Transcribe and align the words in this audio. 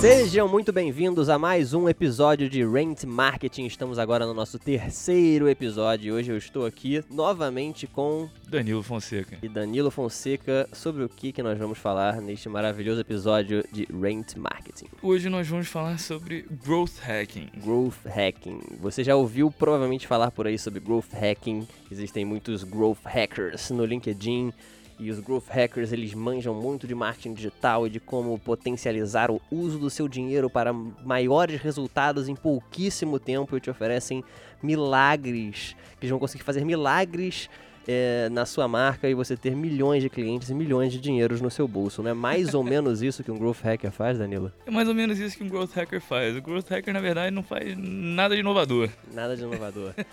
Sejam 0.00 0.46
muito 0.46 0.72
bem-vindos 0.72 1.28
a 1.28 1.36
mais 1.38 1.74
um 1.74 1.88
episódio 1.88 2.48
de 2.48 2.64
Rent 2.64 3.02
Marketing. 3.02 3.66
Estamos 3.66 3.98
agora 3.98 4.24
no 4.24 4.32
nosso 4.32 4.56
terceiro 4.56 5.48
episódio. 5.48 6.14
Hoje 6.14 6.30
eu 6.30 6.36
estou 6.36 6.64
aqui 6.64 7.02
novamente 7.10 7.86
com 7.88 8.28
Danilo 8.46 8.80
Fonseca. 8.82 9.38
e 9.42 9.48
Danilo 9.48 9.90
Fonseca 9.90 10.68
sobre 10.72 11.02
o 11.02 11.08
que, 11.08 11.32
que 11.32 11.42
nós 11.42 11.58
vamos 11.58 11.78
falar 11.78 12.20
neste 12.20 12.48
maravilhoso 12.48 13.00
episódio 13.00 13.64
de 13.72 13.88
Rent 13.92 14.36
Marketing. 14.36 14.86
Hoje 15.02 15.28
nós 15.28 15.48
vamos 15.48 15.66
falar 15.66 15.98
sobre 15.98 16.46
growth 16.64 16.98
hacking. 17.00 17.48
Growth 17.64 18.06
Hacking. 18.06 18.60
Você 18.80 19.02
já 19.02 19.16
ouviu 19.16 19.50
provavelmente 19.50 20.06
falar 20.06 20.30
por 20.30 20.46
aí 20.46 20.58
sobre 20.58 20.78
Growth 20.78 21.12
Hacking. 21.12 21.66
Existem 21.90 22.24
muitos 22.24 22.62
Growth 22.62 23.04
Hackers 23.04 23.70
no 23.70 23.84
LinkedIn. 23.84 24.52
E 24.98 25.10
os 25.10 25.20
Growth 25.20 25.48
Hackers, 25.48 25.92
eles 25.92 26.12
manjam 26.12 26.54
muito 26.54 26.86
de 26.86 26.94
marketing 26.94 27.34
digital 27.34 27.86
e 27.86 27.90
de 27.90 28.00
como 28.00 28.36
potencializar 28.38 29.30
o 29.30 29.40
uso 29.50 29.78
do 29.78 29.88
seu 29.88 30.08
dinheiro 30.08 30.50
para 30.50 30.72
maiores 30.72 31.60
resultados 31.60 32.28
em 32.28 32.34
pouquíssimo 32.34 33.18
tempo 33.18 33.56
e 33.56 33.60
te 33.60 33.70
oferecem 33.70 34.24
milagres, 34.60 35.76
que 35.98 36.04
eles 36.04 36.10
vão 36.10 36.18
conseguir 36.18 36.42
fazer 36.42 36.64
milagres 36.64 37.48
é, 37.86 38.28
na 38.30 38.44
sua 38.44 38.68
marca 38.68 39.08
e 39.08 39.14
você 39.14 39.34
ter 39.34 39.56
milhões 39.56 40.02
de 40.02 40.10
clientes 40.10 40.50
e 40.50 40.54
milhões 40.54 40.92
de 40.92 41.00
dinheiros 41.00 41.40
no 41.40 41.50
seu 41.50 41.66
bolso. 41.66 42.02
Não 42.02 42.10
é 42.10 42.14
mais 42.14 42.52
ou 42.52 42.62
menos 42.64 43.00
isso 43.00 43.24
que 43.24 43.30
um 43.30 43.38
Growth 43.38 43.62
Hacker 43.62 43.90
faz, 43.90 44.18
Danilo? 44.18 44.52
É 44.66 44.70
mais 44.70 44.88
ou 44.88 44.94
menos 44.94 45.18
isso 45.18 45.36
que 45.38 45.42
um 45.42 45.48
growth 45.48 45.72
hacker 45.74 46.00
faz. 46.00 46.36
O 46.36 46.42
growth 46.42 46.68
hacker, 46.68 46.92
na 46.92 47.00
verdade, 47.00 47.34
não 47.34 47.42
faz 47.42 47.74
nada 47.78 48.34
de 48.34 48.40
inovador. 48.40 48.90
Nada 49.12 49.34
de 49.36 49.42
inovador. 49.42 49.94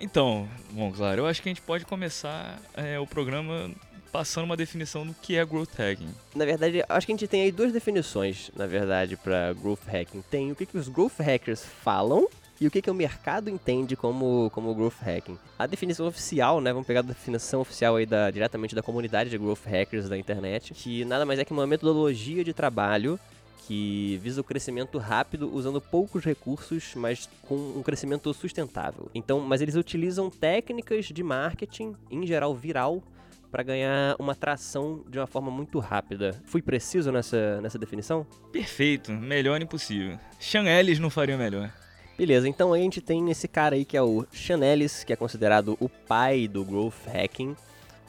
Então, 0.00 0.48
bom, 0.72 0.90
claro, 0.90 1.20
eu 1.20 1.26
acho 1.26 1.40
que 1.40 1.48
a 1.48 1.50
gente 1.50 1.62
pode 1.62 1.86
começar 1.86 2.60
é, 2.76 2.98
o 2.98 3.06
programa 3.06 3.70
passando 4.14 4.44
uma 4.44 4.56
definição 4.56 5.04
do 5.04 5.12
que 5.12 5.36
é 5.36 5.44
growth 5.44 5.74
hacking. 5.76 6.08
Na 6.36 6.44
verdade, 6.44 6.84
acho 6.88 7.04
que 7.04 7.12
a 7.12 7.16
gente 7.16 7.26
tem 7.26 7.42
aí 7.42 7.50
duas 7.50 7.72
definições, 7.72 8.48
na 8.54 8.64
verdade, 8.64 9.16
para 9.16 9.52
growth 9.54 9.84
hacking. 9.88 10.22
Tem 10.30 10.52
o 10.52 10.54
que, 10.54 10.64
que 10.64 10.78
os 10.78 10.88
growth 10.88 11.18
hackers 11.18 11.64
falam 11.64 12.28
e 12.60 12.66
o 12.68 12.70
que, 12.70 12.80
que 12.80 12.88
o 12.88 12.94
mercado 12.94 13.50
entende 13.50 13.96
como, 13.96 14.50
como 14.54 14.72
growth 14.72 15.00
hacking. 15.00 15.36
A 15.58 15.66
definição 15.66 16.06
oficial, 16.06 16.60
né? 16.60 16.72
Vamos 16.72 16.86
pegar 16.86 17.00
a 17.00 17.02
definição 17.02 17.60
oficial 17.60 17.96
aí 17.96 18.06
da, 18.06 18.30
diretamente 18.30 18.72
da 18.72 18.84
comunidade 18.84 19.30
de 19.30 19.36
growth 19.36 19.64
hackers 19.66 20.08
da 20.08 20.16
internet, 20.16 20.72
que 20.74 21.04
nada 21.04 21.26
mais 21.26 21.40
é 21.40 21.44
que 21.44 21.52
uma 21.52 21.66
metodologia 21.66 22.44
de 22.44 22.52
trabalho 22.52 23.18
que 23.66 24.20
visa 24.22 24.40
o 24.40 24.44
crescimento 24.44 24.96
rápido 24.96 25.52
usando 25.52 25.80
poucos 25.80 26.24
recursos, 26.24 26.92
mas 26.94 27.28
com 27.48 27.56
um 27.56 27.82
crescimento 27.82 28.32
sustentável. 28.32 29.10
Então, 29.12 29.40
mas 29.40 29.60
eles 29.60 29.74
utilizam 29.74 30.30
técnicas 30.30 31.06
de 31.06 31.22
marketing, 31.24 31.96
em 32.08 32.24
geral 32.24 32.54
viral, 32.54 33.02
para 33.54 33.62
ganhar 33.62 34.16
uma 34.18 34.32
atração 34.32 35.04
de 35.08 35.16
uma 35.16 35.28
forma 35.28 35.48
muito 35.48 35.78
rápida. 35.78 36.34
Fui 36.44 36.60
preciso 36.60 37.12
nessa, 37.12 37.60
nessa 37.60 37.78
definição? 37.78 38.26
Perfeito, 38.50 39.12
melhor 39.12 39.62
impossível. 39.62 40.18
Sean 40.40 40.64
Ellis 40.64 40.98
não 40.98 41.08
faria 41.08 41.38
melhor. 41.38 41.72
Beleza, 42.18 42.48
então 42.48 42.72
a 42.72 42.78
gente 42.78 43.00
tem 43.00 43.30
esse 43.30 43.46
cara 43.46 43.76
aí 43.76 43.84
que 43.84 43.96
é 43.96 44.02
o 44.02 44.26
Chanelis, 44.32 45.04
que 45.04 45.12
é 45.12 45.16
considerado 45.16 45.76
o 45.78 45.88
pai 45.88 46.48
do 46.48 46.64
growth 46.64 47.06
hacking. 47.06 47.54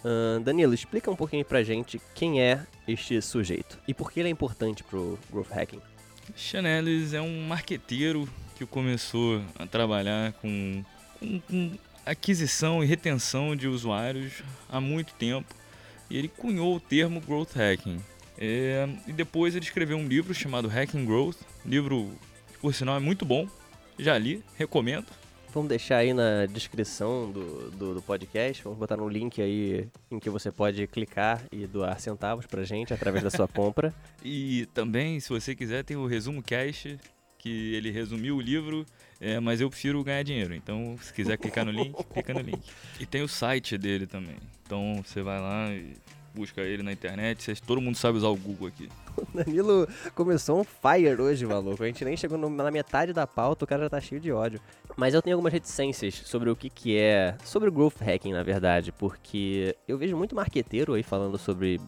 Ahn, 0.03 0.41
Danilo, 0.41 0.73
explica 0.73 1.11
um 1.11 1.15
pouquinho 1.15 1.45
pra 1.45 1.61
gente 1.61 2.01
quem 2.15 2.41
é 2.41 2.65
este 2.87 3.21
sujeito 3.21 3.77
e 3.87 3.93
por 3.93 4.11
que 4.11 4.21
ele 4.21 4.29
é 4.29 4.31
importante 4.31 4.83
pro 4.83 5.19
growth 5.31 5.51
hacking. 5.51 5.81
Sean 6.35 6.63
Ellis 6.67 7.13
é 7.13 7.21
um 7.21 7.45
marqueteiro 7.45 8.27
que 8.57 8.65
começou 8.65 9.43
a 9.59 9.67
trabalhar 9.67 10.33
com, 10.33 10.83
com- 11.19 11.39
com 11.41 11.71
aquisição 12.05 12.83
e 12.83 12.87
retenção 12.87 13.55
de 13.55 13.67
usuários 13.67 14.43
há 14.69 14.79
muito 14.79 15.13
tempo. 15.13 15.53
E 16.09 16.17
ele 16.17 16.27
cunhou 16.27 16.75
o 16.75 16.79
termo 16.79 17.19
growth 17.19 17.55
hacking. 17.55 17.99
É, 18.37 18.87
e 19.07 19.13
depois 19.13 19.55
ele 19.55 19.65
escreveu 19.65 19.97
um 19.97 20.07
livro 20.07 20.33
chamado 20.33 20.67
Hacking 20.67 21.05
Growth. 21.05 21.37
Livro, 21.65 22.11
que, 22.51 22.57
por 22.59 22.73
sinal, 22.73 22.97
é 22.97 22.99
muito 22.99 23.25
bom. 23.25 23.47
Já 23.97 24.17
li, 24.17 24.43
recomendo. 24.57 25.07
Vamos 25.53 25.69
deixar 25.69 25.97
aí 25.97 26.13
na 26.13 26.45
descrição 26.45 27.31
do, 27.31 27.71
do, 27.71 27.93
do 27.95 28.01
podcast, 28.01 28.61
vamos 28.61 28.77
botar 28.77 28.99
um 28.99 29.07
link 29.07 29.41
aí 29.41 29.87
em 30.11 30.19
que 30.19 30.29
você 30.29 30.51
pode 30.51 30.85
clicar 30.85 31.41
e 31.49 31.65
doar 31.65 31.97
centavos 31.97 32.45
pra 32.45 32.65
gente 32.65 32.93
através 32.93 33.23
da 33.23 33.29
sua 33.29 33.47
compra. 33.47 33.93
E 34.21 34.65
também, 34.73 35.17
se 35.21 35.29
você 35.29 35.55
quiser, 35.55 35.85
tem 35.85 35.95
o 35.95 36.07
Resumo 36.07 36.43
Cash, 36.43 36.97
que 37.45 37.75
ele 37.75 37.91
resumiu 37.91 38.37
o 38.37 38.41
livro, 38.41 38.83
é, 39.21 39.39
mas 39.39 39.61
eu 39.61 39.69
prefiro 39.69 40.03
ganhar 40.03 40.23
dinheiro. 40.23 40.55
Então, 40.55 40.97
se 40.99 41.13
quiser 41.13 41.37
clicar 41.37 41.63
no 41.63 41.71
link, 41.71 41.93
clica 42.11 42.33
no 42.33 42.39
link. 42.39 42.59
E 42.99 43.05
tem 43.05 43.21
o 43.21 43.27
site 43.27 43.77
dele 43.77 44.07
também. 44.07 44.37
Então, 44.65 45.03
você 45.05 45.21
vai 45.21 45.39
lá 45.39 45.71
e 45.71 45.93
busca 46.33 46.61
ele 46.61 46.81
na 46.81 46.91
internet. 46.91 47.61
Todo 47.61 47.79
mundo 47.79 47.97
sabe 47.97 48.17
usar 48.17 48.29
o 48.29 48.35
Google 48.35 48.67
aqui. 48.67 48.89
O 49.17 49.25
Danilo 49.33 49.87
começou 50.13 50.59
um 50.59 50.63
fire 50.63 51.19
hoje, 51.21 51.45
maluco. 51.45 51.83
A 51.83 51.87
gente 51.87 52.03
nem 52.03 52.17
chegou 52.17 52.37
na 52.37 52.71
metade 52.71 53.13
da 53.13 53.25
pauta, 53.25 53.65
o 53.65 53.67
cara 53.67 53.83
já 53.83 53.89
tá 53.89 54.01
cheio 54.01 54.19
de 54.19 54.31
ódio. 54.31 54.59
Mas 54.95 55.13
eu 55.13 55.21
tenho 55.21 55.35
algumas 55.35 55.51
reticências 55.51 56.15
sobre 56.25 56.49
o 56.49 56.55
que, 56.55 56.69
que 56.69 56.97
é. 56.97 57.35
Sobre 57.43 57.69
o 57.69 57.71
growth 57.71 57.99
hacking, 57.99 58.33
na 58.33 58.43
verdade, 58.43 58.91
porque 58.91 59.75
eu 59.87 59.97
vejo 59.97 60.15
muito 60.15 60.35
marqueteiro 60.35 60.93
aí 60.93 61.03
falando 61.03 61.37
sobre 61.37 61.79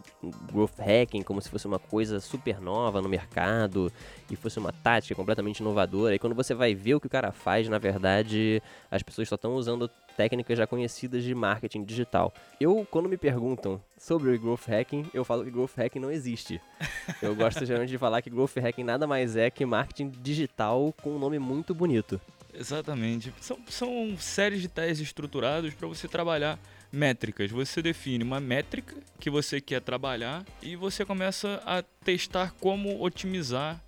growth 0.51 0.77
hacking 0.77 1.21
como 1.23 1.41
se 1.41 1.49
fosse 1.49 1.67
uma 1.67 1.79
coisa 1.79 2.19
super 2.19 2.59
nova 2.59 3.01
no 3.01 3.09
mercado 3.09 3.91
e 4.29 4.35
fosse 4.35 4.59
uma 4.59 4.71
tática 4.71 5.15
completamente 5.15 5.59
inovadora. 5.59 6.15
E 6.15 6.19
quando 6.19 6.35
você 6.35 6.53
vai 6.53 6.75
ver 6.75 6.95
o 6.95 6.99
que 6.99 7.07
o 7.07 7.09
cara 7.09 7.31
faz, 7.31 7.69
na 7.69 7.77
verdade, 7.77 8.61
as 8.91 9.03
pessoas 9.03 9.29
só 9.29 9.35
estão 9.35 9.55
usando 9.55 9.89
técnicas 10.17 10.57
já 10.57 10.65
conhecidas 10.65 11.23
de 11.23 11.33
marketing 11.35 11.83
digital. 11.83 12.33
Eu, 12.59 12.85
quando 12.89 13.07
me 13.07 13.17
perguntam 13.17 13.79
sobre 13.97 14.35
o 14.35 14.39
growth 14.39 14.67
hacking, 14.67 15.05
eu 15.13 15.23
falo 15.23 15.45
que 15.45 15.51
growth 15.51 15.75
hacking 15.77 15.99
não 15.99 16.11
existe. 16.11 16.59
Eu 17.21 17.35
gosto 17.35 17.65
geralmente 17.65 17.89
de 17.89 17.97
falar 17.97 18.21
que 18.21 18.29
growth 18.29 18.57
hacking 18.57 18.83
nada 18.83 19.07
mais 19.07 19.35
é 19.35 19.49
que 19.49 19.65
marketing 19.65 20.09
digital 20.21 20.93
com 21.01 21.15
um 21.15 21.19
nome 21.19 21.39
muito 21.39 21.73
bonito. 21.73 22.19
Exatamente. 22.53 23.33
São, 23.39 23.57
são 23.67 24.17
séries 24.17 24.61
de 24.61 24.67
testes 24.67 24.99
estruturados 25.07 25.73
para 25.73 25.87
você 25.87 26.07
trabalhar 26.07 26.59
métricas. 26.91 27.51
Você 27.51 27.81
define 27.81 28.23
uma 28.23 28.39
métrica 28.39 28.95
que 29.19 29.29
você 29.29 29.61
quer 29.61 29.81
trabalhar 29.81 30.43
e 30.61 30.75
você 30.75 31.05
começa 31.05 31.61
a 31.65 31.83
testar 32.03 32.53
como 32.59 33.01
otimizar 33.01 33.81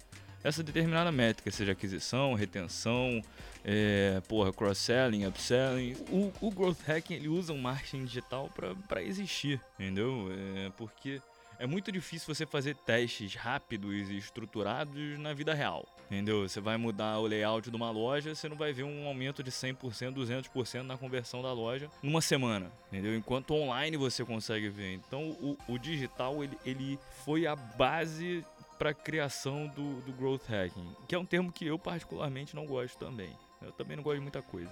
essa 0.44 0.64
determinada 0.64 1.12
métrica, 1.12 1.52
seja 1.52 1.74
aquisição, 1.74 2.34
retenção, 2.34 3.22
é, 3.64 4.22
porra, 4.28 4.54
cross-selling, 4.54 5.26
upselling. 5.26 5.96
O, 6.10 6.32
o 6.40 6.52
growth 6.52 6.82
hacking 6.88 7.16
ele 7.16 7.28
usa 7.28 7.52
o 7.52 7.58
marketing 7.58 8.06
digital 8.06 8.50
para 8.88 9.04
existir, 9.04 9.60
entendeu? 9.78 10.30
É, 10.32 10.72
porque 10.78 11.22
é 11.60 11.68
muito 11.68 11.92
difícil 11.92 12.34
você 12.34 12.46
fazer 12.46 12.76
testes 12.76 13.36
rápidos 13.36 14.10
e 14.10 14.18
estruturados 14.18 15.20
na 15.20 15.34
vida 15.34 15.54
real. 15.54 15.86
Entendeu? 16.06 16.48
Você 16.48 16.62
vai 16.62 16.78
mudar 16.78 17.20
o 17.20 17.28
layout 17.28 17.70
de 17.70 17.76
uma 17.76 17.92
loja, 17.92 18.34
você 18.34 18.48
não 18.48 18.56
vai 18.56 18.72
ver 18.72 18.84
um 18.84 19.06
aumento 19.06 19.44
de 19.44 19.52
100%, 19.52 19.76
200% 20.14 20.82
na 20.84 20.98
conversão 20.98 21.42
da 21.42 21.52
loja 21.52 21.92
numa 22.02 22.22
semana. 22.22 22.72
Entendeu? 22.88 23.16
Enquanto 23.16 23.54
online 23.54 23.98
você 23.98 24.24
consegue 24.24 24.70
ver. 24.70 24.94
Então 24.94 25.32
o, 25.32 25.58
o 25.68 25.78
digital 25.78 26.44
ele, 26.44 26.58
ele 26.66 27.00
foi 27.26 27.46
a 27.46 27.56
base 27.56 28.44
para 28.80 28.92
a 28.92 28.94
criação 28.94 29.68
do, 29.68 30.00
do 30.02 30.14
growth 30.14 30.48
hacking, 30.48 30.96
que 31.06 31.14
é 31.14 31.20
um 31.20 31.26
termo 31.26 31.52
que 31.52 31.68
eu 31.68 31.78
particularmente 31.78 32.56
não 32.56 32.66
gosto 32.66 32.98
também. 32.98 33.30
Eu 33.62 33.74
também 33.74 33.98
não 33.98 34.04
gosto 34.04 34.16
de 34.16 34.22
muita 34.22 34.42
coisa. 34.42 34.72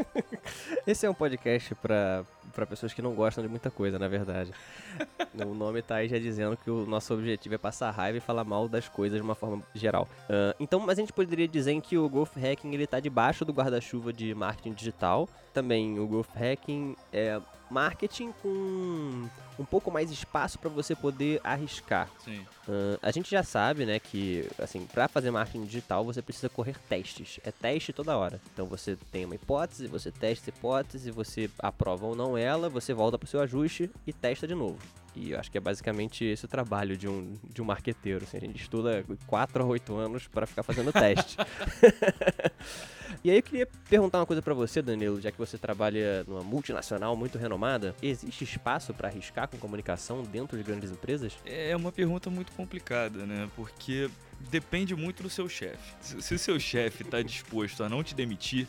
Esse 0.86 1.04
é 1.04 1.10
um 1.10 1.14
podcast 1.14 1.74
pra 1.74 2.24
pra 2.58 2.66
pessoas 2.66 2.92
que 2.92 3.00
não 3.00 3.14
gostam 3.14 3.44
de 3.44 3.48
muita 3.48 3.70
coisa, 3.70 4.00
na 4.00 4.08
verdade. 4.08 4.50
o 5.46 5.54
nome 5.54 5.80
tá 5.80 5.96
aí 5.96 6.08
já 6.08 6.18
dizendo 6.18 6.56
que 6.56 6.68
o 6.68 6.84
nosso 6.86 7.14
objetivo 7.14 7.54
é 7.54 7.58
passar 7.58 7.92
raiva 7.92 8.18
e 8.18 8.20
falar 8.20 8.42
mal 8.42 8.68
das 8.68 8.88
coisas 8.88 9.16
de 9.16 9.22
uma 9.22 9.36
forma 9.36 9.62
geral. 9.72 10.08
Ah, 10.28 10.52
então, 10.58 10.80
mas 10.80 10.98
a 10.98 11.02
gente 11.02 11.12
poderia 11.12 11.46
dizer 11.46 11.80
que 11.80 11.96
o 11.96 12.08
growth 12.08 12.36
hacking 12.36 12.74
ele 12.74 12.86
tá 12.86 12.98
debaixo 12.98 13.44
do 13.44 13.52
guarda-chuva 13.52 14.12
de 14.12 14.34
marketing 14.34 14.72
digital. 14.72 15.28
Também 15.54 16.00
o 16.00 16.06
growth 16.08 16.34
hacking 16.34 16.96
é 17.12 17.40
marketing 17.70 18.32
com 18.42 19.28
um 19.58 19.64
pouco 19.64 19.90
mais 19.90 20.10
espaço 20.10 20.58
para 20.58 20.70
você 20.70 20.94
poder 20.94 21.40
arriscar. 21.42 22.08
Sim. 22.24 22.46
Ah, 22.68 22.98
a 23.02 23.10
gente 23.10 23.30
já 23.30 23.42
sabe, 23.42 23.84
né, 23.84 23.98
que 23.98 24.48
assim, 24.58 24.86
para 24.86 25.08
fazer 25.08 25.30
marketing 25.30 25.64
digital 25.64 26.04
você 26.04 26.22
precisa 26.22 26.48
correr 26.48 26.76
testes. 26.88 27.40
É 27.44 27.50
teste 27.50 27.92
toda 27.92 28.16
hora. 28.16 28.40
Então 28.52 28.66
você 28.66 28.96
tem 29.10 29.24
uma 29.24 29.34
hipótese, 29.34 29.86
você 29.86 30.10
testa 30.10 30.50
a 30.50 30.52
hipótese, 30.54 31.10
você 31.10 31.50
aprova 31.58 32.06
ou 32.06 32.14
não 32.14 32.36
ela, 32.36 32.68
você 32.68 32.94
volta 32.94 33.18
pro 33.18 33.28
seu 33.28 33.40
ajuste 33.40 33.90
e 34.06 34.12
testa 34.12 34.46
de 34.46 34.54
novo. 34.54 34.78
E 35.16 35.32
eu 35.32 35.40
acho 35.40 35.50
que 35.50 35.58
é 35.58 35.60
basicamente 35.60 36.24
esse 36.24 36.44
o 36.44 36.48
trabalho 36.48 36.96
de 36.96 37.08
um, 37.08 37.36
de 37.42 37.60
um 37.60 37.64
marqueteiro. 37.64 38.24
Assim, 38.24 38.36
a 38.36 38.40
gente 38.40 38.62
estuda 38.62 39.04
4 39.26 39.62
a 39.62 39.66
8 39.66 39.96
anos 39.96 40.28
para 40.28 40.46
ficar 40.46 40.62
fazendo 40.62 40.92
teste. 40.92 41.36
e 43.24 43.30
aí 43.30 43.38
eu 43.38 43.42
queria 43.42 43.68
perguntar 43.88 44.18
uma 44.18 44.26
coisa 44.26 44.42
para 44.42 44.54
você, 44.54 44.82
Danilo, 44.82 45.20
já 45.20 45.30
que 45.30 45.38
você 45.38 45.58
trabalha 45.58 46.24
numa 46.24 46.42
multinacional 46.42 47.16
muito 47.16 47.38
renomada, 47.38 47.94
existe 48.02 48.44
espaço 48.44 48.92
para 48.94 49.08
arriscar 49.08 49.48
com 49.48 49.56
comunicação 49.58 50.22
dentro 50.22 50.56
de 50.56 50.62
grandes 50.62 50.90
empresas? 50.90 51.32
É 51.44 51.74
uma 51.76 51.92
pergunta 51.92 52.30
muito 52.30 52.52
complicada, 52.52 53.26
né? 53.26 53.48
Porque 53.56 54.10
depende 54.50 54.94
muito 54.94 55.22
do 55.22 55.30
seu 55.30 55.48
chefe. 55.48 55.94
Se, 56.00 56.34
o 56.34 56.38
seu 56.38 56.58
chefe 56.60 57.02
está 57.02 57.20
disposto 57.22 57.82
a 57.82 57.88
não 57.88 58.02
te 58.02 58.14
demitir, 58.14 58.68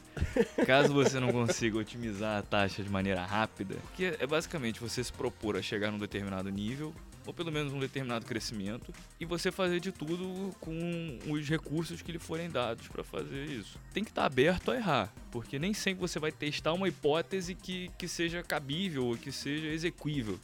caso 0.65 0.93
você 0.93 1.19
não 1.19 1.31
consiga 1.31 1.77
otimizar 1.77 2.39
a 2.39 2.41
taxa 2.41 2.83
de 2.83 2.89
maneira 2.89 3.23
rápida, 3.25 3.75
que 3.95 4.05
é 4.05 4.25
basicamente 4.25 4.79
você 4.79 5.03
se 5.03 5.13
propor 5.13 5.55
a 5.55 5.61
chegar 5.61 5.91
num 5.91 5.99
determinado 5.99 6.49
nível, 6.49 6.93
ou 7.29 7.33
pelo 7.33 7.51
menos 7.51 7.71
um 7.71 7.79
determinado 7.79 8.25
crescimento, 8.25 8.91
e 9.19 9.25
você 9.25 9.51
fazer 9.51 9.79
de 9.79 9.91
tudo 9.91 10.51
com 10.59 11.19
os 11.27 11.47
recursos 11.47 12.01
que 12.01 12.11
lhe 12.11 12.17
forem 12.17 12.49
dados 12.49 12.87
para 12.87 13.03
fazer 13.03 13.45
isso. 13.45 13.77
Tem 13.93 14.03
que 14.03 14.09
estar 14.09 14.23
tá 14.23 14.25
aberto 14.25 14.71
a 14.71 14.75
errar, 14.75 15.13
porque 15.29 15.59
nem 15.59 15.71
sempre 15.71 16.01
você 16.01 16.17
vai 16.17 16.31
testar 16.31 16.73
uma 16.73 16.87
hipótese 16.87 17.53
que, 17.53 17.91
que 17.99 18.07
seja 18.07 18.41
cabível 18.41 19.05
ou 19.05 19.15
que 19.15 19.31
seja 19.31 19.67
execuível. 19.67 20.39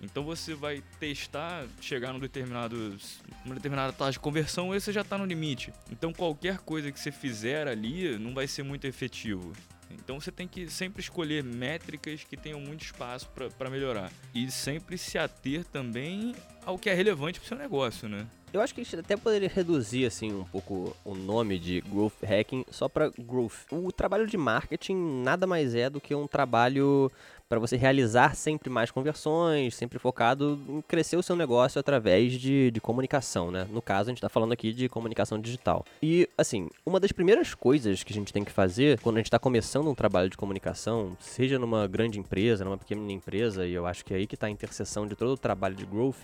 Então 0.00 0.22
você 0.22 0.54
vai 0.54 0.80
testar, 1.00 1.66
chegar 1.80 2.12
num 2.12 2.20
determinado, 2.20 2.96
numa 3.44 3.56
determinada 3.56 3.92
taxa 3.92 4.12
de 4.12 4.20
conversão 4.20 4.72
e 4.72 4.80
você 4.80 4.92
já 4.92 5.00
está 5.00 5.18
no 5.18 5.24
limite. 5.24 5.72
Então 5.90 6.12
qualquer 6.12 6.58
coisa 6.58 6.92
que 6.92 7.00
você 7.00 7.10
fizer 7.10 7.66
ali 7.66 8.16
não 8.16 8.32
vai 8.32 8.46
ser 8.46 8.62
muito 8.62 8.86
efetivo. 8.86 9.52
Então 9.90 10.20
você 10.20 10.30
tem 10.30 10.46
que 10.46 10.68
sempre 10.68 11.00
escolher 11.00 11.42
métricas 11.42 12.24
que 12.24 12.36
tenham 12.36 12.60
muito 12.60 12.84
espaço 12.84 13.28
para 13.56 13.70
melhorar. 13.70 14.10
E 14.34 14.50
sempre 14.50 14.98
se 14.98 15.18
ater 15.18 15.64
também 15.64 16.34
ao 16.64 16.78
que 16.78 16.90
é 16.90 16.94
relevante 16.94 17.40
para 17.40 17.46
o 17.46 17.48
seu 17.48 17.56
negócio, 17.56 18.08
né? 18.08 18.26
Eu 18.50 18.62
acho 18.62 18.74
que 18.74 18.80
a 18.80 18.84
gente 18.84 18.96
até 18.96 19.14
poderia 19.14 19.48
reduzir 19.48 20.06
assim 20.06 20.32
um 20.32 20.44
pouco 20.44 20.96
o 21.04 21.14
nome 21.14 21.58
de 21.58 21.82
growth 21.82 22.22
hacking 22.22 22.64
só 22.70 22.88
para 22.88 23.10
growth. 23.10 23.66
O 23.70 23.92
trabalho 23.92 24.26
de 24.26 24.38
marketing 24.38 25.22
nada 25.22 25.46
mais 25.46 25.74
é 25.74 25.90
do 25.90 26.00
que 26.00 26.14
um 26.14 26.26
trabalho 26.26 27.10
para 27.48 27.58
você 27.58 27.76
realizar 27.76 28.36
sempre 28.36 28.68
mais 28.68 28.90
conversões, 28.90 29.74
sempre 29.74 29.98
focado 29.98 30.60
em 30.68 30.82
crescer 30.82 31.16
o 31.16 31.22
seu 31.22 31.34
negócio 31.34 31.80
através 31.80 32.34
de, 32.34 32.70
de 32.70 32.80
comunicação, 32.80 33.50
né? 33.50 33.66
No 33.70 33.80
caso, 33.80 34.10
a 34.10 34.12
gente 34.12 34.18
está 34.18 34.28
falando 34.28 34.52
aqui 34.52 34.72
de 34.72 34.88
comunicação 34.88 35.40
digital. 35.40 35.84
E, 36.02 36.28
assim, 36.36 36.68
uma 36.84 37.00
das 37.00 37.10
primeiras 37.10 37.54
coisas 37.54 38.02
que 38.02 38.12
a 38.12 38.14
gente 38.14 38.32
tem 38.32 38.44
que 38.44 38.52
fazer 38.52 39.00
quando 39.00 39.16
a 39.16 39.20
gente 39.20 39.28
está 39.28 39.38
começando 39.38 39.88
um 39.88 39.94
trabalho 39.94 40.28
de 40.28 40.36
comunicação, 40.36 41.16
seja 41.18 41.58
numa 41.58 41.86
grande 41.86 42.18
empresa, 42.18 42.64
numa 42.64 42.76
pequena 42.76 43.10
empresa, 43.10 43.66
e 43.66 43.72
eu 43.72 43.86
acho 43.86 44.04
que 44.04 44.12
é 44.12 44.18
aí 44.18 44.26
que 44.26 44.34
está 44.34 44.46
a 44.46 44.50
interseção 44.50 45.06
de 45.06 45.16
todo 45.16 45.32
o 45.32 45.38
trabalho 45.38 45.74
de 45.74 45.86
growth, 45.86 46.18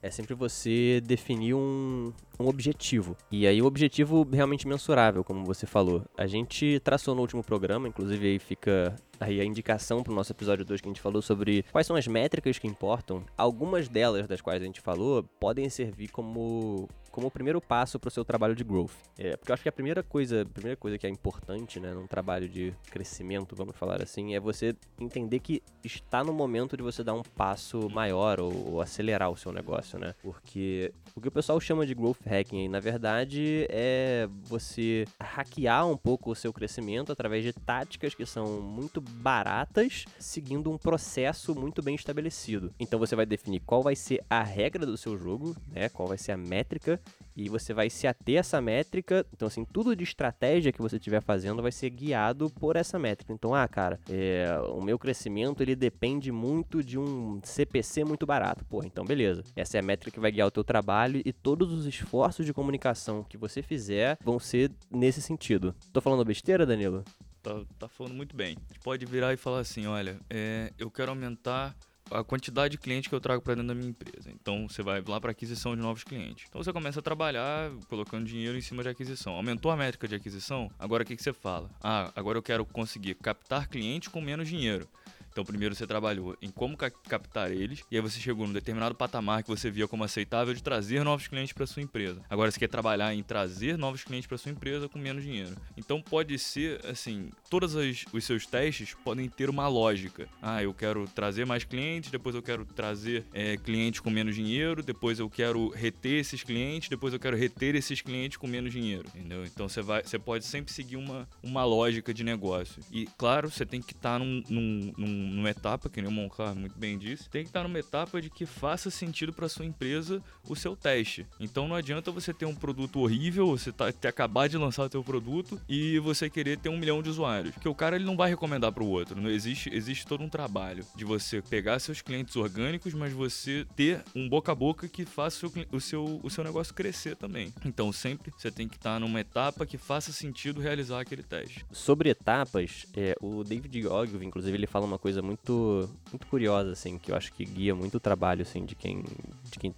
é 0.00 0.10
sempre 0.10 0.34
você 0.34 1.02
definir 1.04 1.54
um, 1.54 2.12
um 2.38 2.46
objetivo. 2.46 3.16
E 3.32 3.48
aí 3.48 3.60
o 3.60 3.66
objetivo 3.66 4.26
realmente 4.32 4.68
mensurável, 4.68 5.24
como 5.24 5.44
você 5.44 5.66
falou. 5.66 6.04
A 6.16 6.28
gente 6.28 6.80
traçou 6.84 7.16
no 7.16 7.20
último 7.20 7.42
programa, 7.42 7.88
inclusive 7.88 8.28
aí 8.28 8.38
fica 8.38 8.94
aí 9.20 9.40
a 9.40 9.44
indicação 9.44 10.02
para 10.02 10.12
o 10.12 10.14
nosso 10.14 10.32
episódio 10.32 10.64
2 10.68 10.80
que 10.80 10.88
a 10.88 10.90
gente 10.90 11.00
falou 11.00 11.20
sobre 11.20 11.64
quais 11.72 11.86
são 11.86 11.96
as 11.96 12.06
métricas 12.06 12.58
que 12.58 12.66
importam. 12.66 13.24
Algumas 13.36 13.88
delas 13.88 14.26
das 14.26 14.40
quais 14.40 14.62
a 14.62 14.64
gente 14.64 14.80
falou 14.80 15.24
podem 15.40 15.68
servir 15.68 16.08
como 16.08 16.88
como 17.18 17.26
o 17.26 17.30
primeiro 17.32 17.60
passo 17.60 17.98
para 17.98 18.06
o 18.06 18.10
seu 18.12 18.24
trabalho 18.24 18.54
de 18.54 18.62
growth. 18.62 18.92
É, 19.18 19.36
porque 19.36 19.50
eu 19.50 19.54
acho 19.54 19.64
que 19.64 19.68
a 19.68 19.72
primeira 19.72 20.04
coisa, 20.04 20.42
a 20.42 20.44
primeira 20.44 20.76
coisa 20.76 20.96
que 20.96 21.04
é 21.04 21.10
importante, 21.10 21.80
né, 21.80 21.92
num 21.92 22.06
trabalho 22.06 22.48
de 22.48 22.72
crescimento, 22.92 23.56
vamos 23.56 23.74
falar 23.74 24.00
assim, 24.00 24.36
é 24.36 24.40
você 24.40 24.76
entender 25.00 25.40
que 25.40 25.60
está 25.82 26.22
no 26.22 26.32
momento 26.32 26.76
de 26.76 26.82
você 26.82 27.02
dar 27.02 27.14
um 27.14 27.22
passo 27.22 27.90
maior 27.90 28.38
ou, 28.38 28.74
ou 28.74 28.80
acelerar 28.80 29.30
o 29.30 29.36
seu 29.36 29.50
negócio, 29.50 29.98
né? 29.98 30.14
Porque 30.22 30.92
o 31.16 31.20
que 31.20 31.26
o 31.26 31.32
pessoal 31.32 31.58
chama 31.58 31.84
de 31.84 31.92
growth 31.92 32.24
hacking, 32.24 32.68
na 32.68 32.78
verdade, 32.78 33.66
é 33.68 34.28
você 34.44 35.04
hackear 35.20 35.88
um 35.88 35.96
pouco 35.96 36.30
o 36.30 36.36
seu 36.36 36.52
crescimento 36.52 37.10
através 37.10 37.42
de 37.42 37.52
táticas 37.52 38.14
que 38.14 38.24
são 38.24 38.60
muito 38.60 39.00
baratas, 39.00 40.04
seguindo 40.20 40.70
um 40.70 40.78
processo 40.78 41.52
muito 41.52 41.82
bem 41.82 41.96
estabelecido. 41.96 42.72
Então 42.78 42.96
você 42.96 43.16
vai 43.16 43.26
definir 43.26 43.58
qual 43.66 43.82
vai 43.82 43.96
ser 43.96 44.22
a 44.30 44.40
regra 44.40 44.86
do 44.86 44.96
seu 44.96 45.18
jogo, 45.18 45.56
né? 45.72 45.88
Qual 45.88 46.06
vai 46.06 46.16
ser 46.16 46.30
a 46.30 46.36
métrica 46.36 47.00
e 47.36 47.48
você 47.48 47.72
vai 47.72 47.88
se 47.88 48.06
ater 48.06 48.36
a 48.36 48.40
essa 48.40 48.60
métrica. 48.60 49.24
Então, 49.32 49.46
assim, 49.46 49.64
tudo 49.64 49.94
de 49.94 50.02
estratégia 50.02 50.72
que 50.72 50.82
você 50.82 50.96
estiver 50.96 51.22
fazendo 51.22 51.62
vai 51.62 51.70
ser 51.70 51.90
guiado 51.90 52.50
por 52.50 52.74
essa 52.74 52.98
métrica. 52.98 53.32
Então, 53.32 53.54
ah, 53.54 53.66
cara, 53.68 54.00
é, 54.10 54.58
o 54.72 54.82
meu 54.82 54.98
crescimento 54.98 55.62
ele 55.62 55.76
depende 55.76 56.32
muito 56.32 56.82
de 56.82 56.98
um 56.98 57.40
CPC 57.44 58.04
muito 58.04 58.26
barato. 58.26 58.64
Pô, 58.64 58.82
então 58.82 59.04
beleza. 59.04 59.44
Essa 59.54 59.78
é 59.78 59.80
a 59.80 59.84
métrica 59.84 60.10
que 60.10 60.20
vai 60.20 60.32
guiar 60.32 60.48
o 60.48 60.50
teu 60.50 60.64
trabalho 60.64 61.22
e 61.24 61.32
todos 61.32 61.72
os 61.72 61.86
esforços 61.86 62.44
de 62.44 62.52
comunicação 62.52 63.22
que 63.22 63.36
você 63.36 63.62
fizer 63.62 64.18
vão 64.24 64.40
ser 64.40 64.72
nesse 64.90 65.22
sentido. 65.22 65.74
Tô 65.92 66.00
falando 66.00 66.24
besteira, 66.24 66.66
Danilo? 66.66 67.04
Tá, 67.42 67.62
tá 67.78 67.88
falando 67.88 68.14
muito 68.14 68.34
bem. 68.34 68.56
Pode 68.82 69.06
virar 69.06 69.32
e 69.32 69.36
falar 69.36 69.60
assim, 69.60 69.86
olha, 69.86 70.18
é, 70.28 70.72
eu 70.78 70.90
quero 70.90 71.10
aumentar 71.10 71.76
a 72.10 72.24
quantidade 72.24 72.72
de 72.72 72.78
clientes 72.78 73.08
que 73.08 73.14
eu 73.14 73.20
trago 73.20 73.42
para 73.42 73.54
dentro 73.54 73.68
da 73.68 73.74
minha 73.74 73.90
empresa. 73.90 74.30
Então 74.30 74.68
você 74.68 74.82
vai 74.82 75.02
lá 75.06 75.20
para 75.20 75.30
aquisição 75.30 75.74
de 75.74 75.82
novos 75.82 76.04
clientes. 76.04 76.46
Então 76.48 76.62
você 76.62 76.72
começa 76.72 77.00
a 77.00 77.02
trabalhar 77.02 77.70
colocando 77.88 78.24
dinheiro 78.24 78.56
em 78.56 78.60
cima 78.60 78.82
de 78.82 78.88
aquisição. 78.88 79.34
Aumentou 79.34 79.70
a 79.70 79.76
métrica 79.76 80.08
de 80.08 80.14
aquisição? 80.14 80.70
Agora 80.78 81.02
o 81.02 81.06
que, 81.06 81.16
que 81.16 81.22
você 81.22 81.32
fala? 81.32 81.70
Ah, 81.82 82.10
agora 82.14 82.38
eu 82.38 82.42
quero 82.42 82.64
conseguir 82.64 83.14
captar 83.14 83.68
clientes 83.68 84.08
com 84.08 84.20
menos 84.20 84.48
dinheiro. 84.48 84.88
Então, 85.30 85.44
primeiro 85.44 85.74
você 85.74 85.86
trabalhou 85.86 86.36
em 86.42 86.50
como 86.50 86.76
captar 86.76 87.50
eles, 87.52 87.82
e 87.90 87.96
aí 87.96 88.02
você 88.02 88.18
chegou 88.20 88.46
num 88.46 88.52
determinado 88.52 88.94
patamar 88.94 89.42
que 89.42 89.48
você 89.48 89.70
via 89.70 89.86
como 89.86 90.04
aceitável 90.04 90.52
de 90.54 90.62
trazer 90.62 91.04
novos 91.04 91.28
clientes 91.28 91.52
para 91.52 91.66
sua 91.66 91.82
empresa. 91.82 92.20
Agora 92.28 92.50
você 92.50 92.58
quer 92.58 92.68
trabalhar 92.68 93.14
em 93.14 93.22
trazer 93.22 93.78
novos 93.78 94.04
clientes 94.04 94.26
para 94.26 94.38
sua 94.38 94.52
empresa 94.52 94.88
com 94.88 94.98
menos 94.98 95.22
dinheiro. 95.22 95.56
Então, 95.76 96.02
pode 96.02 96.38
ser 96.38 96.84
assim, 96.86 97.30
todos 97.48 97.74
os 97.74 98.24
seus 98.24 98.46
testes 98.46 98.94
podem 99.04 99.28
ter 99.28 99.48
uma 99.48 99.68
lógica. 99.68 100.28
Ah, 100.42 100.62
eu 100.62 100.74
quero 100.74 101.06
trazer 101.08 101.46
mais 101.46 101.64
clientes, 101.64 102.10
depois 102.10 102.34
eu 102.34 102.42
quero 102.42 102.64
trazer 102.64 103.24
é, 103.32 103.56
clientes 103.56 104.00
com 104.00 104.10
menos 104.10 104.34
dinheiro, 104.34 104.82
depois 104.82 105.18
eu 105.18 105.28
quero 105.28 105.68
reter 105.68 106.20
esses 106.20 106.42
clientes, 106.42 106.88
depois 106.88 107.12
eu 107.12 107.20
quero 107.20 107.36
reter 107.36 107.74
esses 107.74 108.00
clientes 108.00 108.36
com 108.36 108.46
menos 108.46 108.72
dinheiro, 108.72 109.04
entendeu? 109.14 109.44
Então 109.44 109.68
você 109.68 109.82
vai, 109.82 110.02
você 110.02 110.18
pode 110.18 110.44
sempre 110.44 110.72
seguir 110.72 110.96
uma, 110.96 111.28
uma 111.42 111.64
lógica 111.64 112.12
de 112.12 112.24
negócio. 112.24 112.82
E 112.90 113.06
claro, 113.16 113.50
você 113.50 113.64
tem 113.64 113.80
que 113.80 113.92
estar 113.92 114.12
tá 114.12 114.18
num, 114.18 114.42
num, 114.48 114.92
num 114.96 115.27
numa 115.28 115.50
etapa, 115.50 115.88
que 115.88 116.00
nem 116.00 116.10
o 116.10 116.12
Monclar 116.12 116.54
muito 116.54 116.78
bem 116.78 116.98
disse, 116.98 117.28
tem 117.28 117.42
que 117.42 117.50
estar 117.50 117.62
numa 117.62 117.78
etapa 117.78 118.20
de 118.20 118.30
que 118.30 118.46
faça 118.46 118.90
sentido 118.90 119.32
para 119.32 119.48
sua 119.48 119.64
empresa 119.64 120.22
o 120.48 120.56
seu 120.56 120.74
teste. 120.74 121.26
Então 121.38 121.68
não 121.68 121.76
adianta 121.76 122.10
você 122.10 122.32
ter 122.32 122.46
um 122.46 122.54
produto 122.54 123.00
horrível, 123.00 123.46
você 123.46 123.72
tá, 123.72 123.92
ter 123.92 124.08
acabar 124.08 124.48
de 124.48 124.56
lançar 124.56 124.86
o 124.86 124.90
seu 124.90 125.04
produto 125.04 125.60
e 125.68 125.98
você 125.98 126.28
querer 126.28 126.58
ter 126.58 126.68
um 126.68 126.78
milhão 126.78 127.02
de 127.02 127.10
usuários. 127.10 127.54
Porque 127.54 127.68
o 127.68 127.74
cara 127.74 127.96
ele 127.96 128.04
não 128.04 128.16
vai 128.16 128.30
recomendar 128.30 128.72
para 128.72 128.82
o 128.82 128.88
outro. 128.88 129.20
Não 129.20 129.30
existe, 129.30 129.70
existe 129.72 130.06
todo 130.06 130.22
um 130.24 130.28
trabalho 130.28 130.84
de 130.96 131.04
você 131.04 131.42
pegar 131.42 131.78
seus 131.78 132.00
clientes 132.00 132.34
orgânicos, 132.36 132.94
mas 132.94 133.12
você 133.12 133.66
ter 133.76 134.02
um 134.14 134.28
boca 134.28 134.52
a 134.52 134.54
boca 134.54 134.88
que 134.88 135.04
faça 135.04 135.46
o 135.46 135.50
seu, 135.50 135.66
o 135.72 135.80
seu, 135.80 136.20
o 136.22 136.30
seu 136.30 136.44
negócio 136.44 136.74
crescer 136.74 137.16
também. 137.16 137.52
Então 137.64 137.92
sempre 137.92 138.32
você 138.36 138.50
tem 138.50 138.68
que 138.68 138.76
estar 138.76 138.98
numa 138.98 139.20
etapa 139.20 139.66
que 139.66 139.78
faça 139.78 140.12
sentido 140.12 140.60
realizar 140.60 141.00
aquele 141.00 141.22
teste. 141.22 141.64
Sobre 141.70 142.10
etapas, 142.10 142.86
é, 142.96 143.14
o 143.20 143.44
David 143.44 143.86
Ogilvy, 143.86 144.26
inclusive, 144.26 144.56
ele 144.56 144.66
fala 144.66 144.86
uma 144.86 144.98
coisa 144.98 145.07
coisa 145.08 145.22
muito, 145.22 145.88
muito 146.12 146.26
curiosa, 146.26 146.72
assim, 146.72 146.98
que 146.98 147.10
eu 147.10 147.16
acho 147.16 147.32
que 147.32 147.42
guia 147.42 147.74
muito 147.74 147.96
o 147.96 148.00
trabalho, 148.00 148.42
assim, 148.42 148.66
de 148.66 148.74
quem, 148.74 149.02
de 149.50 149.58
quem 149.58 149.74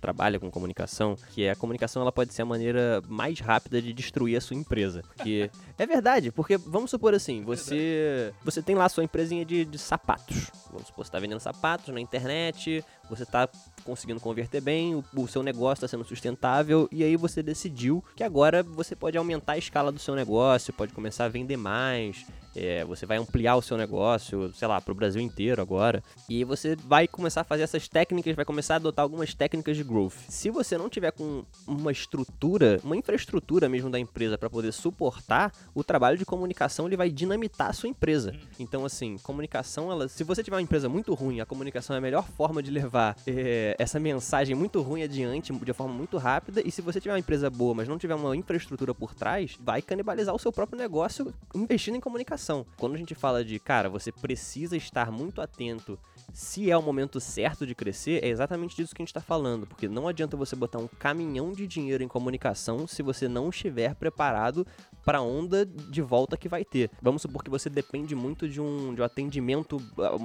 trabalha 0.00 0.40
com 0.40 0.50
comunicação, 0.50 1.16
que 1.34 1.42
é 1.42 1.50
a 1.50 1.54
comunicação 1.54 2.00
ela 2.00 2.10
pode 2.10 2.32
ser 2.32 2.40
a 2.40 2.46
maneira 2.46 3.02
mais 3.06 3.38
rápida 3.38 3.82
de 3.82 3.92
destruir 3.92 4.38
a 4.38 4.40
sua 4.40 4.56
empresa. 4.56 5.02
Porque 5.02 5.50
é 5.76 5.86
verdade, 5.86 6.32
porque 6.32 6.56
vamos 6.56 6.90
supor 6.90 7.14
assim, 7.14 7.42
você 7.42 8.32
você 8.42 8.62
tem 8.62 8.74
lá 8.74 8.86
a 8.86 8.88
sua 8.88 9.04
empresinha 9.04 9.44
de, 9.44 9.66
de 9.66 9.76
sapatos. 9.76 10.50
Vamos 10.70 10.86
supor, 10.86 11.04
você 11.04 11.08
está 11.08 11.18
vendendo 11.18 11.40
sapatos 11.40 11.92
na 11.92 12.00
internet, 12.00 12.82
você 13.10 13.24
está 13.24 13.46
conseguindo 13.84 14.20
converter 14.20 14.60
bem, 14.60 14.94
o, 14.94 15.04
o 15.16 15.28
seu 15.28 15.42
negócio 15.42 15.84
está 15.84 15.88
sendo 15.88 16.04
sustentável 16.04 16.88
e 16.92 17.02
aí 17.02 17.16
você 17.16 17.42
decidiu 17.42 18.04
que 18.14 18.22
agora 18.22 18.62
você 18.62 18.94
pode 18.94 19.16
aumentar 19.16 19.52
a 19.52 19.58
escala 19.58 19.90
do 19.92 19.98
seu 19.98 20.14
negócio, 20.14 20.72
pode 20.72 20.92
começar 20.92 21.24
a 21.24 21.28
vender 21.28 21.56
mais, 21.56 22.26
é, 22.54 22.84
você 22.84 23.06
vai 23.06 23.16
ampliar 23.16 23.56
o 23.56 23.62
seu 23.62 23.76
negócio, 23.76 24.52
sei 24.54 24.66
lá, 24.66 24.80
para 24.80 24.92
o 24.92 24.94
Brasil 24.94 25.20
inteiro 25.20 25.62
agora. 25.62 26.02
E 26.28 26.44
você 26.44 26.76
vai 26.76 27.06
começar 27.06 27.42
a 27.42 27.44
fazer 27.44 27.62
essas 27.62 27.88
técnicas, 27.88 28.34
vai 28.34 28.44
começar 28.44 28.74
a 28.74 28.76
adotar 28.76 29.02
algumas 29.02 29.34
técnicas 29.34 29.76
de 29.76 29.84
growth. 29.84 30.14
Se 30.28 30.50
você 30.50 30.76
não 30.76 30.88
tiver 30.88 31.12
com 31.12 31.44
uma 31.66 31.92
estrutura, 31.92 32.80
uma 32.82 32.96
infraestrutura 32.96 33.68
mesmo 33.68 33.90
da 33.90 33.98
empresa 33.98 34.36
para 34.36 34.50
poder 34.50 34.72
suportar, 34.72 35.52
o 35.74 35.84
trabalho 35.84 36.18
de 36.18 36.24
comunicação 36.24 36.86
ele 36.86 36.96
vai 36.96 37.10
dinamitar 37.10 37.70
a 37.70 37.72
sua 37.72 37.88
empresa. 37.88 38.34
Então, 38.58 38.84
assim, 38.84 39.16
comunicação, 39.18 39.90
ela, 39.90 40.08
se 40.08 40.24
você 40.24 40.42
tiver 40.42 40.56
uma 40.56 40.62
empresa 40.62 40.88
muito 40.88 41.14
ruim, 41.14 41.40
a 41.40 41.46
comunicação 41.46 41.94
é 41.94 41.98
a 41.98 42.02
melhor 42.02 42.26
forma 42.36 42.62
de 42.62 42.70
levar 42.70 43.16
é, 43.26 43.69
essa 43.78 44.00
mensagem 44.00 44.54
muito 44.54 44.80
ruim 44.82 45.02
adiante 45.02 45.52
de 45.52 45.72
forma 45.72 45.94
muito 45.94 46.16
rápida. 46.16 46.62
E 46.64 46.70
se 46.70 46.82
você 46.82 47.00
tiver 47.00 47.12
uma 47.12 47.18
empresa 47.18 47.50
boa, 47.50 47.74
mas 47.74 47.88
não 47.88 47.98
tiver 47.98 48.14
uma 48.14 48.36
infraestrutura 48.36 48.94
por 48.94 49.14
trás, 49.14 49.56
vai 49.60 49.82
canibalizar 49.82 50.34
o 50.34 50.38
seu 50.38 50.52
próprio 50.52 50.78
negócio 50.78 51.32
investindo 51.54 51.96
em 51.96 52.00
comunicação. 52.00 52.66
Quando 52.76 52.94
a 52.94 52.98
gente 52.98 53.14
fala 53.14 53.44
de, 53.44 53.58
cara, 53.58 53.88
você 53.88 54.12
precisa 54.12 54.76
estar 54.76 55.10
muito 55.10 55.40
atento 55.40 55.98
se 56.32 56.70
é 56.70 56.76
o 56.76 56.82
momento 56.82 57.20
certo 57.20 57.66
de 57.66 57.74
crescer, 57.74 58.22
é 58.22 58.28
exatamente 58.28 58.76
disso 58.76 58.94
que 58.94 59.02
a 59.02 59.04
gente 59.04 59.10
está 59.10 59.20
falando, 59.20 59.66
porque 59.66 59.88
não 59.88 60.06
adianta 60.06 60.36
você 60.36 60.54
botar 60.54 60.78
um 60.78 60.86
caminhão 60.86 61.52
de 61.52 61.66
dinheiro 61.66 62.02
em 62.04 62.08
comunicação 62.08 62.86
se 62.86 63.02
você 63.02 63.28
não 63.28 63.50
estiver 63.50 63.94
preparado 63.94 64.66
para 65.04 65.20
onda 65.22 65.64
de 65.64 66.02
volta 66.02 66.36
que 66.36 66.48
vai 66.48 66.64
ter. 66.64 66.90
Vamos 67.00 67.22
supor 67.22 67.42
que 67.42 67.50
você 67.50 67.68
depende 67.68 68.14
muito 68.14 68.48
de 68.48 68.60
um, 68.60 68.94
de 68.94 69.00
um 69.00 69.04
atendimento, 69.04 69.78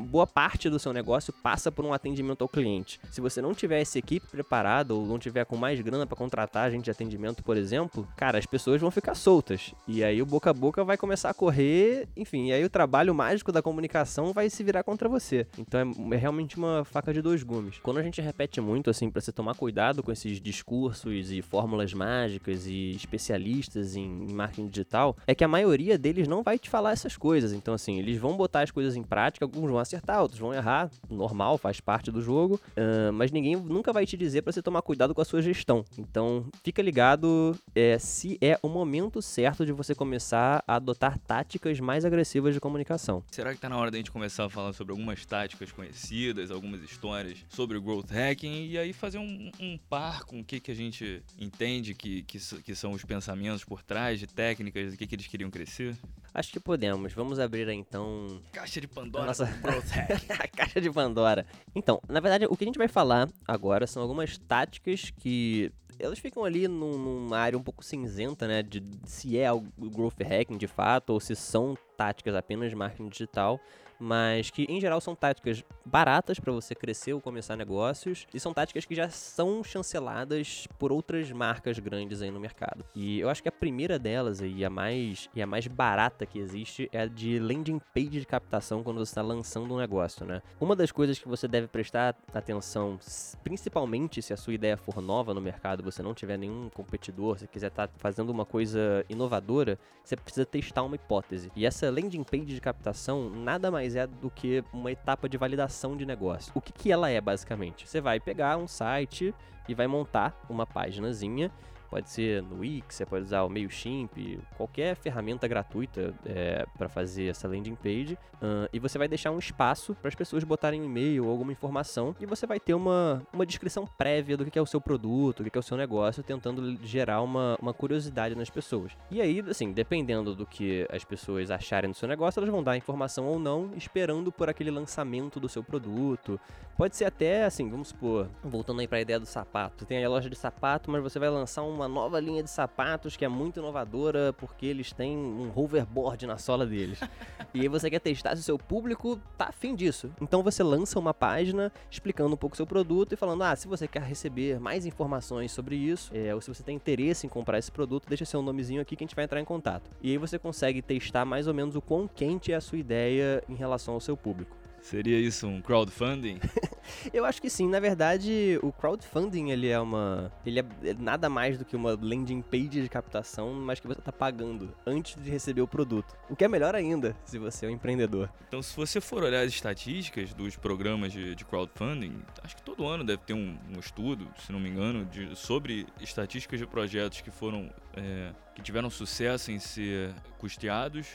boa 0.10 0.27
parte 0.27 0.70
do 0.70 0.79
seu 0.79 0.94
negócio 0.94 1.34
passa 1.34 1.72
por 1.72 1.86
um 1.86 1.94
atendimento 1.94 2.41
ao 2.41 2.48
cliente. 2.48 3.00
Se 3.12 3.22
você 3.22 3.41
não 3.41 3.53
tiver 3.53 3.82
essa 3.82 4.00
equipe 4.00 4.27
preparada 4.27 4.94
ou 4.94 5.05
não 5.05 5.20
tiver 5.20 5.46
com 5.46 5.58
mais 5.58 5.79
grana 5.82 6.05
para 6.05 6.17
contratar 6.17 6.72
gente 6.72 6.86
de 6.86 6.91
atendimento, 6.91 7.44
por 7.44 7.58
exemplo, 7.58 8.08
cara, 8.15 8.38
as 8.38 8.46
pessoas 8.46 8.82
vão 8.82 8.91
ficar 8.91 9.15
soltas. 9.15 9.74
E 9.88 10.03
aí 10.03 10.22
o 10.22 10.25
boca 10.25 10.50
a 10.50 10.53
boca 10.53 10.84
vai 10.84 10.98
começar 10.98 11.29
a 11.29 11.34
correr, 11.34 12.08
enfim, 12.15 12.48
e 12.48 12.53
aí 12.53 12.63
o 12.63 12.70
trabalho 12.70 13.13
mágico 13.13 13.51
da 13.51 13.62
comunicação 13.62 14.34
vai 14.34 14.50
se 14.50 14.63
virar 14.63 14.84
contra 14.84 15.10
você. 15.10 15.48
Então 15.58 15.79
é 15.79 16.15
é 16.15 16.17
realmente 16.17 16.58
uma 16.58 16.84
faca 16.84 17.13
de 17.13 17.22
dois 17.22 17.44
gumes. 17.44 17.79
Quando 17.79 17.98
a 17.98 18.03
gente 18.03 18.22
repete 18.22 18.60
muito, 18.60 18.89
assim, 18.89 19.10
para 19.10 19.22
você 19.22 19.32
tomar 19.32 19.55
cuidado 19.55 20.01
com 20.01 20.12
esses 20.12 20.41
discursos 20.41 21.32
e 21.32 21.41
fórmulas 21.41 21.94
mágicas 21.94 22.65
e 22.65 22.91
especialistas 22.91 23.96
em, 23.96 24.27
em 24.58 24.64
marketing 24.65 24.69
digital, 24.69 25.17
é 25.27 25.36
que 25.36 25.43
a 25.43 25.48
maioria 25.48 25.98
deles 25.98 26.27
não 26.27 26.43
vai 26.43 26.57
te 26.57 26.69
falar 26.69 26.91
essas 26.91 27.15
coisas. 27.17 27.53
Então, 27.53 27.74
assim, 27.74 28.00
eles 28.00 28.17
vão 28.17 28.36
botar 28.36 28.62
as 28.62 28.72
coisas 28.72 28.95
em 28.95 29.03
prática, 29.03 29.45
alguns 29.45 29.69
vão 29.69 29.79
acertar, 29.79 30.22
outros 30.22 30.39
vão 30.39 30.53
errar, 30.53 30.89
normal, 31.10 31.57
faz 31.57 31.79
parte 31.79 32.12
do 32.12 32.22
jogo, 32.22 32.55
uh, 32.55 33.13
mas 33.13 33.31
ninguém 33.31 33.55
nunca 33.55 33.93
vai 33.93 34.05
te 34.05 34.17
dizer 34.17 34.41
para 34.41 34.51
você 34.51 34.62
tomar 34.62 34.81
cuidado 34.81 35.13
com 35.13 35.22
a 35.22 35.25
sua 35.25 35.41
gestão. 35.41 35.86
Então, 35.98 36.45
fica 36.63 36.81
ligado 36.81 37.55
é, 37.74 37.98
se 38.00 38.38
é 38.41 38.57
o 38.62 38.69
momento 38.69 39.22
certo 39.22 39.65
de 39.65 39.72
você 39.72 39.93
começar 39.93 40.63
a 40.67 40.75
adotar 40.75 41.17
táticas 41.19 41.79
mais 41.79 42.05
agressivas 42.05 42.53
de 42.53 42.60
comunicação. 42.60 43.24
Será 43.31 43.53
que 43.53 43.60
tá 43.60 43.69
na 43.69 43.77
hora 43.77 43.91
da 43.91 43.98
gente 43.98 44.12
começar 44.12 44.45
a 44.45 44.50
falar 44.50 44.74
sobre 44.74 44.91
algumas 44.91 45.25
táticas 45.25 45.72
conhecidas, 45.72 46.51
algumas 46.51 46.81
histórias 46.84 47.45
sobre 47.50 47.77
o 47.77 47.81
growth 47.81 48.10
hacking 48.12 48.67
e 48.67 48.77
aí 48.77 48.93
fazer 48.93 49.17
um, 49.17 49.51
um 49.60 49.77
par 49.89 50.24
com 50.24 50.39
o 50.39 50.43
que, 50.43 50.60
que 50.60 50.72
a 50.72 50.75
gente 50.75 51.24
entende 51.39 51.93
que, 51.93 52.24
que, 52.24 52.39
que 52.39 52.75
são 52.75 52.91
os 52.91 53.03
pensamentos 53.03 53.63
por 53.63 53.84
trás 53.84 54.19
de 54.19 54.27
técnicas, 54.27 54.55
o 54.64 54.98
que, 54.98 55.08
que 55.08 55.16
eles 55.16 55.28
queriam 55.28 55.50
crescer? 55.50 55.96
Acho 56.34 56.52
que 56.52 56.60
podemos. 56.60 57.14
Vamos 57.14 57.40
abrir 57.40 57.68
aí, 57.68 57.76
então. 57.76 58.42
Caixa 58.52 58.82
de 58.82 58.88
Pandora. 58.88 59.28
Nossa 59.28 59.46
growth 59.46 59.90
hack. 59.90 60.30
a 60.40 60.48
caixa 60.48 60.82
de 60.82 60.92
Pandora. 60.92 61.46
Então, 61.74 62.02
na 62.10 62.20
verdade, 62.20 62.46
o 62.46 62.58
que 62.58 62.64
a 62.64 62.68
gente 62.68 62.78
vai 62.78 62.88
falar 62.88 63.30
agora 63.48 63.88
são 63.88 64.02
algumas 64.02 64.38
táticas 64.38 65.12
que 65.18 65.72
elas 66.00 66.20
ficam 66.20 66.44
ali 66.44 66.68
num, 66.68 66.98
numa 66.98 67.38
área 67.38 67.58
um 67.58 67.64
pouco 67.64 67.84
cinzenta, 67.84 68.48
né? 68.48 68.62
De 68.62 68.84
se 69.06 69.38
é 69.38 69.52
o 69.52 69.62
growth 69.62 70.22
hacking 70.22 70.58
de 70.58 70.68
fato 70.68 71.12
ou 71.12 71.20
se 71.20 71.36
são 71.36 71.78
táticas 71.96 72.36
apenas 72.36 72.70
de 72.70 72.76
marketing 72.76 73.10
digital 73.10 73.60
mas 74.00 74.50
que 74.50 74.64
em 74.70 74.80
geral 74.80 75.00
são 75.02 75.16
táticas 75.16 75.64
baratas 75.86 76.40
para 76.40 76.52
você 76.52 76.74
crescer 76.74 77.14
ou 77.14 77.22
começar 77.22 77.56
negócios 77.56 78.28
e 78.34 78.40
são 78.40 78.54
táticas 78.54 78.86
que 78.86 78.96
já 78.96 79.10
são 79.10 79.64
chanceladas 79.64 80.68
por 80.80 80.92
outras 80.92 81.32
marcas 81.32 81.80
grandes 81.80 82.22
aí 82.22 82.32
no 82.32 82.40
mercado. 82.40 82.86
E 82.96 83.20
eu 83.20 83.30
acho 83.30 83.42
que 83.42 83.50
a 83.50 83.52
primeira 83.52 84.00
delas 84.00 84.42
e 84.42 84.66
a 84.66 84.70
mais 84.70 85.30
e 85.34 85.42
a 85.42 85.48
mais 85.48 85.68
barata 85.68 86.25
que 86.25 86.40
existe 86.40 86.90
é 86.92 87.02
a 87.02 87.06
de 87.06 87.40
landing 87.40 87.80
page 87.94 88.20
de 88.20 88.25
captação 88.25 88.84
quando 88.84 88.98
você 88.98 89.12
está 89.12 89.22
lançando 89.22 89.74
um 89.74 89.78
negócio, 89.78 90.25
né? 90.25 90.42
Uma 90.60 90.75
das 90.75 90.92
coisas 90.92 91.20
que 91.20 91.28
você 91.28 91.48
deve 91.48 91.68
prestar 91.68 92.16
atenção, 92.34 92.98
principalmente 93.44 94.22
se 94.22 94.34
a 94.34 94.38
sua 94.38 94.54
ideia 94.54 94.78
for 94.78 95.02
nova 95.02 95.34
no 95.34 95.42
mercado, 95.42 95.84
você 95.84 96.02
não 96.02 96.14
tiver 96.14 96.38
nenhum 96.38 96.70
competidor, 96.70 97.40
se 97.40 97.48
quiser 97.48 97.68
estar 97.68 97.88
tá 97.88 97.94
fazendo 97.98 98.30
uma 98.30 98.46
coisa 98.46 99.06
inovadora, 99.10 99.78
você 100.04 100.16
precisa 100.16 100.46
testar 100.46 100.84
uma 100.84 100.96
hipótese. 100.96 101.52
E 101.56 101.66
essa 101.66 101.90
landing 101.90 102.24
page 102.24 102.46
de 102.46 102.62
captação 102.62 103.30
nada 103.30 103.70
mais 103.70 103.85
mais 103.86 103.96
é 103.96 104.08
do 104.08 104.30
que 104.32 104.63
uma 104.74 104.92
etapa 104.92 105.30
de 105.30 105.38
validação 105.38 105.96
de 105.96 106.06
negócio. 106.06 106.51
O 106.56 106.62
que, 106.62 106.74
que 106.74 106.92
ela 106.92 107.10
é, 107.10 107.22
basicamente? 107.22 107.88
Você 107.88 108.01
vai 108.01 108.20
pegar 108.20 108.58
um 108.58 108.68
site 108.68 109.34
e 109.68 109.75
vai 109.75 109.88
montar 109.88 110.44
uma 110.50 110.65
páginazinha 110.65 111.51
Pode 111.96 112.10
ser 112.10 112.44
no 112.44 112.60
Wix, 112.60 112.94
você 112.94 113.06
pode 113.06 113.24
usar 113.24 113.44
o 113.44 113.50
MailChimp, 113.50 114.38
qualquer 114.58 114.98
ferramenta 114.98 115.48
gratuita 115.48 116.14
é, 116.25 116.66
para 116.78 116.90
fazer 116.90 117.28
essa 117.28 117.48
landing 117.48 117.75
page. 117.75 118.18
Uh, 118.36 118.68
e 118.74 118.80
você 118.80 118.98
vai 118.98 119.08
deixar 119.08 119.32
um 119.32 119.40
espaço 119.40 119.96
para 119.96 120.10
as 120.10 120.16
pessoas 120.16 120.44
botarem 120.44 120.82
um 120.82 120.84
e-mail 120.84 121.24
ou 121.24 121.32
alguma 121.32 121.54
informação. 121.54 122.14
E 122.20 122.25
você 122.25 122.46
vai 122.46 122.60
ter 122.60 122.74
uma, 122.74 123.25
uma 123.32 123.46
descrição 123.46 123.88
prévia 123.88 124.36
do 124.36 124.46
que 124.46 124.60
é 124.60 124.62
o 124.62 124.66
seu 124.66 124.82
produto, 124.82 125.40
o 125.40 125.50
que 125.50 125.58
é 125.58 125.60
o 125.60 125.64
seu 125.64 125.78
negócio, 125.78 126.22
tentando 126.22 126.78
gerar 126.84 127.22
uma, 127.22 127.58
uma 127.62 127.74
curiosidade 127.74 128.36
nas 128.36 128.50
pessoas. 128.50 128.92
E 129.10 129.22
aí, 129.22 129.42
assim, 129.50 129.72
dependendo 129.72 130.36
do 130.36 130.46
que 130.46 130.86
as 130.92 131.06
pessoas 131.06 131.50
acharem 131.50 131.92
do 131.92 131.96
seu 131.96 132.10
negócio, 132.10 132.42
elas 132.42 132.50
vão 132.50 132.62
dar 132.62 132.75
informação 132.75 133.25
ou 133.25 133.40
não, 133.40 133.72
esperando 133.78 134.34
por 134.34 134.50
aquele 134.50 134.70
lançamento 134.70 135.40
do 135.40 135.48
seu 135.48 135.64
produto. 135.64 136.38
Pode 136.78 136.98
ser 136.98 137.06
até, 137.06 137.46
assim, 137.46 137.70
vamos 137.70 137.88
supor, 137.88 138.28
voltando 138.44 138.82
aí 138.82 138.88
para 138.88 138.98
a 138.98 139.02
ideia 139.02 139.18
do 139.18 139.25
sapato. 139.25 139.86
Tem 139.86 140.00
aí 140.00 140.04
a 140.04 140.10
loja 140.10 140.30
de 140.30 140.36
sapato, 140.36 140.92
mas 140.92 141.02
você 141.02 141.18
vai 141.18 141.30
lançar 141.30 141.64
uma 141.64 141.85
uma 141.86 141.88
nova 141.88 142.20
linha 142.20 142.42
de 142.42 142.50
sapatos 142.50 143.15
que 143.15 143.24
é 143.24 143.27
muito 143.27 143.60
inovadora 143.60 144.34
porque 144.34 144.65
eles 144.65 144.92
têm 144.92 145.15
um 145.15 145.51
hoverboard 145.56 146.25
na 146.25 146.38
sola 146.38 146.65
deles. 146.65 147.00
e 147.54 147.62
aí 147.62 147.68
você 147.68 147.89
quer 147.89 148.00
testar 148.00 148.36
se 148.36 148.42
o 148.42 148.44
seu 148.44 148.58
público 148.58 149.20
tá 149.38 149.46
afim 149.46 149.75
disso. 149.75 150.12
Então 150.20 150.42
você 150.42 150.63
lança 150.63 150.98
uma 151.00 151.13
página 151.13 151.72
explicando 151.89 152.34
um 152.34 152.38
pouco 152.38 152.56
o 152.56 152.58
seu 152.58 152.65
produto 152.65 153.13
e 153.13 153.15
falando: 153.15 153.44
ah, 153.44 153.56
se 153.56 153.68
você 153.68 153.88
quer 153.88 154.01
receber 154.01 154.60
mais 154.60 154.86
informações 154.86 155.51
sobre 155.51 155.75
isso, 155.75 156.12
é, 156.13 156.34
ou 156.34 156.42
se 156.42 156.54
você 156.54 156.63
tem 156.63 156.75
interesse 156.75 157.27
em 157.27 157.30
comprar 157.30 157.60
esse 157.60 157.72
produto, 157.72 158.08
deixa 158.08 158.25
seu 158.25 158.42
nomezinho 158.42 158.82
aqui 158.82 158.96
que 158.96 159.04
a 159.04 159.08
gente 159.08 159.15
vai 159.15 159.25
entrar 159.25 159.39
em 159.39 159.46
contato. 159.46 159.89
E 160.01 160.12
aí 160.12 160.18
você 160.18 160.39
consegue 160.39 160.82
testar 160.82 161.25
mais 161.25 161.48
ou 161.48 161.54
menos 161.54 161.75
o 161.75 161.82
quão 161.82 162.08
quente 162.08 162.51
é 162.51 162.56
a 162.56 162.62
sua 162.62 162.77
ideia 162.77 163.44
em 163.48 163.56
relação 163.56 163.94
ao 163.94 164.00
seu 164.00 164.18
público. 164.18 164.64
Seria 164.86 165.18
isso 165.18 165.48
um 165.48 165.63
crowdfunding? 165.63 166.39
eu 167.12 167.25
acho 167.25 167.42
que 167.42 167.50
sim. 167.50 167.68
Na 167.68 167.80
verdade, 167.80 168.60
o 168.62 168.72
crowdfunding 168.72 169.50
ele 169.50 169.68
é 169.68 169.80
uma, 169.80 170.32
ele 170.46 170.60
é 170.60 170.94
nada 171.00 171.27
mais 171.27 171.58
do 171.58 171.65
que 171.65 171.75
uma 171.75 171.98
landing 172.00 172.44
page 172.44 172.84
de 172.84 172.88
captação, 172.88 173.51
mas 173.51 173.80
que 173.80 173.88
você 173.88 173.98
está 173.98 174.12
pagando 174.12 174.72
antes 174.86 175.20
de 175.20 175.27
receber 175.27 175.63
o 175.63 175.68
produto. 175.68 176.15
O 176.30 176.36
que 176.36 176.46
é 176.46 176.48
melhor 176.48 176.75
ainda, 176.75 177.15
se 177.25 177.39
você 177.39 177.65
é 177.65 177.70
um 177.70 177.72
empreendedor. 177.72 178.30
Então, 178.48 178.62
se 178.62 178.75
você 178.75 179.01
for 179.01 179.24
olhar 179.24 179.42
as 179.42 179.50
estatísticas 179.50 180.36
dos 180.36 180.56
programas 180.56 181.12
de, 181.12 181.34
de 181.34 181.44
crowdfunding, 181.44 182.22
acho 182.44 182.56
que 182.56 182.62
todo 182.62 182.86
ano 182.86 183.04
deve 183.04 183.24
ter 183.24 183.34
um, 183.34 183.58
um 183.75 183.80
estudo, 183.80 184.27
se 184.46 184.51
não 184.51 184.60
me 184.60 184.70
engano, 184.70 185.04
de, 185.06 185.36
sobre 185.36 185.88
estatísticas 186.00 186.60
de 186.60 186.68
projetos 186.68 187.22
que 187.22 187.32
foram 187.32 187.72
é, 187.98 188.32
que 188.54 188.62
tiveram 188.62 188.92
sucesso 188.92 189.51
em 189.51 189.58
ser 189.58 190.13
custeados 190.38 191.08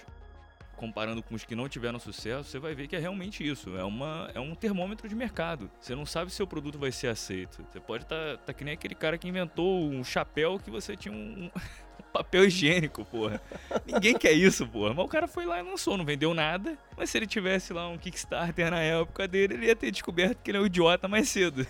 comparando 0.80 1.22
com 1.22 1.34
os 1.34 1.44
que 1.44 1.54
não 1.54 1.68
tiveram 1.68 1.98
sucesso, 1.98 2.48
você 2.48 2.58
vai 2.58 2.74
ver 2.74 2.88
que 2.88 2.96
é 2.96 2.98
realmente 2.98 3.46
isso. 3.46 3.76
É, 3.76 3.84
uma, 3.84 4.30
é 4.32 4.40
um 4.40 4.54
termômetro 4.54 5.06
de 5.06 5.14
mercado. 5.14 5.70
Você 5.78 5.94
não 5.94 6.06
sabe 6.06 6.30
se 6.30 6.42
o 6.42 6.46
produto 6.46 6.78
vai 6.78 6.90
ser 6.90 7.08
aceito. 7.08 7.62
Você 7.70 7.78
pode 7.78 8.04
estar 8.04 8.38
tá, 8.38 8.42
tá 8.46 8.54
que 8.54 8.64
nem 8.64 8.72
aquele 8.72 8.94
cara 8.94 9.18
que 9.18 9.28
inventou 9.28 9.90
um 9.90 10.02
chapéu 10.02 10.58
que 10.58 10.70
você 10.70 10.96
tinha 10.96 11.14
um, 11.14 11.44
um 11.44 11.50
papel 12.14 12.46
higiênico, 12.46 13.04
porra. 13.04 13.42
Ninguém 13.84 14.16
quer 14.16 14.32
isso, 14.32 14.66
porra. 14.66 14.94
Mas 14.94 15.04
o 15.04 15.08
cara 15.08 15.28
foi 15.28 15.44
lá 15.44 15.58
e 15.58 15.62
lançou, 15.62 15.98
não 15.98 16.04
vendeu 16.04 16.32
nada. 16.32 16.78
Mas 16.96 17.10
se 17.10 17.18
ele 17.18 17.26
tivesse 17.26 17.74
lá 17.74 17.86
um 17.86 17.98
Kickstarter 17.98 18.70
na 18.70 18.80
época 18.80 19.28
dele, 19.28 19.54
ele 19.54 19.66
ia 19.66 19.76
ter 19.76 19.90
descoberto 19.90 20.38
que 20.42 20.50
ele 20.50 20.56
é 20.56 20.60
um 20.62 20.66
idiota 20.66 21.06
mais 21.06 21.28
cedo. 21.28 21.66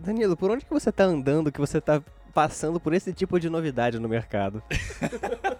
Danilo, 0.00 0.36
por 0.36 0.50
onde 0.50 0.64
que 0.64 0.72
você 0.72 0.90
tá 0.90 1.04
andando 1.04 1.52
que 1.52 1.60
você 1.60 1.80
tá 1.80 2.02
passando 2.34 2.80
por 2.80 2.92
esse 2.92 3.12
tipo 3.12 3.38
de 3.38 3.48
novidade 3.48 4.00
no 4.00 4.08
mercado? 4.08 4.60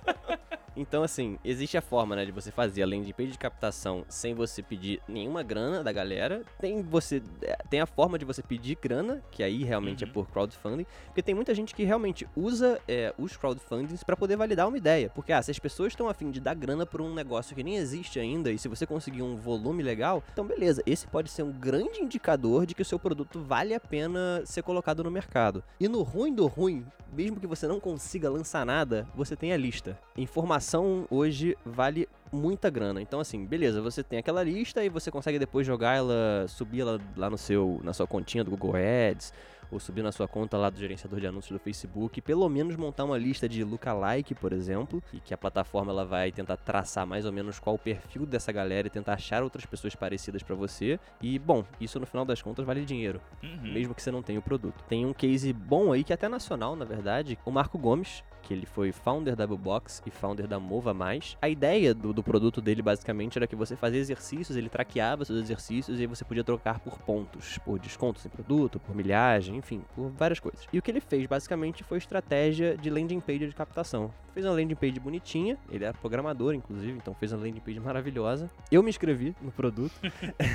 Então, 0.79 1.03
assim, 1.03 1.37
existe 1.45 1.77
a 1.77 1.83
forma, 1.83 2.15
né, 2.15 2.25
de 2.25 2.31
você 2.31 2.53
fazer 2.53 2.85
a 2.85 2.87
landing 2.87 3.13
page 3.13 3.33
de 3.33 3.39
captação 3.39 4.05
sem 4.09 4.33
você 4.33 4.63
pedir 4.63 5.03
nenhuma 5.09 5.43
grana 5.43 5.83
da 5.83 5.91
galera. 5.91 6.45
Tem 6.61 6.81
você 6.83 7.21
é, 7.43 7.57
tem 7.69 7.81
a 7.81 7.87
forma 7.87 8.17
de 8.17 8.25
você 8.25 8.41
pedir 8.43 8.79
grana, 8.81 9.21
que 9.33 9.43
aí 9.43 9.65
realmente 9.65 10.05
é 10.05 10.07
uhum. 10.07 10.11
é 10.11 10.15
por 10.15 10.29
crowdfunding, 10.31 10.87
porque 11.07 11.21
tem 11.21 11.35
muita 11.35 11.53
gente 11.53 11.75
que 11.75 11.83
realmente 11.83 12.29
usa 12.37 12.81
é, 12.87 13.13
os 13.19 13.37
crowdfundings 13.37 14.05
para 14.05 14.17
poder 14.17 14.37
validar 14.37 14.69
uma 14.69 14.79
ideia. 14.79 15.11
Porque, 15.13 15.33
ah, 15.33 15.43
se 15.43 15.51
as 15.51 15.59
pessoas 15.59 15.93
estão 15.93 16.09
afim 16.09 16.31
de 16.31 16.41
dar 16.41 16.55
grana 16.55 16.87
por 16.87 17.03
um 17.03 17.13
negócio 17.13 17.57
que 17.57 17.65
nem 17.65 17.77
existe 17.77 18.21
ainda, 18.21 18.53
e 18.53 18.59
se 18.59 18.69
você 18.69 18.87
conseguir 18.87 19.23
um 19.23 19.35
volume 19.35 19.83
legal, 19.83 20.23
então 20.33 20.47
beleza, 20.47 20.81
esse 20.87 21.09
pode 21.09 21.29
ser 21.29 21.43
um 21.43 21.51
grande 21.51 22.01
indicador 22.01 22.65
de 22.65 22.75
que 22.77 22.83
o 22.83 22.85
seu 22.85 23.01
produto 23.01 23.41
vale 23.41 23.75
a 23.75 23.81
pena 23.81 24.43
ser 24.45 24.63
colocado 24.63 25.03
no 25.03 25.11
mercado. 25.11 25.65
E 25.81 25.89
no 25.89 26.03
ruim 26.03 26.33
do 26.33 26.47
ruim, 26.47 26.87
mesmo 27.13 27.41
que 27.41 27.47
você 27.47 27.67
não 27.67 27.81
consiga 27.81 28.31
lançar 28.31 28.65
nada, 28.65 29.09
você 29.15 29.35
tem 29.35 29.53
a 29.53 29.57
lista. 29.57 29.99
Informação 30.17 30.68
hoje 31.11 31.57
vale 31.65 32.09
muita 32.33 32.69
grana. 32.71 33.01
Então, 33.01 33.21
assim, 33.21 33.45
beleza, 33.45 33.81
você 33.81 34.03
tem 34.03 34.19
aquela 34.19 34.43
lista 34.43 34.85
e 34.85 34.89
você 34.89 35.11
consegue 35.11 35.39
depois 35.39 35.67
jogar 35.67 35.97
ela, 35.97 36.47
subir 36.49 36.81
ela 36.81 37.01
lá 37.17 37.31
no 37.31 37.39
seu, 37.39 37.81
na 37.83 37.93
sua 37.93 38.07
continha 38.07 38.45
do 38.45 38.51
Google 38.51 38.75
Ads, 38.77 39.33
ou 39.71 39.79
subir 39.79 40.03
na 40.03 40.13
sua 40.13 40.27
conta 40.27 40.57
lá 40.57 40.71
do 40.71 40.79
gerenciador 40.79 41.21
de 41.21 41.27
anúncios 41.27 41.53
do 41.53 41.63
Facebook, 41.63 42.21
pelo 42.21 42.49
menos 42.49 42.77
montar 42.77 43.05
uma 43.05 43.19
lista 43.19 43.49
de 43.49 43.63
lookalike, 43.63 44.35
por 44.35 44.53
exemplo, 44.53 45.03
e 45.13 45.21
que 45.21 45.35
a 45.35 45.39
plataforma 45.39 45.93
ela 45.93 46.05
vai 46.05 46.33
tentar 46.33 46.57
traçar 46.57 47.07
mais 47.07 47.25
ou 47.25 47.33
menos 47.33 47.59
qual 47.59 47.77
o 47.77 47.79
perfil 47.79 48.25
dessa 48.25 48.51
galera 48.51 48.87
e 48.87 48.91
tentar 48.91 49.15
achar 49.15 49.43
outras 49.43 49.67
pessoas 49.67 49.95
parecidas 49.95 50.43
para 50.43 50.55
você. 50.55 50.99
E, 51.21 51.39
bom, 51.39 51.65
isso 51.81 52.01
no 52.01 52.07
final 52.07 52.25
das 52.25 52.41
contas 52.41 52.65
vale 52.65 52.85
dinheiro, 52.85 53.21
uhum. 53.43 53.73
mesmo 53.73 53.95
que 53.95 54.03
você 54.03 54.11
não 54.11 54.23
tenha 54.23 54.39
o 54.39 54.43
produto. 54.43 54.83
Tem 54.89 55.05
um 55.05 55.13
case 55.13 55.53
bom 55.53 55.93
aí, 55.93 56.03
que 56.03 56.13
é 56.13 56.15
até 56.15 56.29
nacional, 56.29 56.75
na 56.75 56.85
verdade, 56.85 57.39
o 57.45 57.51
Marco 57.51 57.79
Gomes, 57.79 58.23
que 58.49 58.55
ele 58.55 58.65
foi 58.65 58.93
founder 58.93 59.37
da 59.37 59.47
Box 59.47 60.03
e 60.07 60.11
founder 60.11 60.49
da 60.49 60.59
Mova 60.59 60.95
Mais. 60.95 61.37
A 61.43 61.51
ideia 61.51 61.93
do, 61.93 62.15
do 62.15 62.23
produto 62.23 62.63
dele 62.63 62.81
basicamente 62.81 63.37
era 63.37 63.47
que 63.47 63.55
você 63.55 63.77
fazia 63.77 64.01
exercícios, 64.01 64.57
ele 64.57 64.71
traqueava 64.71 65.23
seus 65.23 65.43
exercícios 65.43 65.99
e 65.99 66.03
aí 66.03 66.07
você 66.07 66.25
podia 66.25 66.43
trocar 66.43 66.81
por 66.81 66.99
pontos, 67.01 67.59
por 67.59 67.79
descontos 67.79 68.25
em 68.25 68.31
produto, 68.31 68.81
por 68.81 68.97
milhagem, 68.97 69.57
enfim, 69.57 69.85
por 69.95 70.09
várias 70.09 70.41
coisas. 70.41 70.67
E 70.73 70.79
o 70.79 70.83
que 70.83 70.91
ele 70.91 71.01
fez 71.01 71.27
basicamente 71.27 71.85
foi 71.85 71.99
estratégia 71.99 72.75
de 72.75 72.89
landing 72.89 73.21
page 73.21 73.47
de 73.47 73.55
captação. 73.55 74.11
Fez 74.33 74.47
uma 74.47 74.55
landing 74.55 74.77
page 74.77 74.99
bonitinha, 74.99 75.59
ele 75.71 75.85
era 75.85 75.93
programador 75.93 76.55
inclusive, 76.55 76.93
então 76.93 77.13
fez 77.13 77.33
uma 77.35 77.43
landing 77.43 77.61
page 77.61 77.81
maravilhosa. 77.81 78.51
Eu 78.73 78.83
me 78.83 78.89
inscrevi 78.89 79.37
no 79.43 79.53
produto. 79.53 79.93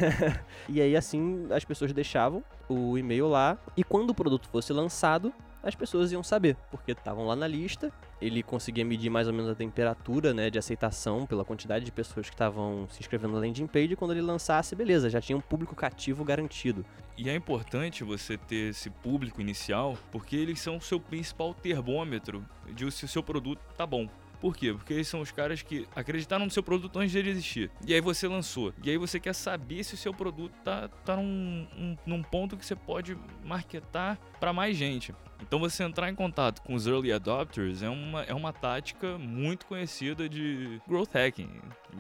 e 0.68 0.82
aí 0.82 0.96
assim 0.96 1.46
as 1.52 1.64
pessoas 1.64 1.94
deixavam 1.94 2.44
o 2.68 2.98
e-mail 2.98 3.28
lá 3.28 3.56
e 3.78 3.84
quando 3.84 4.10
o 4.10 4.16
produto 4.16 4.50
fosse 4.50 4.74
lançado, 4.74 5.32
as 5.64 5.76
pessoas 5.76 6.12
iam 6.12 6.22
saber, 6.22 6.58
porque 6.70 6.92
estavam 6.92 7.26
lá 7.26 7.36
na 7.36 7.48
lista, 7.48 7.92
ele 8.22 8.44
conseguia 8.44 8.84
medir 8.84 9.10
mais 9.10 9.28
ou 9.28 9.34
menos 9.34 9.50
a 9.50 9.56
temperatura 9.56 10.34
né, 10.34 10.50
de 10.50 10.60
aceitação 10.60 11.26
pela 11.26 11.46
quantidade 11.46 11.86
de 11.86 11.92
pessoas 11.92 12.30
que 12.30 12.36
estavam 12.36 12.88
se 12.92 13.00
inscrevendo 13.00 13.34
na 13.34 13.40
landing 13.40 13.68
page, 13.68 13.94
e 13.94 13.96
quando 13.96 14.12
ele 14.12 14.22
lançasse, 14.22 14.76
beleza, 14.76 15.10
já 15.10 15.22
tinha 15.22 15.38
um 15.38 15.42
público 15.42 15.76
cativo 15.76 16.24
garantido. 16.24 16.86
E 17.18 17.30
é 17.30 17.36
importante 17.36 18.04
você 18.04 18.38
ter 18.38 18.72
esse 18.72 18.90
público 18.90 19.40
inicial, 19.40 19.98
porque 20.12 20.36
eles 20.36 20.60
são 20.60 20.78
o 20.78 20.82
seu 20.82 21.00
principal 21.00 21.54
termômetro 21.54 22.46
de 22.74 22.92
se 22.92 23.06
o 23.06 23.08
seu 23.08 23.24
produto 23.24 23.62
tá 23.78 23.86
bom. 23.86 24.10
Por 24.44 24.58
quê? 24.58 24.74
Porque 24.74 24.94
eles 24.94 25.08
são 25.08 25.22
os 25.22 25.32
caras 25.32 25.62
que 25.62 25.88
acreditaram 25.96 26.44
no 26.44 26.52
seu 26.52 26.62
produto 26.62 27.00
antes 27.00 27.14
de 27.14 27.20
ele 27.20 27.30
existir. 27.30 27.72
E 27.88 27.94
aí 27.94 28.02
você 28.02 28.28
lançou. 28.28 28.74
E 28.84 28.90
aí 28.90 28.98
você 28.98 29.18
quer 29.18 29.34
saber 29.34 29.86
se 29.86 29.94
o 29.94 29.98
seu 29.98 30.14
produto 30.14 30.54
tá, 30.66 30.90
tá 31.06 31.16
num, 31.16 31.66
um, 31.78 31.98
num 32.06 32.22
ponto 32.22 32.58
que 32.58 32.66
você 32.66 32.76
pode 32.76 33.18
marketar 33.42 34.20
para 34.42 34.52
mais 34.52 34.76
gente. 34.76 35.16
Então 35.46 35.60
você 35.60 35.84
entrar 35.84 36.10
em 36.10 36.16
contato 36.16 36.62
com 36.62 36.74
os 36.74 36.88
early 36.88 37.12
adopters 37.12 37.84
é 37.84 37.90
uma, 37.90 38.24
é 38.24 38.34
uma 38.34 38.54
tática 38.54 39.18
muito 39.18 39.66
conhecida 39.66 40.28
de 40.30 40.82
growth 40.88 41.14
hacking, 41.14 41.50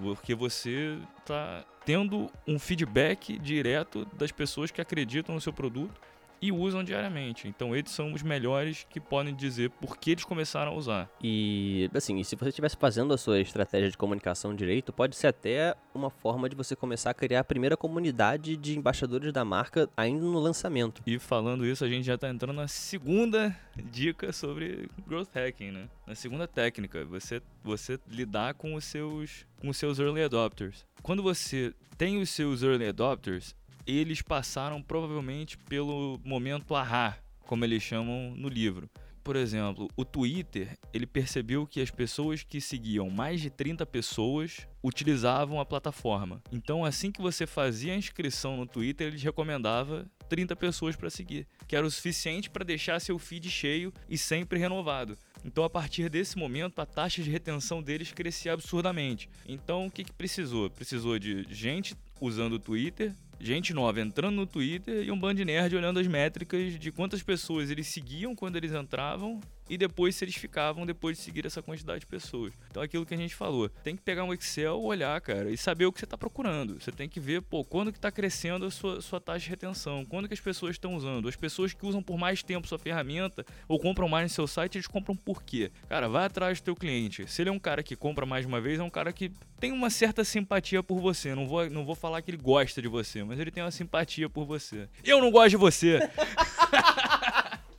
porque 0.01 0.33
você 0.33 0.97
está 1.19 1.65
tendo 1.85 2.31
um 2.47 2.57
feedback 2.57 3.37
direto 3.37 4.07
das 4.13 4.31
pessoas 4.31 4.71
que 4.71 4.79
acreditam 4.79 5.35
no 5.35 5.41
seu 5.41 5.51
produto 5.51 5.99
e 6.43 6.51
usam 6.51 6.83
diariamente. 6.83 7.47
Então 7.47 7.73
eles 7.73 7.89
são 7.89 8.11
os 8.11 8.21
melhores 8.21 8.85
que 8.89 8.99
podem 8.99 9.33
dizer 9.33 9.69
por 9.69 9.95
que 9.95 10.11
eles 10.11 10.25
começaram 10.25 10.73
a 10.73 10.75
usar. 10.75 11.09
E 11.23 11.89
assim, 11.93 12.19
e 12.19 12.25
se 12.25 12.35
você 12.35 12.49
estivesse 12.49 12.75
fazendo 12.75 13.13
a 13.13 13.17
sua 13.17 13.39
estratégia 13.39 13.89
de 13.89 13.97
comunicação 13.97 14.53
direito, 14.53 14.91
pode 14.91 15.15
ser 15.15 15.27
até 15.27 15.73
uma 15.95 16.09
forma 16.09 16.49
de 16.49 16.55
você 16.55 16.75
começar 16.75 17.11
a 17.11 17.13
criar 17.13 17.39
a 17.39 17.43
primeira 17.45 17.77
comunidade 17.77 18.57
de 18.57 18.77
embaixadores 18.77 19.31
da 19.31 19.45
marca 19.45 19.89
ainda 19.95 20.21
no 20.21 20.37
lançamento. 20.37 21.01
E 21.07 21.17
falando 21.17 21.65
isso, 21.65 21.85
a 21.85 21.87
gente 21.87 22.03
já 22.03 22.15
está 22.15 22.29
entrando 22.29 22.57
na 22.57 22.67
segunda 22.67 23.57
dica 23.77 24.33
sobre 24.33 24.89
growth 25.07 25.29
hacking, 25.33 25.71
né? 25.71 25.87
Na 26.05 26.13
segunda 26.13 26.45
técnica, 26.45 27.05
você 27.05 27.41
você 27.63 27.97
lidar 28.09 28.55
com 28.55 28.75
os 28.75 28.83
seus 28.83 29.45
com 29.61 29.69
os 29.69 29.77
seus 29.77 29.97
early 29.97 30.21
adopters. 30.21 30.85
Quando 31.01 31.23
você 31.23 31.73
tem 31.97 32.21
os 32.21 32.29
seus 32.29 32.63
early 32.63 32.87
adopters, 32.87 33.55
eles 33.85 34.21
passaram 34.21 34.81
provavelmente 34.81 35.57
pelo 35.57 36.19
momento 36.23 36.75
ahá, 36.75 37.17
como 37.45 37.65
eles 37.65 37.83
chamam 37.83 38.33
no 38.35 38.49
livro. 38.49 38.89
Por 39.23 39.37
exemplo, 39.37 39.87
o 39.95 40.03
Twitter, 40.03 40.77
ele 40.93 41.05
percebeu 41.05 41.65
que 41.65 41.79
as 41.79 41.89
pessoas 41.89 42.43
que 42.43 42.59
seguiam 42.59 43.09
mais 43.09 43.39
de 43.39 43.49
30 43.49 43.85
pessoas 43.85 44.67
utilizavam 44.83 45.61
a 45.61 45.65
plataforma. 45.65 46.43
Então, 46.51 46.83
assim 46.83 47.09
que 47.09 47.21
você 47.21 47.47
fazia 47.47 47.93
a 47.93 47.97
inscrição 47.97 48.57
no 48.57 48.65
Twitter, 48.65 49.07
ele 49.07 49.17
recomendava 49.17 50.05
30 50.27 50.57
pessoas 50.57 50.97
para 50.97 51.09
seguir, 51.09 51.47
que 51.65 51.75
era 51.75 51.85
o 51.85 51.91
suficiente 51.91 52.49
para 52.49 52.65
deixar 52.65 52.99
seu 52.99 53.17
feed 53.17 53.49
cheio 53.49 53.93
e 54.09 54.17
sempre 54.17 54.59
renovado. 54.59 55.17
Então, 55.45 55.63
a 55.63 55.69
partir 55.69 56.09
desse 56.09 56.37
momento, 56.37 56.79
a 56.79 56.85
taxa 56.85 57.23
de 57.23 57.31
retenção 57.31 57.81
deles 57.81 58.11
crescia 58.11 58.51
absurdamente. 58.51 59.29
Então, 59.47 59.87
o 59.87 59.91
que, 59.91 60.03
que 60.03 60.11
precisou? 60.11 60.69
Precisou 60.69 61.17
de 61.17 61.45
gente 61.49 61.95
usando 62.19 62.53
o 62.53 62.59
Twitter, 62.59 63.15
gente 63.39 63.73
nova 63.73 63.99
entrando 63.99 64.35
no 64.35 64.45
Twitter 64.45 65.03
e 65.03 65.11
um 65.11 65.19
band 65.19 65.33
nerd 65.35 65.75
olhando 65.75 65.99
as 65.99 66.07
métricas 66.07 66.79
de 66.79 66.91
quantas 66.91 67.21
pessoas 67.21 67.69
eles 67.69 67.87
seguiam 67.87 68.35
quando 68.35 68.55
eles 68.55 68.71
entravam 68.71 69.39
e 69.73 69.77
depois 69.77 70.15
se 70.15 70.23
eles 70.23 70.35
ficavam 70.35 70.85
depois 70.85 71.17
de 71.17 71.23
seguir 71.23 71.47
essa 71.47 71.61
quantidade 71.61 72.01
de 72.01 72.05
pessoas. 72.05 72.53
Então 72.69 72.83
aquilo 72.83 73.05
que 73.05 73.13
a 73.13 73.17
gente 73.17 73.33
falou, 73.33 73.67
tem 73.83 73.95
que 73.95 74.03
pegar 74.03 74.23
um 74.23 74.31
Excel, 74.31 74.79
olhar, 74.79 75.19
cara, 75.19 75.49
e 75.49 75.57
saber 75.57 75.87
o 75.87 75.91
que 75.91 75.99
você 75.99 76.05
está 76.05 76.15
procurando. 76.15 76.79
Você 76.79 76.91
tem 76.91 77.09
que 77.09 77.19
ver, 77.19 77.41
pô, 77.41 77.63
quando 77.63 77.91
que 77.91 77.97
está 77.97 78.11
crescendo 78.11 78.67
a 78.67 78.71
sua, 78.71 79.01
sua 79.01 79.19
taxa 79.19 79.45
de 79.45 79.49
retenção, 79.49 80.05
quando 80.05 80.27
que 80.27 80.33
as 80.35 80.39
pessoas 80.39 80.73
estão 80.73 80.95
usando. 80.95 81.27
As 81.27 81.35
pessoas 81.35 81.73
que 81.73 81.85
usam 81.85 82.03
por 82.03 82.19
mais 82.19 82.43
tempo 82.43 82.67
sua 82.67 82.77
ferramenta 82.77 83.43
ou 83.67 83.79
compram 83.79 84.07
mais 84.07 84.31
no 84.31 84.35
seu 84.35 84.45
site, 84.45 84.77
eles 84.77 84.87
compram 84.87 85.15
por 85.15 85.41
quê? 85.41 85.71
Cara, 85.89 86.07
vai 86.07 86.25
atrás 86.25 86.61
do 86.61 86.65
teu 86.65 86.75
cliente. 86.75 87.27
Se 87.27 87.41
ele 87.41 87.49
é 87.49 87.53
um 87.53 87.59
cara 87.59 87.81
que 87.81 87.95
compra 87.95 88.27
mais 88.27 88.45
uma 88.45 88.61
vez, 88.61 88.79
é 88.79 88.83
um 88.83 88.91
cara 88.91 89.11
que 89.11 89.31
tem 89.59 89.71
uma 89.71 89.89
certa 89.89 90.23
simpatia 90.23 90.83
por 90.83 90.99
você. 90.99 91.33
Não 91.33 91.47
vou, 91.47 91.67
não 91.67 91.83
vou 91.83 91.95
falar 91.95 92.21
que 92.21 92.29
ele 92.29 92.37
gosta 92.37 92.79
de 92.79 92.87
você, 92.87 93.23
mas 93.23 93.39
ele 93.39 93.49
tem 93.49 93.63
uma 93.63 93.71
simpatia 93.71 94.29
por 94.29 94.45
você. 94.45 94.87
Eu 95.03 95.19
não 95.19 95.31
gosto 95.31 95.49
de 95.51 95.57
você! 95.57 95.99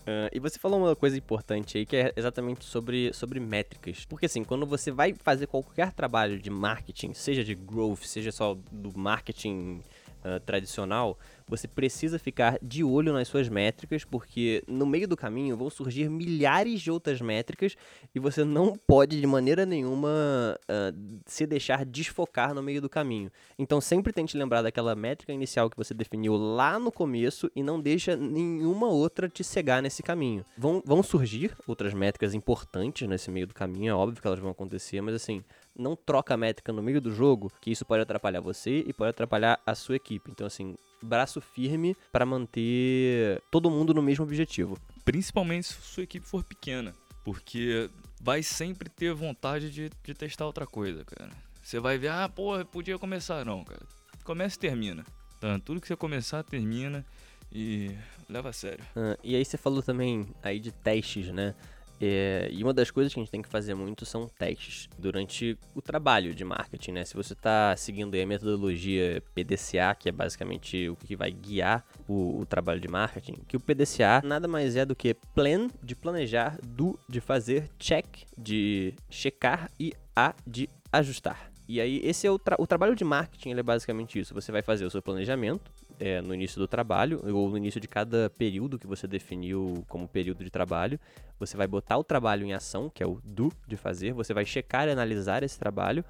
Uh, 0.04 0.28
e 0.32 0.38
você 0.38 0.58
falou 0.58 0.78
uma 0.78 0.94
coisa 0.94 1.16
importante 1.16 1.78
aí 1.78 1.86
que 1.86 1.96
é 1.96 2.12
exatamente 2.14 2.64
sobre, 2.64 3.10
sobre 3.14 3.40
métricas. 3.40 4.04
Porque 4.04 4.26
assim, 4.26 4.44
quando 4.44 4.66
você 4.66 4.90
vai 4.90 5.14
fazer 5.14 5.46
qualquer 5.46 5.92
trabalho 5.92 6.38
de 6.38 6.50
marketing, 6.50 7.14
seja 7.14 7.42
de 7.42 7.54
growth, 7.54 8.02
seja 8.02 8.30
só 8.30 8.54
do 8.70 8.96
marketing 8.98 9.80
uh, 10.24 10.38
tradicional, 10.40 11.18
você 11.46 11.68
precisa 11.68 12.18
ficar 12.18 12.58
de 12.62 12.82
olho 12.82 13.12
nas 13.12 13.28
suas 13.28 13.48
métricas, 13.48 14.04
porque 14.04 14.62
no 14.66 14.86
meio 14.86 15.06
do 15.06 15.16
caminho 15.16 15.56
vão 15.56 15.68
surgir 15.68 16.08
milhares 16.08 16.80
de 16.80 16.90
outras 16.90 17.20
métricas 17.20 17.76
e 18.14 18.18
você 18.18 18.44
não 18.44 18.74
pode 18.74 19.20
de 19.20 19.26
maneira 19.26 19.66
nenhuma 19.66 20.58
uh, 20.62 21.20
se 21.26 21.46
deixar 21.46 21.84
desfocar 21.84 22.54
no 22.54 22.62
meio 22.62 22.80
do 22.80 22.88
caminho. 22.88 23.30
Então 23.58 23.80
sempre 23.80 24.12
tente 24.12 24.36
lembrar 24.36 24.62
daquela 24.62 24.94
métrica 24.94 25.32
inicial 25.32 25.68
que 25.68 25.76
você 25.76 25.92
definiu 25.92 26.36
lá 26.36 26.78
no 26.78 26.90
começo 26.90 27.50
e 27.54 27.62
não 27.62 27.80
deixa 27.80 28.16
nenhuma 28.16 28.88
outra 28.88 29.28
te 29.28 29.44
cegar 29.44 29.82
nesse 29.82 30.02
caminho. 30.02 30.44
Vão, 30.56 30.82
vão 30.84 31.02
surgir 31.02 31.54
outras 31.66 31.92
métricas 31.92 32.34
importantes 32.34 33.06
nesse 33.08 33.30
meio 33.30 33.46
do 33.46 33.54
caminho, 33.54 33.90
é 33.90 33.94
óbvio 33.94 34.20
que 34.20 34.26
elas 34.26 34.38
vão 34.38 34.50
acontecer, 34.50 35.00
mas 35.00 35.14
assim, 35.14 35.44
não 35.76 35.96
troca 35.96 36.34
a 36.34 36.36
métrica 36.36 36.72
no 36.72 36.82
meio 36.82 37.00
do 37.00 37.10
jogo, 37.10 37.50
que 37.60 37.70
isso 37.70 37.84
pode 37.84 38.02
atrapalhar 38.02 38.40
você 38.40 38.84
e 38.86 38.92
pode 38.92 39.10
atrapalhar 39.10 39.60
a 39.66 39.74
sua 39.74 39.96
equipe. 39.96 40.30
Então, 40.30 40.46
assim, 40.46 40.76
braço 41.04 41.40
firme 41.40 41.96
para 42.10 42.26
manter 42.26 43.42
todo 43.50 43.70
mundo 43.70 43.94
no 43.94 44.02
mesmo 44.02 44.24
objetivo. 44.24 44.78
Principalmente 45.04 45.68
se 45.68 45.74
sua 45.82 46.02
equipe 46.02 46.26
for 46.26 46.42
pequena, 46.42 46.94
porque 47.22 47.90
vai 48.20 48.42
sempre 48.42 48.88
ter 48.88 49.12
vontade 49.12 49.70
de, 49.70 49.90
de 50.02 50.14
testar 50.14 50.46
outra 50.46 50.66
coisa, 50.66 51.04
cara. 51.04 51.30
Você 51.62 51.78
vai 51.78 51.96
ver, 51.96 52.08
ah, 52.08 52.28
porra, 52.28 52.64
podia 52.64 52.98
começar. 52.98 53.44
Não, 53.44 53.64
cara. 53.64 53.82
Começa 54.22 54.56
e 54.56 54.58
termina. 54.58 55.04
Então, 55.38 55.60
tudo 55.60 55.80
que 55.80 55.86
você 55.86 55.96
começar, 55.96 56.42
termina 56.42 57.04
e 57.52 57.94
leva 58.28 58.48
a 58.48 58.52
sério. 58.52 58.84
Ah, 58.96 59.16
e 59.22 59.36
aí 59.36 59.44
você 59.44 59.56
falou 59.56 59.82
também 59.82 60.26
aí 60.42 60.58
de 60.58 60.72
testes, 60.72 61.28
né? 61.28 61.54
É, 62.00 62.48
e 62.50 62.62
uma 62.62 62.74
das 62.74 62.90
coisas 62.90 63.12
que 63.12 63.20
a 63.20 63.22
gente 63.22 63.30
tem 63.30 63.42
que 63.42 63.48
fazer 63.48 63.74
muito 63.74 64.04
são 64.04 64.28
testes 64.28 64.88
durante 64.98 65.58
o 65.74 65.80
trabalho 65.80 66.34
de 66.34 66.44
marketing, 66.44 66.92
né? 66.92 67.04
Se 67.04 67.14
você 67.14 67.32
está 67.32 67.74
seguindo 67.76 68.14
a 68.14 68.26
metodologia 68.26 69.22
PDCA, 69.34 69.94
que 69.98 70.08
é 70.08 70.12
basicamente 70.12 70.88
o 70.88 70.96
que 70.96 71.16
vai 71.16 71.30
guiar 71.30 71.84
o, 72.08 72.40
o, 72.40 72.46
trabalho 72.46 72.80
de 72.80 72.88
marketing, 72.88 73.40
que 73.46 73.56
o 73.56 73.60
PDCA 73.60 74.20
nada 74.24 74.48
mais 74.48 74.76
é 74.76 74.84
do 74.84 74.94
que 74.94 75.14
plan 75.34 75.68
de 75.82 75.94
planejar, 75.94 76.58
do 76.62 76.98
de 77.08 77.20
fazer, 77.20 77.70
check 77.78 78.06
de 78.36 78.94
checar 79.08 79.70
e 79.78 79.92
a 80.14 80.34
de 80.46 80.68
ajustar. 80.92 81.54
E 81.66 81.80
aí, 81.80 82.00
esse 82.04 82.26
é 82.26 82.30
o, 82.30 82.38
tra 82.38 82.56
o 82.58 82.66
trabalho 82.66 82.94
de 82.94 83.04
marketing, 83.04 83.50
ele 83.50 83.60
é 83.60 83.62
basicamente 83.62 84.18
isso. 84.18 84.34
Você 84.34 84.52
vai 84.52 84.60
fazer 84.60 84.84
o 84.84 84.90
seu 84.90 85.00
planejamento, 85.00 85.72
é, 85.98 86.20
no 86.20 86.34
início 86.34 86.58
do 86.58 86.66
trabalho, 86.66 87.20
ou 87.34 87.48
no 87.48 87.56
início 87.56 87.80
de 87.80 87.88
cada 87.88 88.30
período 88.30 88.78
que 88.78 88.86
você 88.86 89.06
definiu 89.06 89.84
como 89.88 90.08
período 90.08 90.44
de 90.44 90.50
trabalho. 90.50 90.98
Você 91.38 91.56
vai 91.56 91.66
botar 91.66 91.98
o 91.98 92.04
trabalho 92.04 92.44
em 92.44 92.52
ação, 92.52 92.90
que 92.90 93.02
é 93.02 93.06
o 93.06 93.20
do 93.24 93.52
de 93.66 93.76
fazer, 93.76 94.12
você 94.12 94.34
vai 94.34 94.44
checar 94.44 94.88
e 94.88 94.90
analisar 94.90 95.42
esse 95.42 95.58
trabalho, 95.58 96.04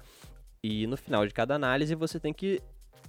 e 0.63 0.87
no 0.87 0.97
final 0.97 1.25
de 1.25 1.33
cada 1.33 1.55
análise 1.55 1.93
você 1.95 2.19
tem 2.19 2.33
que 2.33 2.61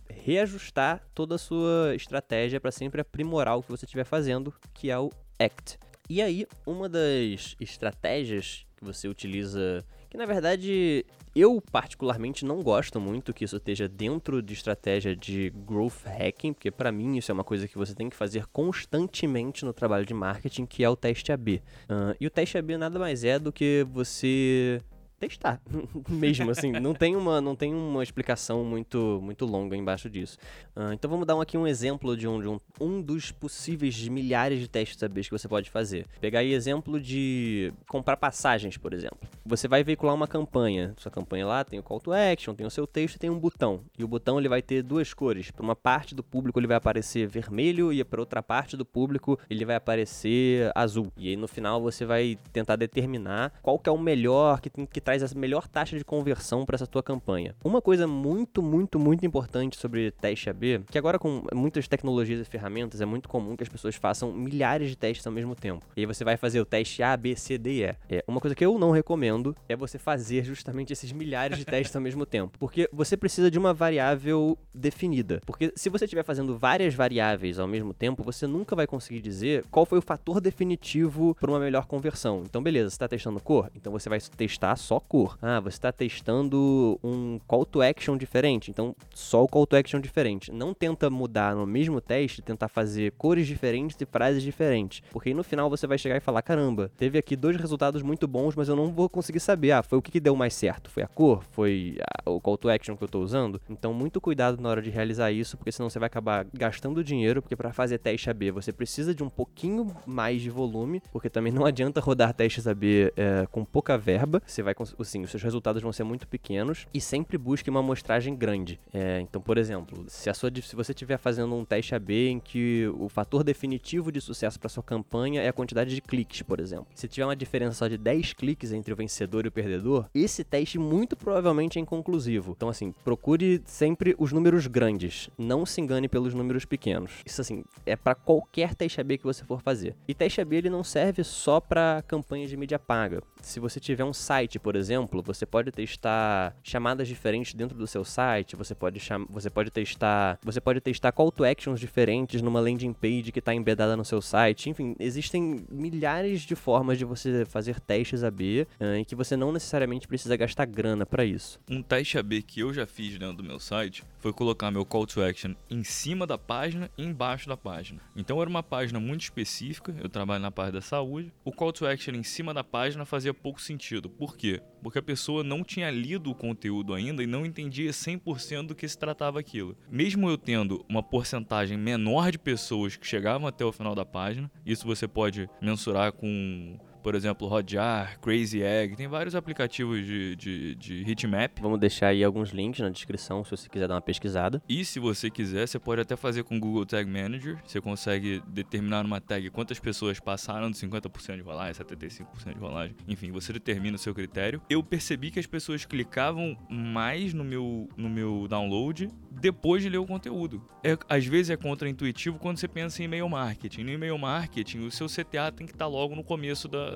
reajustar 0.09 1.03
toda 1.15 1.35
a 1.35 1.39
sua 1.39 1.95
estratégia 1.95 2.61
para 2.61 2.71
sempre 2.71 3.01
aprimorar 3.01 3.57
o 3.57 3.63
que 3.63 3.71
você 3.71 3.85
estiver 3.85 4.05
fazendo, 4.05 4.53
que 4.73 4.91
é 4.91 4.99
o 4.99 5.11
ACT. 5.39 5.79
E 6.09 6.23
aí, 6.23 6.47
uma 6.65 6.89
das 6.89 7.57
estratégias 7.59 8.65
que 8.77 8.85
você 8.85 9.09
utiliza 9.09 9.85
que 10.17 10.19
na 10.19 10.25
verdade 10.25 11.05
eu 11.35 11.63
particularmente 11.71 12.45
não 12.47 12.63
gosto 12.63 12.99
muito 12.99 13.35
que 13.35 13.45
isso 13.45 13.59
esteja 13.59 13.87
dentro 13.87 14.41
de 14.41 14.55
estratégia 14.55 15.15
de 15.15 15.51
growth 15.51 16.07
hacking, 16.07 16.55
porque 16.55 16.71
para 16.71 16.91
mim 16.91 17.19
isso 17.19 17.31
é 17.31 17.35
uma 17.35 17.45
coisa 17.45 17.69
que 17.69 17.77
você 17.77 17.95
tem 17.95 18.09
que 18.09 18.17
fazer 18.17 18.47
constantemente 18.47 19.63
no 19.63 19.75
trabalho 19.75 20.07
de 20.07 20.15
marketing, 20.15 20.65
que 20.65 20.83
é 20.83 20.89
o 20.89 20.97
teste 20.97 21.31
AB. 21.31 21.63
Uh, 21.91 22.17
e 22.19 22.27
o 22.27 22.31
teste 22.31 22.57
AB 22.57 22.79
nada 22.79 22.99
mais 22.99 23.23
é 23.23 23.39
do 23.39 23.53
que 23.53 23.87
você 23.91 24.81
testar 25.19 25.61
mesmo 26.09 26.51
assim. 26.51 26.73
Não 26.73 26.95
tem 26.95 27.17
uma 27.17 27.41
não 27.41 27.57
tem 27.57 27.75
uma 27.75 28.03
explicação 28.03 28.65
muito 28.65 29.21
muito 29.23 29.45
longa 29.45 29.77
embaixo 29.77 30.09
disso. 30.09 30.39
Uh, 30.75 30.93
então 30.93 31.11
vamos 31.11 31.27
dar 31.27 31.37
um, 31.37 31.41
aqui 31.41 31.57
um 31.57 31.67
exemplo 31.67 32.17
de 32.17 32.29
um, 32.29 32.41
de 32.41 32.49
um 32.49 32.61
um 32.81 33.01
dos 33.01 33.31
possíveis 33.31 34.07
milhares 34.09 34.61
de 34.61 34.69
testes 34.69 35.03
ABs 35.03 35.29
que 35.29 35.33
você 35.39 35.49
pode 35.49 35.71
fazer. 35.71 36.07
Pegar 36.21 36.41
aí 36.41 36.53
exemplo 36.53 37.01
de 37.01 37.73
comprar 37.89 38.17
passagens 38.17 38.77
por 38.77 38.93
exemplo. 38.93 39.19
Você 39.45 39.67
vai 39.67 39.83
veicular 39.83 40.15
uma 40.15 40.29
campanha. 40.29 40.95
Sua 40.99 41.11
campanha 41.11 41.47
lá 41.47 41.65
tem 41.65 41.79
o 41.79 41.83
call 41.83 42.01
to 42.01 42.13
action 42.13 42.55
tem 42.55 42.67
o 42.67 42.71
seu 42.71 42.87
texto 42.87 43.19
tem 43.19 43.31
um 43.31 43.39
botão. 43.39 43.81
E 43.99 44.05
o 44.05 44.09
botão 44.09 44.39
ele 44.39 44.49
vai 44.49 44.63
ter 44.63 44.83
duas 44.83 45.15
cores. 45.15 45.51
Para 45.51 45.63
uma 45.63 45.77
parte 45.77 46.15
do 46.15 46.23
público 46.23 46.59
ele 46.59 46.67
vai 46.67 46.77
aparecer 46.77 47.27
vermelho 47.27 47.93
e 47.93 48.05
para 48.05 48.21
outra 48.21 48.43
parte 48.43 48.77
do 48.77 48.85
público 48.85 49.39
ele 49.49 49.65
vai 49.65 49.77
aparecer 49.77 50.71
azul. 50.75 51.11
E 51.17 51.31
aí 51.31 51.37
no 51.37 51.49
final 51.49 51.81
você 51.81 52.05
vai 52.05 52.39
tentar 52.53 52.77
determinar 52.77 53.53
qual 53.63 53.79
que 53.79 53.89
é 53.89 53.93
o 53.93 53.99
melhor 53.99 54.61
que 54.61 54.69
tem 54.69 54.87
que 54.87 55.01
traz 55.07 55.23
a 55.23 55.39
melhor 55.39 55.69
taxa 55.69 55.97
de 55.97 56.05
conversão 56.05 56.67
para 56.67 56.75
essa 56.75 56.87
tua 56.87 57.01
campanha. 57.01 57.55
Uma 57.63 57.81
coisa 57.81 58.09
muito, 58.09 58.61
muito, 58.61 58.99
muito 58.99 59.25
importante 59.25 59.77
sobre 59.77 60.11
teste 60.11 60.51
AB, 60.51 60.81
que 60.91 60.99
agora 60.99 61.17
com 61.17 61.45
muitas 61.55 61.87
tecnologias 61.87 62.41
e 62.41 62.51
ferramentas 62.51 63.01
é 63.01 63.07
muito 63.07 63.29
comum 63.29 63.57
que 63.57 63.63
as 63.63 63.69
pessoas 63.69 63.95
façam 63.95 64.33
milhares 64.33 64.91
de 64.91 64.97
testes 64.97 65.25
ao 65.25 65.33
mesmo 65.33 65.55
tempo. 65.55 65.87
E 65.97 66.01
aí 66.01 66.07
você 66.07 66.25
vai 66.25 66.37
fazer 66.37 66.61
o 66.61 66.65
teste 66.65 67.05
A, 67.05 67.17
B, 67.17 67.37
C, 67.37 67.57
D 67.57 67.85
e. 67.85 67.85
É, 67.85 68.25
uma 68.27 68.41
coisa 68.41 68.57
que 68.57 68.67
eu 68.67 68.77
não 68.81 68.91
recomendo 68.91 69.55
é 69.69 69.77
você 69.77 69.97
fazer 69.97 70.43
justamente 70.43 70.93
esses 70.93 71.13
milhares 71.13 71.57
de 71.57 71.65
testes 71.65 71.95
ao 71.95 72.03
mesmo 72.03 72.27
tempo, 72.27 72.59
porque 72.59 72.91
você 72.93 73.17
precisa 73.17 73.49
de 73.49 73.61
uma 73.61 73.73
variável 73.73 74.59
definida. 74.75 75.41
Porque 75.47 75.73
se 75.77 75.89
você 75.89 76.07
estiver 76.07 76.25
fazendo 76.25 76.59
várias 76.59 76.95
variáveis 76.95 77.61
ao 77.61 77.69
mesmo 77.69 77.95
tempo, 77.95 78.25
você 78.25 78.45
nunca 78.45 78.75
vai 78.75 78.89
conseguir 78.89 79.21
dizer 79.21 79.65
qual 79.71 79.87
foi 79.87 79.99
o 79.99 80.03
fator 80.03 80.41
definitivo 80.41 81.37
para 81.39 81.49
uma 81.49 81.61
melhor 81.61 81.87
conversão. 81.87 82.43
Então, 82.45 82.61
beleza, 82.61 82.91
você 82.91 82.97
está 82.97 83.07
testando 83.07 83.39
cor? 83.39 83.71
Então 83.73 83.93
você 83.93 84.09
vai 84.09 84.19
testar 84.19 84.75
só 84.75 84.96
cor. 85.01 85.39
Ah, 85.41 85.61
você 85.61 85.77
está 85.77 85.93
testando 85.93 86.99
um 87.03 87.39
call 87.47 87.65
to 87.65 87.83
action 87.83 88.17
diferente, 88.17 88.71
então 88.71 88.95
só 89.15 89.43
o 89.43 89.49
call 89.49 89.67
to 89.67 89.77
action 89.77 90.01
diferente. 90.01 90.53
Não 90.53 90.73
tenta 90.75 91.09
mudar 91.11 91.55
no 91.55 91.67
mesmo 91.67 92.01
teste, 92.01 92.43
tentar 92.43 92.69
fazer 92.69 93.13
cores 93.13 93.47
diferentes 93.47 93.97
e 94.01 94.07
frases 94.07 94.43
diferentes, 94.43 95.03
porque 95.11 95.31
aí 95.31 95.35
no 95.35 95.45
final 95.45 95.69
você 95.69 95.87
vai 95.87 95.99
chegar 95.99 96.17
e 96.17 96.21
falar: 96.21 96.43
caramba, 96.43 96.91
teve 96.97 97.19
aqui 97.19 97.37
dois 97.37 97.57
resultados 97.57 98.03
muito 98.03 98.27
bons, 98.27 98.55
mas 98.55 98.69
eu 98.69 98.77
não 98.77 98.93
vou 98.93 99.09
conseguir 99.09 99.41
saber. 99.41 99.73
Ah, 99.73 99.83
foi 99.83 99.99
o 99.99 100.03
que, 100.03 100.11
que 100.11 100.21
deu 100.21 100.37
mais 100.37 100.55
certo? 100.55 100.91
Foi 100.91 101.03
a 101.03 101.09
cor? 101.09 101.43
Foi 101.51 101.99
a, 102.25 102.31
o 102.31 102.41
call 102.41 102.57
to 102.57 102.69
action 102.69 102.97
que 102.97 103.03
eu 103.03 103.07
estou 103.07 103.23
usando? 103.23 103.61
Então, 103.69 103.93
muito 103.93 104.21
cuidado 104.21 104.61
na 104.61 104.69
hora 104.69 104.83
de 104.83 104.91
realizar 104.91 105.31
isso, 105.33 105.57
porque 105.57 105.73
senão 105.73 105.91
você 105.91 105.99
vai 105.99 106.07
acabar 106.07 106.47
gastando 106.53 107.03
dinheiro, 107.03 107.43
porque 107.43 107.57
para 107.57 107.73
fazer 107.73 107.99
teste 107.99 108.31
AB 108.31 108.51
você 108.51 108.73
precisa 108.73 109.15
de 109.15 109.23
um 109.23 109.29
pouquinho 109.29 109.95
mais 110.07 110.41
de 110.41 110.51
volume, 110.51 111.03
porque 111.13 111.29
também 111.29 111.53
não 111.53 111.65
adianta 111.67 112.01
rodar 112.01 112.33
testes 112.33 112.67
AB 112.67 113.13
é, 113.17 113.47
com 113.51 113.65
pouca 113.65 113.97
verba. 113.99 114.43
Você 114.47 114.63
vai, 114.63 114.75
assim, 114.99 115.23
os 115.23 115.31
seus 115.31 115.43
resultados 115.43 115.83
vão 115.83 115.93
ser 115.93 116.05
muito 116.05 116.29
pequenos 116.29 116.87
e 116.93 117.01
sempre 117.01 117.39
busque 117.39 117.71
uma 117.71 117.81
amostragem 117.81 118.35
grande. 118.35 118.81
É, 118.93 119.21
então, 119.21 119.41
por 119.41 119.59
exemplo, 119.59 120.05
se, 120.09 120.29
a 120.31 120.35
sua, 120.35 120.51
se 120.63 120.77
você 120.77 120.93
estiver 120.93 121.19
fazendo 121.19 121.55
um 121.55 121.65
teste 121.65 121.95
AB 121.95 122.29
em 122.29 122.41
que 122.41 122.87
o 122.99 123.09
fator 123.09 123.43
definitivo 123.43 124.13
de 124.13 124.21
sucesso 124.21 124.59
para 124.59 124.69
sua 124.69 124.83
campanha 124.83 125.43
é 125.43 125.49
a 125.49 125.53
quantidade 125.53 125.95
de 125.95 126.01
cliques, 126.01 126.43
por 126.43 126.61
exemplo. 126.61 126.87
Se 126.95 127.09
tiver 127.09 127.25
uma 127.25 127.37
diferença 127.37 127.79
só 127.79 127.89
de 127.89 127.99
10 127.99 128.33
cliques 128.35 128.73
entre 128.73 128.93
o 128.93 128.97
vencedor 128.97 129.45
e 129.45 129.49
o 129.49 129.53
perdedor, 129.53 130.07
esse 130.15 130.45
teste 130.45 130.79
muito 130.79 131.17
provavelmente 131.17 131.79
é 131.79 131.83
inconclusivo. 131.83 132.55
Então, 132.57 132.69
assim, 132.69 132.93
procure 133.05 133.63
sempre 133.65 134.15
os 134.19 134.33
números 134.33 134.67
grandes. 134.67 135.29
Não 135.37 135.67
se 135.67 135.81
engane 135.81 136.09
pelos 136.09 136.35
números 136.35 136.65
pequenos. 136.65 137.23
Isso, 137.25 137.41
assim, 137.41 137.65
é 137.85 137.97
para 137.97 138.15
qualquer 138.15 138.75
teste 138.75 139.01
AB 139.01 139.19
que 139.19 139.25
você 139.25 139.45
for 139.45 139.61
fazer. 139.61 139.97
E 140.07 140.15
teste 140.15 140.41
AB 140.41 140.57
ele 140.57 140.71
não 140.71 140.85
serve 140.85 141.25
só 141.25 141.61
para 141.61 142.03
campanhas 142.07 142.51
de 142.51 142.57
mídia 142.57 142.79
paga. 142.79 143.23
Se 143.43 143.61
você 143.61 143.81
tiver 143.81 144.05
um 144.05 144.13
site, 144.13 144.59
por 144.59 144.76
exemplo, 144.77 145.23
você 145.23 145.45
pode 145.45 145.71
testar 145.71 146.57
chamadas 146.63 147.09
diferentes 147.09 147.55
dentro 147.55 147.77
do 147.77 147.87
seu 147.87 148.05
site, 148.05 148.57
você 148.57 148.75
pode 148.75 149.01
cham 149.01 149.27
você 149.29 149.51
pode 149.51 149.71
testar, 149.71 150.39
você 150.43 150.61
pode 150.61 150.81
testar 150.81 151.13
call 151.13 151.33
to 151.33 151.45
actions 151.45 151.81
diferentes 151.81 152.43
numa 152.43 152.61
landing 152.61 152.93
page 152.93 153.33
que 153.33 153.39
está 153.39 153.55
embedada 153.55 153.97
no 153.97 154.05
seu 154.05 154.23
site. 154.23 154.71
Enfim, 154.71 154.95
existem 154.99 155.65
milhares 155.71 156.43
de 156.43 156.55
formas 156.55 156.99
de 156.99 157.05
você 157.05 157.45
fazer 157.45 157.81
testes 157.81 158.23
AB 158.23 158.67
uh, 158.81 158.85
em 158.97 159.05
que 159.05 159.15
você 159.15 159.37
não 159.37 159.53
necessariamente 159.53 160.07
precisa 160.07 160.37
gastar 160.37 160.67
grana 160.67 161.05
para 161.07 161.25
isso. 161.25 161.61
Um 161.69 161.83
teste 161.83 162.19
AB 162.19 162.43
que 162.43 162.61
eu 162.61 162.73
já 162.73 162.87
fiz 162.87 163.19
dentro 163.19 163.39
do 163.39 163.45
meu 163.45 163.59
site 163.59 164.05
foi 164.19 164.33
colocar 164.33 164.71
meu 164.71 164.85
call 164.85 165.07
to 165.07 165.23
action 165.23 165.55
em 165.71 165.85
cima 165.85 166.27
da 166.27 166.37
página 166.37 166.91
e 166.97 167.05
embaixo 167.05 167.49
da 167.49 167.57
página. 167.57 168.01
Então 168.15 168.41
era 168.41 168.51
uma 168.51 168.63
página 168.63 168.99
muito 168.99 169.23
específica, 169.23 169.95
eu 170.03 170.09
trabalho 170.09 170.43
na 170.43 170.51
parte 170.51 170.73
da 170.73 170.81
saúde. 170.81 171.33
O 171.45 171.53
call 171.53 171.73
to 171.73 171.87
action 171.87 172.15
em 172.15 172.23
cima 172.23 172.53
da 172.53 172.65
página 172.65 173.05
fazia 173.05 173.33
pouco 173.33 173.61
sentido. 173.61 174.09
Por 174.09 174.37
quê? 174.37 174.61
Porque 174.83 174.99
a 174.99 175.03
pessoa 175.03 175.43
não 175.43 175.65
tinha 175.65 175.91
lido 175.91 176.31
o 176.31 176.35
conteúdo 176.35 176.95
ainda 176.95 177.23
e 177.23 177.27
não 177.27 177.45
entendia 177.45 177.91
100% 177.91 178.69
do 178.69 178.75
que 178.75 178.89
se 178.89 178.97
tratava 178.97 179.41
aquilo. 179.41 179.77
Mesmo 179.91 180.29
eu 180.29 180.39
tendo 180.39 180.85
uma 180.89 181.03
porcentagem 181.03 181.77
menor 181.77 182.31
de 182.31 182.39
pessoas 182.39 182.97
que 182.97 183.07
chegavam 183.07 183.49
até 183.49 183.65
o 183.65 183.73
final 183.73 183.95
da 183.95 184.05
página, 184.05 184.51
isso 184.65 184.87
você 184.87 185.09
pode 185.09 185.49
mensurar 185.61 186.13
com 186.13 186.79
por 187.07 187.15
exemplo, 187.15 187.47
Hotjar, 187.47 188.19
Crazy 188.19 188.65
Egg, 188.65 188.97
tem 188.97 189.07
vários 189.07 189.37
aplicativos 189.37 190.05
de, 190.05 190.35
de, 190.35 190.75
de 190.75 191.09
heatmap. 191.09 191.61
Vamos 191.61 191.79
deixar 191.79 192.09
aí 192.09 192.25
alguns 192.25 192.51
links 192.51 192.81
na 192.81 192.89
descrição 192.89 193.45
se 193.45 193.53
você 193.53 193.69
quiser 193.69 193.87
dar 193.87 193.95
uma 193.95 194.01
pesquisada. 194.01 194.61
E 194.69 194.85
se 194.85 194.99
você 194.99 195.31
quiser, 195.31 195.69
você 195.69 195.79
pode 195.79 196.01
até 196.01 196.17
fazer 196.17 196.43
com 196.43 196.57
o 196.57 196.59
Google 196.59 196.85
Tag 196.85 197.09
Manager. 197.09 197.63
Você 197.65 197.81
consegue 197.81 198.43
determinar 198.49 199.05
numa 199.05 199.21
tag 199.21 199.49
quantas 199.51 199.79
pessoas 199.79 200.19
passaram 200.19 200.69
de 200.69 200.79
50% 200.79 201.37
de 201.37 201.43
rolagem, 201.43 201.81
75% 201.81 202.55
de 202.55 202.59
rolagem. 202.59 202.97
Enfim, 203.07 203.31
você 203.31 203.53
determina 203.53 203.95
o 203.95 204.01
seu 204.01 204.13
critério. 204.13 204.61
Eu 204.69 204.83
percebi 204.83 205.31
que 205.31 205.39
as 205.39 205.47
pessoas 205.47 205.85
clicavam 205.85 206.59
mais 206.69 207.33
no 207.33 207.45
meu, 207.45 207.89
no 207.97 208.09
meu 208.09 208.49
download 208.49 209.09
depois 209.31 209.83
de 209.83 209.89
ler 209.89 209.99
o 209.99 210.07
conteúdo. 210.07 210.63
É, 210.83 210.97
às 211.09 211.27
vezes 211.27 211.51
é 211.51 211.57
contraintuitivo 211.57 212.39
quando 212.39 212.59
você 212.59 212.67
pensa 212.67 213.03
em 213.03 213.05
e-mail 213.05 213.29
marketing. 213.29 213.85
No 213.85 213.91
e-mail 213.91 214.19
marketing, 214.19 214.87
o 214.87 214.91
seu 214.91 215.07
CTA 215.07 215.53
tem 215.55 215.67
que 215.67 215.73
estar 215.73 215.87
logo 215.87 216.15
no 216.15 216.25
começo 216.25 216.69
da, 216.69 216.96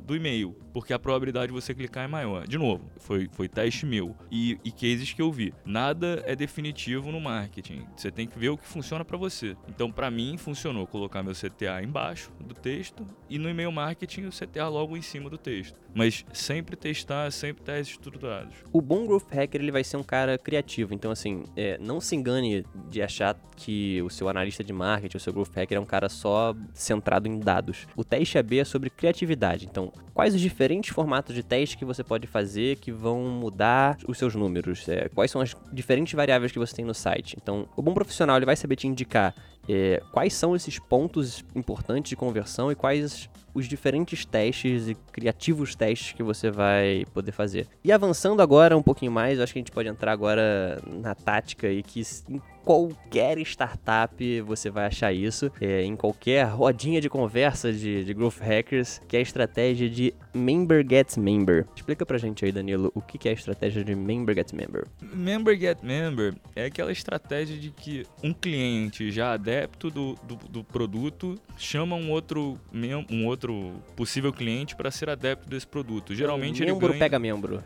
do 0.11 0.15
e-mail, 0.15 0.53
porque 0.73 0.91
a 0.93 0.99
probabilidade 0.99 1.47
de 1.47 1.53
você 1.53 1.73
clicar 1.73 2.03
é 2.03 2.07
maior. 2.07 2.45
De 2.45 2.57
novo, 2.57 2.91
foi, 2.97 3.29
foi 3.31 3.47
teste 3.47 3.85
meu 3.85 4.13
e, 4.29 4.59
e 4.63 4.71
cases 4.71 5.13
que 5.13 5.21
eu 5.21 5.31
vi. 5.31 5.53
Nada 5.65 6.21
é 6.25 6.35
definitivo 6.35 7.11
no 7.13 7.21
marketing. 7.21 7.85
Você 7.95 8.11
tem 8.11 8.27
que 8.27 8.37
ver 8.37 8.49
o 8.49 8.57
que 8.57 8.67
funciona 8.67 9.05
para 9.05 9.17
você. 9.17 9.55
Então, 9.69 9.89
para 9.89 10.11
mim, 10.11 10.35
funcionou 10.37 10.85
colocar 10.85 11.23
meu 11.23 11.33
CTA 11.33 11.81
embaixo 11.81 12.29
do 12.41 12.53
texto 12.53 13.07
e 13.29 13.37
no 13.37 13.49
e-mail 13.49 13.71
marketing 13.71 14.25
o 14.25 14.31
CTA 14.31 14.67
logo 14.67 14.97
em 14.97 15.01
cima 15.01 15.29
do 15.29 15.37
texto. 15.37 15.79
Mas 15.93 16.25
sempre 16.33 16.75
testar, 16.75 17.31
sempre 17.31 17.63
testes 17.63 17.95
estruturados. 17.95 18.55
O 18.71 18.81
bom 18.81 19.05
growth 19.05 19.31
hacker 19.31 19.61
ele 19.61 19.71
vai 19.71 19.83
ser 19.83 19.95
um 19.95 20.03
cara 20.03 20.37
criativo. 20.37 20.93
Então, 20.93 21.11
assim, 21.11 21.43
é, 21.55 21.77
não 21.77 22.01
se 22.01 22.15
engane 22.15 22.65
de 22.89 23.01
achar 23.01 23.35
que 23.55 24.01
o 24.01 24.09
seu 24.09 24.27
analista 24.27 24.63
de 24.63 24.73
marketing, 24.73 25.17
o 25.17 25.19
seu 25.19 25.31
growth 25.31 25.55
hacker 25.55 25.77
é 25.77 25.81
um 25.81 25.85
cara 25.85 26.09
só 26.09 26.53
centrado 26.73 27.27
em 27.27 27.39
dados. 27.39 27.87
O 27.95 28.03
teste 28.03 28.37
AB 28.37 28.59
é 28.59 28.65
sobre 28.65 28.89
criatividade. 28.89 29.65
Então, 29.65 29.91
quais 30.13 30.35
os 30.35 30.41
diferentes 30.41 30.89
formatos 30.93 31.33
de 31.33 31.43
teste 31.43 31.77
que 31.77 31.85
você 31.85 32.03
pode 32.03 32.27
fazer 32.27 32.77
que 32.77 32.91
vão 32.91 33.21
mudar 33.23 33.97
os 34.07 34.17
seus 34.17 34.35
números? 34.35 34.87
É, 34.87 35.09
quais 35.09 35.31
são 35.31 35.41
as 35.41 35.55
diferentes 35.71 36.13
variáveis 36.13 36.51
que 36.51 36.59
você 36.59 36.75
tem 36.75 36.85
no 36.85 36.93
site? 36.93 37.37
Então, 37.41 37.67
o 37.75 37.81
bom 37.81 37.93
profissional 37.93 38.37
ele 38.37 38.45
vai 38.45 38.55
saber 38.55 38.75
te 38.75 38.87
indicar 38.87 39.33
é, 39.67 40.01
quais 40.11 40.33
são 40.33 40.55
esses 40.55 40.79
pontos 40.79 41.43
importantes 41.55 42.09
de 42.09 42.15
conversão 42.15 42.71
e 42.71 42.75
quais 42.75 43.29
os 43.53 43.67
diferentes 43.67 44.25
testes 44.25 44.87
e 44.87 44.95
criativos 45.11 45.75
testes 45.75 46.13
que 46.13 46.23
você 46.23 46.49
vai 46.49 47.05
poder 47.13 47.31
fazer. 47.31 47.67
E 47.83 47.91
avançando 47.91 48.41
agora 48.41 48.77
um 48.77 48.83
pouquinho 48.83 49.11
mais, 49.11 49.39
acho 49.39 49.53
que 49.53 49.59
a 49.59 49.61
gente 49.61 49.71
pode 49.71 49.89
entrar 49.89 50.11
agora 50.11 50.81
na 50.87 51.13
tática 51.13 51.67
e 51.67 51.83
que 51.83 52.01
em 52.29 52.41
qualquer 52.63 53.37
startup 53.39 54.41
você 54.41 54.69
vai 54.69 54.85
achar 54.85 55.11
isso, 55.11 55.51
é, 55.59 55.83
em 55.83 55.95
qualquer 55.95 56.45
rodinha 56.45 57.01
de 57.01 57.09
conversa 57.09 57.73
de, 57.73 58.03
de 58.03 58.13
growth 58.13 58.37
hackers, 58.39 59.01
que 59.07 59.15
é 59.17 59.19
a 59.19 59.23
estratégia 59.23 59.89
de 59.89 60.13
member 60.33 60.85
gets 60.87 61.17
member. 61.17 61.65
Explica 61.75 62.05
pra 62.05 62.17
gente 62.17 62.45
aí, 62.45 62.51
Danilo, 62.51 62.91
o 62.93 63.01
que 63.01 63.27
é 63.27 63.31
a 63.31 63.33
estratégia 63.33 63.83
de 63.83 63.95
member 63.95 64.35
gets 64.35 64.53
member? 64.53 64.85
Member 65.01 65.59
get 65.59 65.79
member 65.81 66.35
é 66.55 66.65
aquela 66.65 66.91
estratégia 66.91 67.57
de 67.57 67.71
que 67.71 68.05
um 68.23 68.33
cliente 68.33 69.11
já 69.11 69.33
adepto 69.51 69.89
do, 69.91 70.15
do, 70.23 70.35
do 70.35 70.63
produto 70.63 71.39
chama 71.57 71.95
um 71.95 72.09
outro, 72.09 72.57
um 73.09 73.25
outro 73.25 73.73
possível 73.95 74.31
cliente 74.31 74.75
para 74.75 74.89
ser 74.89 75.09
adepto 75.09 75.49
desse 75.49 75.67
produto. 75.67 76.15
Geralmente 76.15 76.63
um 76.63 76.65
membro 76.65 76.85
ele 76.85 76.93
ganha... 76.93 76.99
pega 76.99 77.19
membro. 77.19 77.63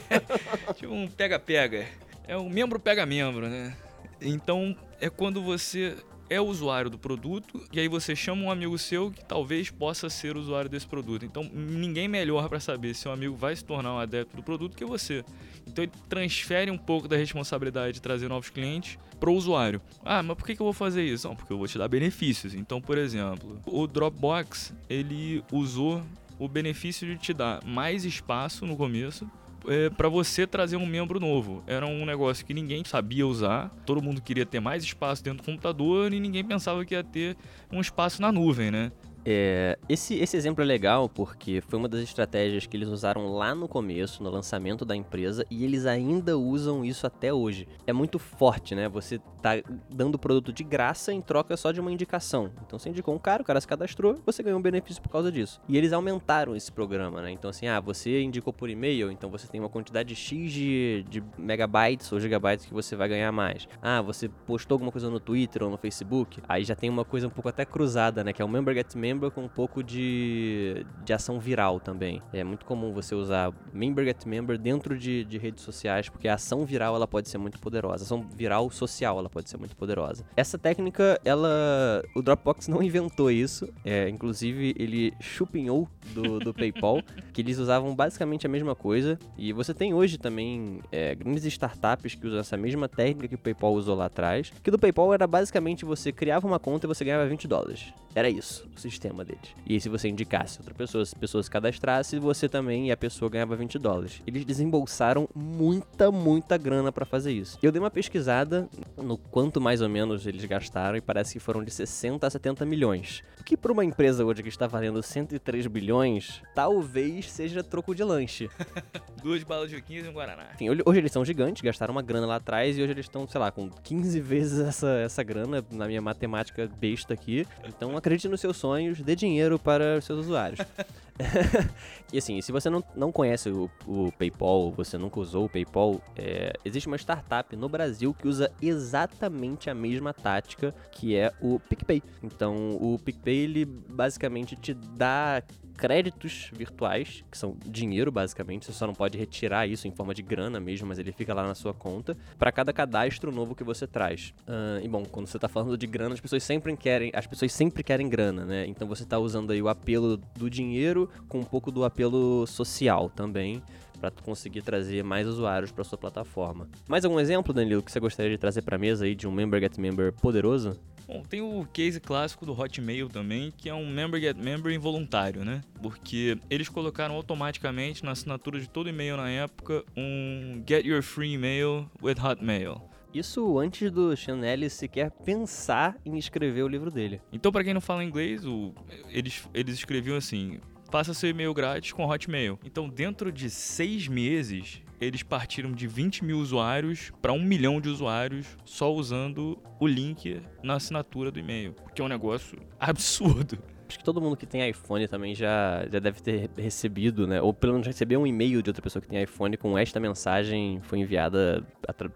tipo 0.74 0.92
um 0.92 1.06
pega-pega. 1.06 1.86
É 2.26 2.36
um 2.36 2.48
membro 2.48 2.80
pega 2.80 3.04
membro, 3.04 3.48
né? 3.48 3.76
Então 4.20 4.74
é 5.00 5.10
quando 5.10 5.42
você 5.42 5.96
é 6.32 6.40
usuário 6.40 6.88
do 6.88 6.98
produto 6.98 7.62
e 7.72 7.78
aí 7.78 7.88
você 7.88 8.16
chama 8.16 8.42
um 8.42 8.50
amigo 8.50 8.78
seu 8.78 9.10
que 9.10 9.24
talvez 9.24 9.70
possa 9.70 10.08
ser 10.08 10.36
usuário 10.36 10.70
desse 10.70 10.86
produto. 10.86 11.24
Então 11.24 11.44
ninguém 11.52 12.08
melhor 12.08 12.48
para 12.48 12.58
saber 12.58 12.94
se 12.94 13.06
um 13.08 13.12
amigo 13.12 13.36
vai 13.36 13.54
se 13.54 13.64
tornar 13.64 13.94
um 13.94 13.98
adepto 13.98 14.36
do 14.36 14.42
produto 14.42 14.76
que 14.76 14.84
você. 14.84 15.24
Então 15.66 15.84
ele 15.84 15.92
transfere 16.08 16.70
um 16.70 16.78
pouco 16.78 17.06
da 17.06 17.16
responsabilidade 17.16 17.94
de 17.94 18.02
trazer 18.02 18.28
novos 18.28 18.48
clientes 18.48 18.98
para 19.20 19.30
o 19.30 19.34
usuário. 19.34 19.80
Ah, 20.04 20.22
mas 20.22 20.36
por 20.36 20.46
que, 20.46 20.52
eu 20.52 20.64
vou 20.64 20.72
fazer 20.72 21.04
isso? 21.04 21.28
Não, 21.28 21.36
porque 21.36 21.52
eu 21.52 21.58
vou 21.58 21.68
te 21.68 21.78
dar 21.78 21.86
benefícios. 21.86 22.54
Então, 22.54 22.80
por 22.80 22.98
exemplo, 22.98 23.60
o 23.66 23.86
Dropbox 23.86 24.74
ele 24.88 25.44
usou 25.52 26.02
o 26.38 26.48
benefício 26.48 27.06
de 27.06 27.16
te 27.16 27.32
dar 27.32 27.64
mais 27.64 28.04
espaço 28.04 28.66
no 28.66 28.76
começo 28.76 29.30
é, 29.66 29.90
para 29.90 30.08
você 30.08 30.46
trazer 30.46 30.76
um 30.76 30.86
membro 30.86 31.20
novo. 31.20 31.62
Era 31.66 31.86
um 31.86 32.04
negócio 32.04 32.44
que 32.44 32.54
ninguém 32.54 32.84
sabia 32.84 33.26
usar, 33.26 33.70
todo 33.86 34.02
mundo 34.02 34.20
queria 34.20 34.46
ter 34.46 34.60
mais 34.60 34.82
espaço 34.84 35.22
dentro 35.22 35.42
do 35.42 35.46
computador 35.46 36.12
e 36.12 36.20
ninguém 36.20 36.44
pensava 36.44 36.84
que 36.84 36.94
ia 36.94 37.04
ter 37.04 37.36
um 37.70 37.80
espaço 37.80 38.20
na 38.20 38.32
nuvem, 38.32 38.70
né? 38.70 38.92
É, 39.24 39.78
esse, 39.88 40.14
esse 40.16 40.36
exemplo 40.36 40.62
é 40.62 40.66
legal 40.66 41.08
porque 41.08 41.60
foi 41.60 41.78
uma 41.78 41.88
das 41.88 42.00
estratégias 42.00 42.66
que 42.66 42.76
eles 42.76 42.88
usaram 42.88 43.32
lá 43.32 43.54
no 43.54 43.68
começo, 43.68 44.22
no 44.22 44.30
lançamento 44.30 44.84
da 44.84 44.96
empresa, 44.96 45.46
e 45.50 45.64
eles 45.64 45.86
ainda 45.86 46.36
usam 46.36 46.84
isso 46.84 47.06
até 47.06 47.32
hoje. 47.32 47.68
É 47.86 47.92
muito 47.92 48.18
forte, 48.18 48.74
né? 48.74 48.88
Você 48.88 49.18
tá 49.40 49.52
dando 49.90 50.18
produto 50.18 50.52
de 50.52 50.64
graça 50.64 51.12
em 51.12 51.20
troca 51.20 51.56
só 51.56 51.72
de 51.72 51.80
uma 51.80 51.92
indicação. 51.92 52.50
Então 52.66 52.78
você 52.78 52.88
indicou 52.88 53.14
um 53.14 53.18
cara, 53.18 53.42
o 53.42 53.44
cara 53.44 53.60
se 53.60 53.66
cadastrou, 53.66 54.16
você 54.24 54.42
ganhou 54.42 54.58
um 54.58 54.62
benefício 54.62 55.02
por 55.02 55.08
causa 55.08 55.30
disso. 55.30 55.60
E 55.68 55.76
eles 55.76 55.92
aumentaram 55.92 56.56
esse 56.56 56.70
programa, 56.70 57.22
né? 57.22 57.30
Então 57.30 57.50
assim, 57.50 57.66
ah, 57.66 57.80
você 57.80 58.22
indicou 58.22 58.52
por 58.52 58.68
e-mail, 58.68 59.10
então 59.10 59.30
você 59.30 59.46
tem 59.46 59.60
uma 59.60 59.68
quantidade 59.68 60.14
X 60.14 60.52
de, 60.52 61.04
de 61.08 61.22
megabytes 61.38 62.10
ou 62.12 62.18
gigabytes 62.18 62.66
que 62.66 62.74
você 62.74 62.96
vai 62.96 63.08
ganhar 63.08 63.30
mais. 63.30 63.68
Ah, 63.80 64.02
você 64.02 64.28
postou 64.28 64.76
alguma 64.76 64.90
coisa 64.90 65.08
no 65.08 65.20
Twitter 65.20 65.62
ou 65.62 65.70
no 65.70 65.76
Facebook, 65.76 66.40
aí 66.48 66.64
já 66.64 66.74
tem 66.74 66.90
uma 66.90 67.04
coisa 67.04 67.26
um 67.26 67.30
pouco 67.30 67.48
até 67.48 67.64
cruzada, 67.64 68.24
né? 68.24 68.32
Que 68.32 68.42
é 68.42 68.44
o 68.44 68.48
Member 68.48 68.74
Get 68.74 68.94
Member 68.94 69.11
com 69.30 69.42
um 69.42 69.48
pouco 69.48 69.82
de, 69.82 70.84
de 71.04 71.12
ação 71.12 71.38
viral 71.38 71.80
também. 71.80 72.22
É 72.32 72.44
muito 72.44 72.64
comum 72.64 72.92
você 72.92 73.14
usar 73.14 73.52
Member 73.72 74.04
Get 74.04 74.24
Member 74.26 74.58
dentro 74.58 74.98
de, 74.98 75.24
de 75.24 75.38
redes 75.38 75.62
sociais, 75.62 76.08
porque 76.08 76.28
a 76.28 76.34
ação 76.34 76.64
viral 76.64 76.94
ela 76.94 77.06
pode 77.06 77.28
ser 77.28 77.38
muito 77.38 77.58
poderosa. 77.58 78.04
A 78.04 78.06
ação 78.06 78.26
viral 78.34 78.70
social 78.70 79.18
ela 79.18 79.28
pode 79.28 79.48
ser 79.48 79.56
muito 79.56 79.76
poderosa. 79.76 80.24
Essa 80.36 80.58
técnica, 80.58 81.20
ela. 81.24 82.02
O 82.14 82.22
Dropbox 82.22 82.68
não 82.68 82.82
inventou 82.82 83.30
isso. 83.30 83.68
É, 83.84 84.08
inclusive, 84.08 84.74
ele 84.78 85.12
chupinhou 85.20 85.88
do, 86.14 86.38
do 86.38 86.54
PayPal, 86.54 87.02
que 87.32 87.40
eles 87.40 87.58
usavam 87.58 87.94
basicamente 87.94 88.46
a 88.46 88.48
mesma 88.48 88.74
coisa. 88.74 89.18
E 89.36 89.52
você 89.52 89.74
tem 89.74 89.94
hoje 89.94 90.18
também 90.18 90.80
é, 90.90 91.14
grandes 91.14 91.44
startups 91.44 92.14
que 92.14 92.26
usam 92.26 92.40
essa 92.40 92.56
mesma 92.56 92.88
técnica 92.88 93.28
que 93.28 93.34
o 93.34 93.38
PayPal 93.38 93.74
usou 93.74 93.96
lá 93.96 94.06
atrás. 94.06 94.52
Que 94.62 94.70
do 94.70 94.78
PayPal 94.78 95.12
era 95.12 95.26
basicamente 95.26 95.84
você 95.84 96.12
criava 96.12 96.46
uma 96.46 96.58
conta 96.58 96.86
e 96.86 96.88
você 96.88 97.04
ganhava 97.04 97.26
20 97.26 97.48
dólares. 97.48 97.92
Era 98.14 98.28
isso, 98.28 98.68
o 98.76 98.80
sistema 99.02 99.24
deles. 99.24 99.54
E 99.66 99.80
se 99.80 99.88
você 99.88 100.08
indicasse 100.08 100.58
outra 100.60 100.74
pessoa, 100.74 101.04
se 101.04 101.14
a 101.14 101.18
pessoa 101.18 101.42
se 101.42 101.50
cadastrasse, 101.50 102.18
você 102.18 102.48
também 102.48 102.88
e 102.88 102.92
a 102.92 102.96
pessoa 102.96 103.28
ganhava 103.28 103.56
20 103.56 103.78
dólares. 103.78 104.22
Eles 104.26 104.44
desembolsaram 104.44 105.28
muita, 105.34 106.12
muita 106.12 106.56
grana 106.56 106.92
para 106.92 107.04
fazer 107.04 107.32
isso. 107.32 107.58
Eu 107.62 107.72
dei 107.72 107.80
uma 107.80 107.90
pesquisada 107.90 108.68
no 108.96 109.18
quanto 109.18 109.60
mais 109.60 109.80
ou 109.80 109.88
menos 109.88 110.26
eles 110.26 110.44
gastaram 110.44 110.96
e 110.96 111.00
parece 111.00 111.32
que 111.32 111.40
foram 111.40 111.64
de 111.64 111.70
60 111.70 112.26
a 112.26 112.30
70 112.30 112.64
milhões. 112.64 113.22
O 113.40 113.44
que 113.44 113.56
para 113.56 113.72
uma 113.72 113.84
empresa 113.84 114.24
hoje 114.24 114.42
que 114.42 114.48
está 114.48 114.66
valendo 114.68 115.02
103 115.02 115.66
bilhões, 115.66 116.40
talvez 116.54 117.30
seja 117.30 117.62
troco 117.62 117.94
de 117.94 118.04
lanche. 118.04 118.48
Duas 119.22 119.42
balas 119.42 119.70
de 119.70 119.80
15 119.80 120.06
e 120.06 120.08
um 120.08 120.12
Guaraná. 120.12 120.50
Enfim, 120.54 120.68
hoje 120.70 120.98
eles 120.98 121.12
são 121.12 121.24
gigantes, 121.24 121.62
gastaram 121.62 121.92
uma 121.92 122.02
grana 122.02 122.26
lá 122.26 122.36
atrás 122.36 122.78
e 122.78 122.82
hoje 122.82 122.92
eles 122.92 123.06
estão, 123.06 123.26
sei 123.26 123.40
lá, 123.40 123.50
com 123.50 123.68
15 123.68 124.20
vezes 124.20 124.58
essa, 124.66 124.88
essa 125.00 125.22
grana 125.22 125.64
na 125.70 125.86
minha 125.86 126.00
matemática 126.00 126.68
besta 126.78 127.14
aqui. 127.14 127.46
Então 127.66 127.96
acredite 127.96 128.28
nos 128.28 128.40
seus 128.40 128.56
sonhos, 128.56 128.91
dê 129.00 129.14
dinheiro 129.14 129.58
para 129.58 129.98
os 129.98 130.04
seus 130.04 130.26
usuários. 130.26 130.60
e 132.12 132.18
assim, 132.18 132.40
se 132.40 132.52
você 132.52 132.70
não, 132.70 132.82
não 132.96 133.12
conhece 133.12 133.50
o, 133.50 133.70
o 133.86 134.12
PayPal, 134.12 134.70
você 134.72 134.96
nunca 134.96 135.20
usou 135.20 135.46
o 135.46 135.48
PayPal, 135.48 136.00
é, 136.16 136.52
existe 136.64 136.86
uma 136.86 136.96
startup 136.96 137.54
no 137.56 137.68
Brasil 137.68 138.14
que 138.14 138.26
usa 138.26 138.50
exatamente 138.60 139.68
a 139.70 139.74
mesma 139.74 140.12
tática 140.12 140.74
que 140.90 141.16
é 141.16 141.32
o 141.40 141.60
PicPay. 141.60 142.02
Então, 142.22 142.76
o 142.80 142.98
PicPay 142.98 143.38
ele 143.38 143.64
basicamente 143.64 144.56
te 144.56 144.74
dá 144.74 145.42
créditos 145.82 146.48
virtuais, 146.52 147.24
que 147.28 147.36
são 147.36 147.56
dinheiro 147.66 148.12
basicamente, 148.12 148.66
você 148.66 148.72
só 148.72 148.86
não 148.86 148.94
pode 148.94 149.18
retirar 149.18 149.66
isso 149.66 149.88
em 149.88 149.90
forma 149.90 150.14
de 150.14 150.22
grana 150.22 150.60
mesmo, 150.60 150.86
mas 150.86 150.96
ele 150.96 151.10
fica 151.10 151.34
lá 151.34 151.44
na 151.44 151.56
sua 151.56 151.74
conta, 151.74 152.16
para 152.38 152.52
cada 152.52 152.72
cadastro 152.72 153.32
novo 153.32 153.52
que 153.52 153.64
você 153.64 153.84
traz. 153.84 154.32
Uh, 154.46 154.78
e 154.80 154.86
bom, 154.86 155.04
quando 155.04 155.26
você 155.26 155.38
está 155.38 155.48
falando 155.48 155.76
de 155.76 155.88
grana, 155.88 156.14
as 156.14 156.20
pessoas 156.20 156.44
sempre 156.44 156.76
querem, 156.76 157.10
as 157.12 157.26
pessoas 157.26 157.52
sempre 157.52 157.82
querem 157.82 158.08
grana, 158.08 158.44
né? 158.44 158.64
Então 158.68 158.86
você 158.86 159.02
está 159.02 159.18
usando 159.18 159.50
aí 159.50 159.60
o 159.60 159.68
apelo 159.68 160.18
do 160.36 160.48
dinheiro 160.48 161.10
com 161.28 161.40
um 161.40 161.44
pouco 161.44 161.72
do 161.72 161.82
apelo 161.82 162.46
social 162.46 163.10
também, 163.10 163.60
para 163.98 164.12
conseguir 164.12 164.62
trazer 164.62 165.02
mais 165.02 165.26
usuários 165.26 165.72
para 165.72 165.82
sua 165.82 165.98
plataforma. 165.98 166.68
Mais 166.86 167.04
algum 167.04 167.18
exemplo, 167.18 167.52
Danilo, 167.52 167.82
que 167.82 167.90
você 167.90 167.98
gostaria 167.98 168.30
de 168.30 168.38
trazer 168.38 168.62
para 168.62 168.78
mesa 168.78 169.04
aí 169.04 169.16
de 169.16 169.26
um 169.26 169.32
member 169.32 169.60
get 169.60 169.76
member 169.78 170.12
poderoso? 170.12 170.78
Bom, 171.12 171.22
tem 171.28 171.42
o 171.42 171.66
case 171.70 172.00
clássico 172.00 172.46
do 172.46 172.58
Hotmail 172.58 173.06
também, 173.06 173.52
que 173.54 173.68
é 173.68 173.74
um 173.74 173.86
member 173.86 174.18
get 174.18 174.34
member 174.34 174.72
involuntário, 174.72 175.44
né? 175.44 175.60
Porque 175.82 176.38
eles 176.48 176.70
colocaram 176.70 177.14
automaticamente 177.14 178.02
na 178.02 178.12
assinatura 178.12 178.58
de 178.58 178.66
todo 178.66 178.88
e-mail 178.88 179.18
na 179.18 179.28
época 179.28 179.84
um 179.94 180.62
get 180.66 180.86
your 180.86 181.02
free 181.02 181.34
email 181.34 181.86
with 182.02 182.14
Hotmail. 182.18 182.80
Isso 183.12 183.58
antes 183.58 183.90
do 183.90 184.16
Chanel 184.16 184.70
sequer 184.70 185.10
pensar 185.10 185.98
em 186.02 186.16
escrever 186.16 186.62
o 186.62 186.68
livro 186.68 186.90
dele. 186.90 187.20
Então, 187.30 187.52
para 187.52 187.62
quem 187.62 187.74
não 187.74 187.80
fala 187.82 188.02
inglês, 188.02 188.46
o, 188.46 188.72
eles, 189.10 189.46
eles 189.52 189.74
escreviam 189.74 190.16
assim: 190.16 190.60
faça 190.90 191.12
seu 191.12 191.28
e-mail 191.28 191.52
grátis 191.52 191.92
com 191.92 192.08
Hotmail. 192.08 192.58
Então, 192.64 192.88
dentro 192.88 193.30
de 193.30 193.50
seis 193.50 194.08
meses, 194.08 194.80
eles 195.02 195.22
partiram 195.24 195.72
de 195.72 195.88
20 195.88 196.24
mil 196.24 196.38
usuários 196.38 197.10
para 197.20 197.32
um 197.32 197.42
milhão 197.42 197.80
de 197.80 197.88
usuários 197.88 198.46
só 198.64 198.92
usando 198.92 199.58
o 199.80 199.86
link 199.86 200.40
na 200.62 200.74
assinatura 200.74 201.30
do 201.30 201.40
e-mail, 201.40 201.74
que 201.92 202.00
é 202.00 202.04
um 202.04 202.08
negócio 202.08 202.56
absurdo. 202.78 203.58
Acho 203.92 203.98
que 203.98 204.04
todo 204.04 204.22
mundo 204.22 204.38
que 204.38 204.46
tem 204.46 204.66
iPhone 204.70 205.06
também 205.06 205.34
já, 205.34 205.86
já 205.92 205.98
deve 205.98 206.22
ter 206.22 206.48
recebido, 206.56 207.26
né? 207.26 207.42
Ou 207.42 207.52
pelo 207.52 207.74
menos 207.74 207.86
recebeu 207.86 208.22
um 208.22 208.26
e-mail 208.26 208.62
de 208.62 208.70
outra 208.70 208.82
pessoa 208.82 209.02
que 209.02 209.06
tem 209.06 209.22
iPhone 209.22 209.54
com 209.58 209.76
esta 209.76 210.00
mensagem 210.00 210.80
foi 210.80 211.00
enviada 211.00 211.62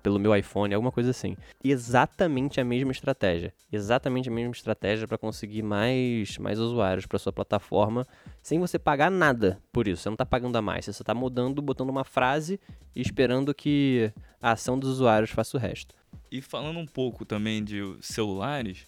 pelo 0.02 0.18
meu 0.18 0.34
iPhone, 0.34 0.74
alguma 0.74 0.90
coisa 0.90 1.10
assim. 1.10 1.36
Exatamente 1.62 2.62
a 2.62 2.64
mesma 2.64 2.92
estratégia. 2.92 3.52
Exatamente 3.70 4.30
a 4.30 4.32
mesma 4.32 4.52
estratégia 4.52 5.06
para 5.06 5.18
conseguir 5.18 5.62
mais, 5.62 6.38
mais 6.38 6.58
usuários 6.58 7.04
para 7.04 7.18
sua 7.18 7.30
plataforma 7.30 8.06
sem 8.42 8.58
você 8.58 8.78
pagar 8.78 9.10
nada 9.10 9.60
por 9.70 9.86
isso. 9.86 10.00
Você 10.00 10.08
não 10.08 10.14
está 10.14 10.24
pagando 10.24 10.56
a 10.56 10.62
mais. 10.62 10.86
Você 10.86 10.94
só 10.94 11.02
está 11.02 11.12
mudando, 11.12 11.60
botando 11.60 11.90
uma 11.90 12.04
frase 12.04 12.58
e 12.94 13.02
esperando 13.02 13.52
que 13.52 14.10
a 14.40 14.52
ação 14.52 14.78
dos 14.78 14.88
usuários 14.88 15.30
faça 15.30 15.58
o 15.58 15.60
resto. 15.60 15.94
E 16.32 16.40
falando 16.40 16.78
um 16.78 16.86
pouco 16.86 17.26
também 17.26 17.62
de 17.62 17.82
celulares, 18.00 18.86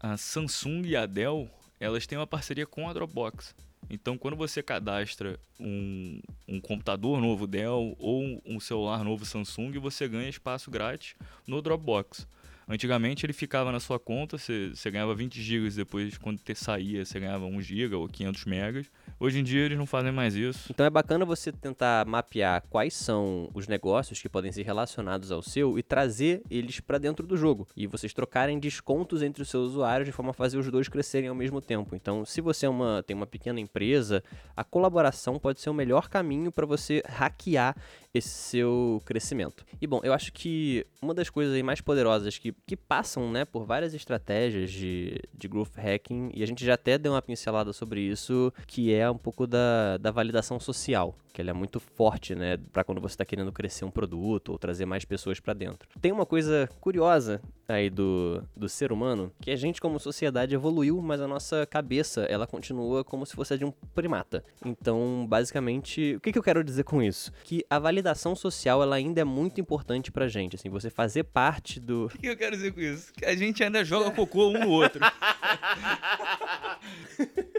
a 0.00 0.16
Samsung 0.16 0.86
e 0.86 0.96
a 0.96 1.04
Dell 1.04 1.50
elas 1.80 2.06
têm 2.06 2.18
uma 2.18 2.26
parceria 2.26 2.66
com 2.66 2.88
a 2.88 2.92
Dropbox. 2.92 3.54
Então, 3.90 4.18
quando 4.18 4.36
você 4.36 4.62
cadastra 4.62 5.38
um, 5.58 6.20
um 6.46 6.60
computador 6.60 7.20
novo 7.20 7.46
Dell 7.46 7.96
ou 7.98 8.42
um 8.44 8.60
celular 8.60 9.02
novo 9.02 9.24
Samsung, 9.24 9.78
você 9.78 10.06
ganha 10.06 10.28
espaço 10.28 10.70
grátis 10.70 11.14
no 11.46 11.62
Dropbox. 11.62 12.26
Antigamente 12.68 13.24
ele 13.24 13.32
ficava 13.32 13.72
na 13.72 13.80
sua 13.80 13.98
conta, 13.98 14.36
você, 14.36 14.70
você 14.74 14.90
ganhava 14.90 15.14
20 15.14 15.40
GB 15.40 15.70
depois, 15.70 16.18
quando 16.18 16.38
te 16.38 16.54
saía, 16.54 17.02
você 17.02 17.18
ganhava 17.18 17.46
1 17.46 17.62
GB 17.62 17.94
ou 17.94 18.06
500 18.06 18.44
megas. 18.44 18.90
Hoje 19.20 19.40
em 19.40 19.42
dia 19.42 19.64
eles 19.64 19.76
não 19.76 19.86
fazem 19.86 20.12
mais 20.12 20.36
isso. 20.36 20.70
Então 20.70 20.86
é 20.86 20.90
bacana 20.90 21.24
você 21.24 21.50
tentar 21.50 22.06
mapear 22.06 22.62
quais 22.70 22.94
são 22.94 23.50
os 23.52 23.66
negócios 23.66 24.22
que 24.22 24.28
podem 24.28 24.52
ser 24.52 24.62
relacionados 24.62 25.32
ao 25.32 25.42
seu 25.42 25.76
e 25.76 25.82
trazer 25.82 26.40
eles 26.48 26.78
para 26.78 26.98
dentro 26.98 27.26
do 27.26 27.36
jogo. 27.36 27.66
E 27.76 27.88
vocês 27.88 28.14
trocarem 28.14 28.60
descontos 28.60 29.20
entre 29.22 29.42
os 29.42 29.50
seus 29.50 29.72
usuários 29.72 30.06
de 30.06 30.12
forma 30.12 30.30
a 30.30 30.34
fazer 30.34 30.56
os 30.56 30.70
dois 30.70 30.88
crescerem 30.88 31.28
ao 31.28 31.34
mesmo 31.34 31.60
tempo. 31.60 31.96
Então, 31.96 32.24
se 32.24 32.40
você 32.40 32.66
é 32.66 32.68
uma, 32.68 33.02
tem 33.02 33.16
uma 33.16 33.26
pequena 33.26 33.58
empresa, 33.58 34.22
a 34.56 34.62
colaboração 34.62 35.36
pode 35.38 35.60
ser 35.60 35.70
o 35.70 35.74
melhor 35.74 36.08
caminho 36.08 36.52
para 36.52 36.64
você 36.64 37.02
hackear 37.04 37.74
esse 38.14 38.28
seu 38.28 39.02
crescimento. 39.04 39.64
E 39.80 39.86
bom, 39.86 40.00
eu 40.02 40.12
acho 40.12 40.32
que 40.32 40.86
uma 41.02 41.12
das 41.12 41.28
coisas 41.28 41.60
mais 41.62 41.80
poderosas 41.80 42.38
que, 42.38 42.54
que 42.66 42.76
passam 42.76 43.30
né, 43.30 43.44
por 43.44 43.64
várias 43.64 43.94
estratégias 43.94 44.70
de, 44.70 45.20
de 45.36 45.48
growth 45.48 45.76
hacking, 45.76 46.30
e 46.32 46.42
a 46.42 46.46
gente 46.46 46.64
já 46.64 46.74
até 46.74 46.96
deu 46.96 47.12
uma 47.12 47.22
pincelada 47.22 47.72
sobre 47.72 48.00
isso, 48.00 48.52
que 48.66 48.92
é 48.92 49.07
um 49.10 49.18
pouco 49.18 49.46
da, 49.46 49.96
da 49.98 50.10
validação 50.10 50.58
social, 50.58 51.16
que 51.32 51.40
ela 51.40 51.50
é 51.50 51.52
muito 51.52 51.78
forte, 51.78 52.34
né, 52.34 52.58
para 52.72 52.82
quando 52.82 53.00
você 53.00 53.14
está 53.14 53.24
querendo 53.24 53.52
crescer 53.52 53.84
um 53.84 53.90
produto 53.90 54.50
ou 54.50 54.58
trazer 54.58 54.86
mais 54.86 55.04
pessoas 55.04 55.40
para 55.40 55.54
dentro. 55.54 55.88
Tem 56.00 56.10
uma 56.10 56.26
coisa 56.26 56.68
curiosa 56.80 57.40
aí 57.68 57.90
do, 57.90 58.42
do 58.56 58.68
ser 58.68 58.90
humano, 58.90 59.30
que 59.40 59.50
a 59.50 59.56
gente 59.56 59.80
como 59.80 60.00
sociedade 60.00 60.54
evoluiu, 60.54 61.00
mas 61.02 61.20
a 61.20 61.28
nossa 61.28 61.66
cabeça, 61.66 62.22
ela 62.22 62.46
continua 62.46 63.04
como 63.04 63.26
se 63.26 63.34
fosse 63.34 63.54
a 63.54 63.56
de 63.56 63.64
um 63.64 63.72
primata. 63.94 64.42
Então, 64.64 65.26
basicamente, 65.28 66.14
o 66.16 66.20
que, 66.20 66.32
que 66.32 66.38
eu 66.38 66.42
quero 66.42 66.64
dizer 66.64 66.84
com 66.84 67.02
isso? 67.02 67.30
Que 67.44 67.64
a 67.68 67.78
validação 67.78 68.34
social, 68.34 68.82
ela 68.82 68.96
ainda 68.96 69.20
é 69.20 69.24
muito 69.24 69.60
importante 69.60 70.10
pra 70.10 70.28
gente, 70.28 70.56
assim, 70.56 70.68
você 70.68 70.90
fazer 70.90 71.24
parte 71.24 71.78
do... 71.78 72.06
O 72.06 72.08
que, 72.08 72.18
que 72.18 72.28
eu 72.28 72.36
quero 72.36 72.56
dizer 72.56 72.72
com 72.72 72.80
isso? 72.80 73.12
Que 73.12 73.24
a 73.24 73.36
gente 73.36 73.62
ainda 73.62 73.84
joga 73.84 74.10
cocô 74.10 74.48
um 74.48 74.58
no 74.58 74.70
outro. 74.70 75.00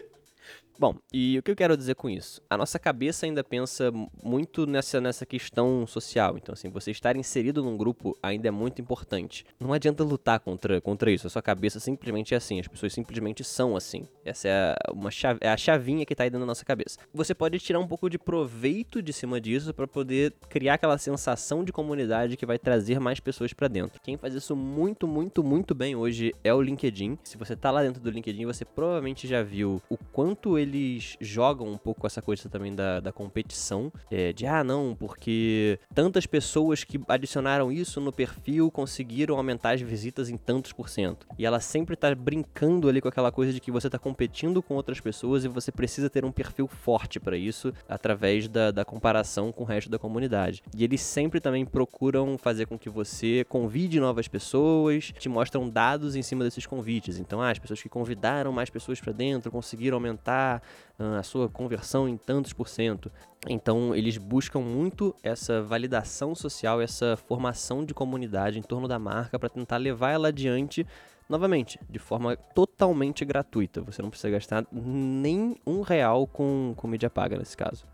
Bom, 0.79 0.95
e 1.11 1.37
o 1.37 1.43
que 1.43 1.51
eu 1.51 1.57
quero 1.57 1.75
dizer 1.75 1.95
com 1.95 2.09
isso? 2.09 2.41
A 2.49 2.55
nossa 2.55 2.79
cabeça 2.79 3.25
ainda 3.25 3.43
pensa 3.43 3.91
muito 4.23 4.65
nessa, 4.65 5.01
nessa 5.01 5.25
questão 5.25 5.85
social. 5.85 6.37
Então, 6.37 6.53
assim, 6.53 6.69
você 6.69 6.89
estar 6.89 7.17
inserido 7.17 7.61
num 7.61 7.75
grupo 7.75 8.17
ainda 8.23 8.47
é 8.47 8.51
muito 8.51 8.81
importante. 8.81 9.45
Não 9.59 9.73
adianta 9.73 10.05
lutar 10.05 10.39
contra, 10.39 10.79
contra 10.79 11.11
isso. 11.11 11.27
A 11.27 11.29
sua 11.29 11.41
cabeça 11.41 11.81
simplesmente 11.81 12.33
é 12.33 12.37
assim. 12.37 12.61
As 12.61 12.67
pessoas 12.69 12.93
simplesmente 12.93 13.43
são 13.43 13.75
assim. 13.75 14.07
Essa 14.23 14.47
é 14.47 14.75
uma 14.93 15.11
chave, 15.11 15.39
é 15.41 15.49
a 15.49 15.57
chavinha 15.57 16.05
que 16.05 16.13
está 16.13 16.23
aí 16.23 16.29
dentro 16.29 16.43
da 16.43 16.45
nossa 16.45 16.63
cabeça. 16.63 16.97
Você 17.13 17.35
pode 17.35 17.59
tirar 17.59 17.79
um 17.81 17.87
pouco 17.87 18.09
de 18.09 18.17
proveito 18.17 19.01
de 19.01 19.11
cima 19.11 19.41
disso 19.41 19.73
para 19.73 19.85
poder 19.85 20.33
criar 20.47 20.75
aquela 20.75 20.97
sensação 20.97 21.61
de 21.61 21.73
comunidade 21.73 22.37
que 22.37 22.45
vai 22.45 22.57
trazer 22.57 23.01
mais 23.01 23.19
pessoas 23.19 23.51
para 23.51 23.67
dentro. 23.67 23.99
Quem 24.01 24.15
faz 24.15 24.33
isso 24.33 24.55
muito, 24.55 25.05
muito, 25.05 25.43
muito 25.43 25.75
bem 25.75 25.93
hoje 25.93 26.33
é 26.41 26.53
o 26.53 26.61
LinkedIn. 26.61 27.19
Se 27.21 27.37
você 27.37 27.53
tá 27.53 27.69
lá 27.69 27.83
dentro 27.83 28.01
do 28.01 28.09
LinkedIn, 28.09 28.45
você 28.45 28.63
provavelmente 28.63 29.27
já 29.27 29.43
viu 29.43 29.81
o 29.89 29.97
quanto 29.97 30.57
eles 30.69 31.17
jogam 31.19 31.67
um 31.67 31.77
pouco 31.77 32.07
essa 32.07 32.21
coisa 32.21 32.47
também 32.49 32.73
da, 32.73 32.99
da 32.99 33.11
competição. 33.11 33.91
É, 34.09 34.31
de, 34.31 34.45
ah, 34.45 34.63
não, 34.63 34.95
porque 34.97 35.79
tantas 35.93 36.25
pessoas 36.25 36.83
que 36.83 36.99
adicionaram 37.07 37.71
isso 37.71 37.99
no 37.99 38.11
perfil 38.11 38.71
conseguiram 38.71 39.35
aumentar 39.35 39.71
as 39.73 39.81
visitas 39.81 40.29
em 40.29 40.37
tantos 40.37 40.71
por 40.71 40.89
cento. 40.89 41.27
E 41.37 41.45
ela 41.45 41.59
sempre 41.59 41.95
tá 41.95 42.13
brincando 42.13 42.87
ali 42.87 43.01
com 43.01 43.07
aquela 43.07 43.31
coisa 43.31 43.51
de 43.51 43.59
que 43.59 43.71
você 43.71 43.89
tá 43.89 43.99
competindo 43.99 44.61
com 44.61 44.75
outras 44.75 44.99
pessoas 44.99 45.43
e 45.43 45.47
você 45.47 45.71
precisa 45.71 46.09
ter 46.09 46.23
um 46.23 46.31
perfil 46.31 46.67
forte 46.67 47.19
para 47.19 47.37
isso 47.37 47.73
através 47.87 48.47
da, 48.47 48.71
da 48.71 48.85
comparação 48.85 49.51
com 49.51 49.63
o 49.63 49.65
resto 49.65 49.89
da 49.89 49.99
comunidade. 49.99 50.61
E 50.75 50.83
eles 50.83 51.01
sempre 51.01 51.39
também 51.39 51.65
procuram 51.65 52.37
fazer 52.37 52.65
com 52.65 52.77
que 52.77 52.89
você 52.89 53.45
convide 53.47 53.99
novas 53.99 54.27
pessoas, 54.27 55.11
te 55.17 55.29
mostram 55.29 55.69
dados 55.69 56.15
em 56.15 56.21
cima 56.21 56.43
desses 56.43 56.65
convites. 56.65 57.17
Então, 57.17 57.41
ah, 57.41 57.49
as 57.49 57.59
pessoas 57.59 57.81
que 57.81 57.89
convidaram 57.89 58.51
mais 58.51 58.69
pessoas 58.69 58.99
para 58.99 59.13
dentro 59.13 59.51
conseguiram 59.51 59.97
aumentar 59.97 60.58
uh, 60.99 61.17
a 61.19 61.23
sua 61.23 61.49
conversão 61.49 62.07
em 62.07 62.17
tantos 62.17 62.53
por 62.53 62.67
cento. 62.67 63.11
Então, 63.47 63.95
eles 63.95 64.17
buscam 64.17 64.59
muito 64.59 65.15
essa 65.23 65.61
validação 65.61 66.35
social, 66.35 66.81
essa 66.81 67.17
formação 67.17 67.85
de 67.85 67.93
comunidade 67.93 68.59
em 68.59 68.61
torno 68.61 68.87
da 68.87 68.99
marca 68.99 69.39
para 69.39 69.49
tentar 69.49 69.77
levar 69.77 70.11
ela 70.11 70.27
adiante 70.27 70.85
novamente, 71.29 71.79
de 71.87 71.99
forma 71.99 72.35
totalmente 72.35 73.23
gratuita. 73.23 73.81
Você 73.81 74.01
não 74.01 74.09
precisa 74.09 74.31
gastar 74.31 74.65
nem 74.71 75.55
um 75.65 75.81
real 75.81 76.25
com, 76.25 76.73
com 76.75 76.87
mídia 76.87 77.09
paga 77.09 77.37
nesse 77.37 77.55
caso. 77.55 77.85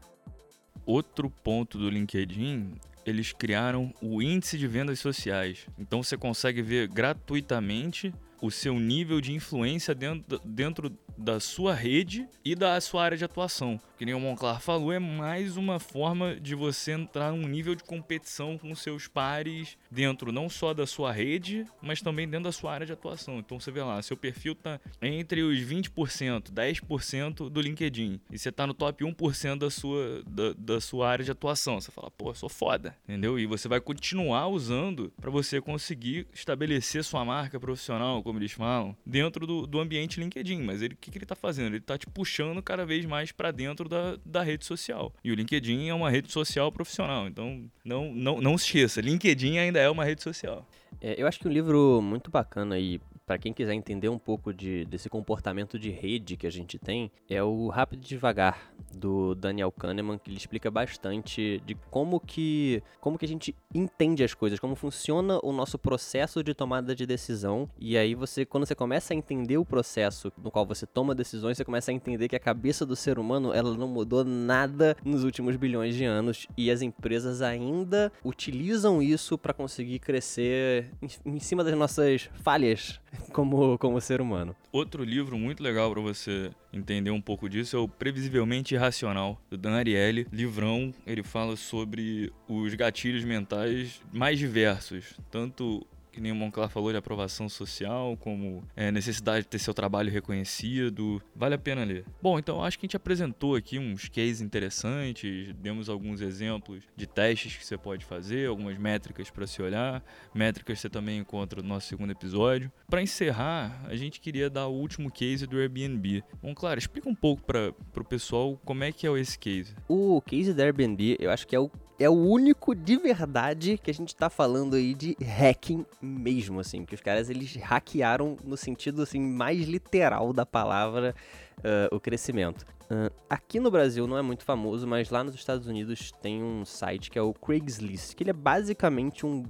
Outro 0.85 1.29
ponto 1.29 1.77
do 1.77 1.89
LinkedIn, 1.89 2.75
eles 3.05 3.33
criaram 3.33 3.93
o 4.01 4.21
índice 4.21 4.57
de 4.57 4.67
vendas 4.67 4.99
sociais. 4.99 5.67
Então 5.77 6.01
você 6.01 6.15
consegue 6.15 6.61
ver 6.61 6.87
gratuitamente 6.87 8.13
o 8.41 8.51
seu 8.51 8.79
nível 8.79 9.21
de 9.21 9.33
influência 9.33 9.93
dentro, 9.95 10.39
dentro 10.43 10.97
da 11.17 11.39
sua 11.39 11.73
rede 11.73 12.27
e 12.43 12.55
da 12.55 12.79
sua 12.81 13.03
área 13.03 13.17
de 13.17 13.25
atuação. 13.25 13.79
Que 13.97 14.05
nem 14.05 14.13
o 14.13 14.19
Monclar 14.19 14.59
falou, 14.59 14.91
é 14.91 14.99
mais 14.99 15.55
uma 15.55 15.79
forma 15.79 16.35
de 16.35 16.53
você 16.53 16.91
entrar 16.91 17.31
num 17.31 17.47
nível 17.47 17.75
de 17.75 17.83
competição 17.83 18.57
com 18.57 18.75
seus 18.75 19.07
pares 19.07 19.77
dentro 19.89 20.31
não 20.31 20.49
só 20.49 20.73
da 20.73 20.85
sua 20.85 21.11
rede, 21.11 21.65
mas 21.81 22.01
também 22.01 22.27
dentro 22.27 22.45
da 22.45 22.51
sua 22.51 22.73
área 22.73 22.85
de 22.85 22.91
atuação. 22.91 23.39
Então 23.39 23.59
você 23.59 23.71
vê 23.71 23.81
lá, 23.81 24.01
seu 24.01 24.17
perfil 24.17 24.55
tá 24.55 24.79
entre 25.01 25.43
os 25.43 25.57
20%, 25.59 26.51
10% 26.51 27.49
do 27.49 27.61
LinkedIn, 27.61 28.19
e 28.29 28.37
você 28.37 28.51
tá 28.51 28.67
no 28.67 28.73
top 28.73 29.03
1% 29.03 29.57
da 29.57 29.69
sua, 29.69 30.21
da, 30.27 30.53
da 30.57 30.81
sua 30.81 31.09
área 31.09 31.23
de 31.23 31.31
atuação. 31.31 31.79
Você 31.79 31.91
fala, 31.91 32.11
pô, 32.11 32.33
sou 32.35 32.49
foda, 32.49 32.95
entendeu? 33.07 33.39
E 33.39 33.45
você 33.45 33.67
vai 33.67 33.79
continuar 33.79 34.47
usando 34.47 35.11
para 35.21 35.31
você 35.31 35.61
conseguir 35.61 36.27
estabelecer 36.33 37.03
sua 37.03 37.23
marca 37.23 37.59
profissional, 37.59 38.21
como 38.25 38.39
eles 38.39 38.51
falam, 38.51 38.97
dentro 39.05 39.45
do, 39.45 39.67
do 39.67 39.79
ambiente 39.79 40.19
LinkedIn. 40.19 40.63
Mas 40.63 40.81
ele, 40.81 40.95
o 40.95 40.97
que, 40.97 41.11
que 41.11 41.17
ele 41.19 41.27
tá 41.27 41.35
fazendo? 41.35 41.75
Ele 41.75 41.79
tá 41.79 41.95
te 41.95 42.07
puxando 42.07 42.59
cada 42.61 42.83
vez 42.83 43.05
mais 43.05 43.31
para 43.31 43.51
dentro 43.51 43.87
da, 43.87 44.17
da 44.25 44.41
rede 44.41 44.65
social. 44.65 45.13
E 45.23 45.31
o 45.31 45.35
LinkedIn 45.35 45.89
é 45.89 45.93
uma 45.93 46.09
rede 46.09 46.31
social 46.31 46.71
profissional. 46.71 47.27
Então, 47.27 47.69
não, 47.83 48.11
não, 48.11 48.41
não 48.41 48.57
se 48.57 48.65
esqueça, 48.65 48.99
LinkedIn 48.99 49.59
ainda 49.59 49.79
é 49.79 49.87
uma 49.87 50.03
rede 50.03 50.23
social. 50.23 50.67
É, 50.99 51.21
eu 51.21 51.27
acho 51.27 51.39
que 51.39 51.47
um 51.47 51.51
livro 51.51 52.01
muito 52.01 52.31
bacana 52.31 52.75
aí 52.75 52.99
para 53.25 53.37
quem 53.37 53.51
quiser 53.51 53.73
entender 53.73 54.09
um 54.09 54.19
pouco 54.19 54.53
de, 54.53 54.85
desse 54.85 55.09
comportamento 55.09 55.79
de 55.79 55.89
rede 55.89 56.37
que 56.37 56.45
a 56.45 56.51
gente 56.51 56.77
tem, 56.77 57.11
é 57.29 57.41
o 57.43 57.67
Rápido 57.69 58.03
e 58.03 58.07
Devagar, 58.07 58.71
do 58.93 59.35
Daniel 59.35 59.71
Kahneman, 59.71 60.17
que 60.17 60.29
ele 60.29 60.37
explica 60.37 60.69
bastante 60.69 61.61
de 61.65 61.75
como 61.89 62.19
que, 62.19 62.81
como 63.01 63.17
que 63.17 63.25
a 63.25 63.27
gente 63.27 63.55
entende 63.73 64.23
as 64.23 64.33
coisas, 64.33 64.59
como 64.59 64.75
funciona 64.75 65.39
o 65.43 65.51
nosso 65.51 65.77
processo 65.77 66.43
de 66.43 66.53
tomada 66.53 66.95
de 66.95 67.05
decisão. 67.05 67.69
E 67.79 67.97
aí 67.97 68.15
você, 68.15 68.45
quando 68.45 68.65
você 68.65 68.75
começa 68.75 69.13
a 69.13 69.17
entender 69.17 69.57
o 69.57 69.65
processo 69.65 70.31
no 70.37 70.51
qual 70.51 70.65
você 70.65 70.85
toma 70.85 71.15
decisões, 71.15 71.57
você 71.57 71.65
começa 71.65 71.91
a 71.91 71.93
entender 71.93 72.27
que 72.27 72.35
a 72.35 72.39
cabeça 72.39 72.85
do 72.85 72.95
ser 72.95 73.17
humano, 73.17 73.53
ela 73.53 73.75
não 73.75 73.87
mudou 73.87 74.23
nada 74.23 74.95
nos 75.03 75.23
últimos 75.23 75.55
bilhões 75.55 75.95
de 75.95 76.05
anos 76.05 76.47
e 76.55 76.69
as 76.69 76.81
empresas 76.81 77.41
ainda 77.41 78.11
utilizam 78.23 79.01
isso 79.01 79.37
para 79.37 79.53
conseguir 79.53 79.99
crescer 79.99 80.91
em, 81.01 81.35
em 81.35 81.39
cima 81.39 81.63
das 81.63 81.75
nossas 81.75 82.29
falhas 82.43 82.99
como, 83.31 83.77
como 83.77 83.99
ser 84.01 84.21
humano. 84.21 84.55
Outro 84.71 85.03
livro 85.03 85.37
muito 85.37 85.61
legal 85.63 85.91
para 85.91 86.01
você 86.01 86.51
entender 86.73 87.11
um 87.11 87.21
pouco 87.21 87.49
disso 87.49 87.75
é 87.77 87.79
o 87.79 87.87
Previsivelmente 87.87 88.75
Irracional, 88.75 89.39
do 89.49 89.57
Dan 89.57 89.75
Ariely. 89.75 90.27
Livrão, 90.31 90.93
ele 91.05 91.23
fala 91.23 91.55
sobre 91.55 92.31
os 92.47 92.73
gatilhos 92.73 93.23
mentais 93.23 94.01
mais 94.11 94.37
diversos, 94.37 95.13
tanto 95.31 95.85
que 96.15 96.21
nem 96.21 96.31
o 96.31 96.35
Monclar 96.35 96.69
falou, 96.69 96.91
de 96.91 96.97
aprovação 96.97 97.49
social, 97.49 98.15
como 98.17 98.63
é, 98.73 98.89
necessidade 98.89 99.41
de 99.41 99.49
ter 99.49 99.59
seu 99.59 99.73
trabalho 99.73 100.09
reconhecido. 100.09 101.21
Vale 101.35 101.55
a 101.55 101.57
pena 101.57 101.83
ler. 101.83 102.05
Bom, 102.21 102.39
então 102.39 102.63
acho 102.63 102.79
que 102.79 102.85
a 102.85 102.87
gente 102.87 102.95
apresentou 102.95 103.55
aqui 103.55 103.77
uns 103.77 104.07
cases 104.07 104.39
interessantes, 104.39 105.53
demos 105.55 105.89
alguns 105.89 106.21
exemplos 106.21 106.83
de 106.95 107.05
testes 107.05 107.57
que 107.57 107.65
você 107.65 107.77
pode 107.77 108.05
fazer, 108.05 108.47
algumas 108.47 108.77
métricas 108.77 109.29
para 109.29 109.45
se 109.45 109.61
olhar, 109.61 110.01
métricas 110.33 110.79
você 110.79 110.89
também 110.89 111.19
encontra 111.19 111.61
no 111.61 111.67
nosso 111.67 111.87
segundo 111.87 112.11
episódio. 112.11 112.71
Para 112.89 113.01
encerrar, 113.01 113.83
a 113.85 113.95
gente 113.95 114.21
queria 114.21 114.49
dar 114.49 114.67
o 114.67 114.73
último 114.73 115.11
case 115.11 115.45
do 115.45 115.57
Airbnb. 115.57 116.23
Bom, 116.41 116.55
claro, 116.55 116.79
explica 116.79 117.09
um 117.09 117.15
pouco 117.15 117.43
para 117.43 117.73
o 117.97 118.05
pessoal 118.05 118.57
como 118.63 118.85
é 118.85 118.91
que 118.91 119.05
é 119.05 119.19
esse 119.19 119.37
case. 119.37 119.75
O 119.89 120.21
case 120.21 120.53
do 120.53 120.61
Airbnb, 120.61 121.17
eu 121.19 121.29
acho 121.29 121.45
que 121.45 121.55
é 121.55 121.59
o 121.59 121.69
é 121.99 122.09
o 122.09 122.13
único 122.13 122.75
de 122.75 122.97
verdade 122.97 123.77
que 123.77 123.89
a 123.89 123.93
gente 123.93 124.15
tá 124.15 124.29
falando 124.29 124.75
aí 124.75 124.93
de 124.93 125.15
hacking 125.21 125.85
mesmo, 126.01 126.59
assim, 126.59 126.85
que 126.85 126.95
os 126.95 127.01
caras 127.01 127.29
eles 127.29 127.55
hackearam 127.55 128.37
no 128.43 128.57
sentido 128.57 129.01
assim 129.01 129.19
mais 129.19 129.61
literal 129.67 130.33
da 130.33 130.45
palavra 130.45 131.15
uh, 131.59 131.95
o 131.95 131.99
crescimento. 131.99 132.65
Uh, 132.85 133.11
aqui 133.29 133.59
no 133.59 133.71
Brasil 133.71 134.05
não 134.05 134.17
é 134.17 134.21
muito 134.21 134.43
famoso, 134.43 134.85
mas 134.85 135.09
lá 135.09 135.23
nos 135.23 135.35
Estados 135.35 135.67
Unidos 135.67 136.11
tem 136.21 136.43
um 136.43 136.65
site 136.65 137.09
que 137.09 137.17
é 137.17 137.21
o 137.21 137.33
Craigslist, 137.33 138.15
que 138.15 138.23
ele 138.23 138.29
é 138.29 138.33
basicamente 138.33 139.25
um 139.25 139.43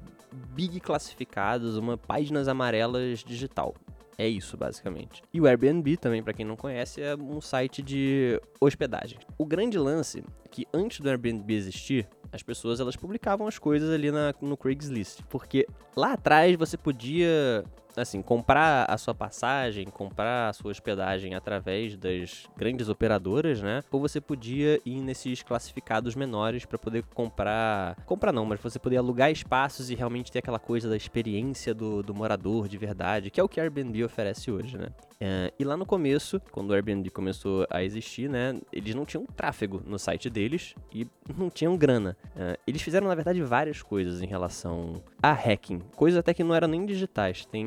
big 0.54 0.80
classificados, 0.80 1.78
uma 1.78 1.98
páginas 1.98 2.48
amarelas 2.48 3.20
digital. 3.20 3.74
É 4.18 4.28
isso, 4.28 4.56
basicamente. 4.56 5.22
E 5.34 5.42
o 5.42 5.46
Airbnb, 5.46 5.98
também, 5.98 6.24
para 6.24 6.34
quem 6.34 6.46
não 6.46 6.56
conhece, 6.56 7.02
é 7.02 7.16
um 7.16 7.42
site 7.42 7.82
de 7.82 8.40
hospedagem. 8.62 9.20
O 9.38 9.46
grande 9.46 9.78
lance 9.78 10.24
é 10.44 10.48
que 10.48 10.66
antes 10.74 11.02
do 11.02 11.10
Airbnb 11.10 11.54
existir, 11.54 12.08
as 12.36 12.44
pessoas 12.44 12.80
elas 12.80 12.96
publicavam 12.96 13.48
as 13.48 13.58
coisas 13.58 13.90
ali 13.90 14.12
na, 14.12 14.34
no 14.42 14.58
Craigslist. 14.58 15.22
Porque 15.30 15.66
lá 15.96 16.14
atrás 16.14 16.56
você 16.58 16.78
podia 16.78 17.64
assim, 17.98 18.22
comprar 18.22 18.86
a 18.90 18.98
sua 18.98 19.14
passagem, 19.14 19.86
comprar 19.86 20.50
a 20.50 20.54
sua 20.54 20.72
hospedagem 20.72 21.36
através 21.36 21.96
das 21.96 22.46
grandes 22.58 22.90
operadoras, 22.90 23.62
né? 23.62 23.82
Ou 23.92 24.00
você 24.00 24.20
podia 24.20 24.80
ir 24.86 25.02
nesses 25.02 25.42
classificados 25.42 26.16
menores 26.16 26.66
para 26.66 26.78
poder 26.78 27.04
comprar. 27.14 27.96
Comprar 28.06 28.32
não, 28.32 28.46
mas 28.46 28.60
você 28.60 28.80
poder 28.80 28.98
alugar 28.98 29.32
espaços 29.32 29.90
e 29.90 29.96
realmente 29.96 30.32
ter 30.32 30.40
aquela 30.40 30.60
coisa 30.60 30.90
da 30.90 30.98
experiência 30.98 31.74
do, 31.74 32.02
do 32.02 32.14
morador 32.14 32.68
de 32.68 32.78
verdade, 32.78 33.30
que 33.30 33.40
é 33.40 33.44
o 33.44 33.50
que 33.50 33.60
a 33.60 33.64
Airbnb 33.64 34.04
oferece 34.04 34.52
hoje, 34.52 34.78
né? 34.78 34.88
Uh, 35.16 35.52
e 35.58 35.64
lá 35.64 35.78
no 35.78 35.86
começo, 35.86 36.42
quando 36.52 36.72
o 36.72 36.74
Airbnb 36.74 37.10
começou 37.10 37.66
a 37.70 37.82
existir, 37.82 38.30
né, 38.30 38.60
eles 38.72 38.94
não 38.94 39.06
tinham 39.06 39.26
tráfego 39.26 39.82
no 39.86 39.98
site 39.98 40.30
deles 40.30 40.76
e 40.94 41.08
não 41.38 41.50
tinham 41.50 41.78
grana. 41.78 42.18
Uh, 42.36 42.60
eles 42.68 42.82
fizeram, 42.82 43.08
na 43.08 43.16
verdade, 43.16 43.42
várias 43.42 43.82
coisas 43.82 44.22
em 44.22 44.26
relação 44.26 45.02
a 45.24 45.32
hacking, 45.32 45.80
coisas 45.96 46.20
até 46.20 46.34
que 46.34 46.44
não 46.44 46.54
eram 46.54 46.68
nem 46.68 46.86
digitais. 46.86 47.46
Tem 47.46 47.66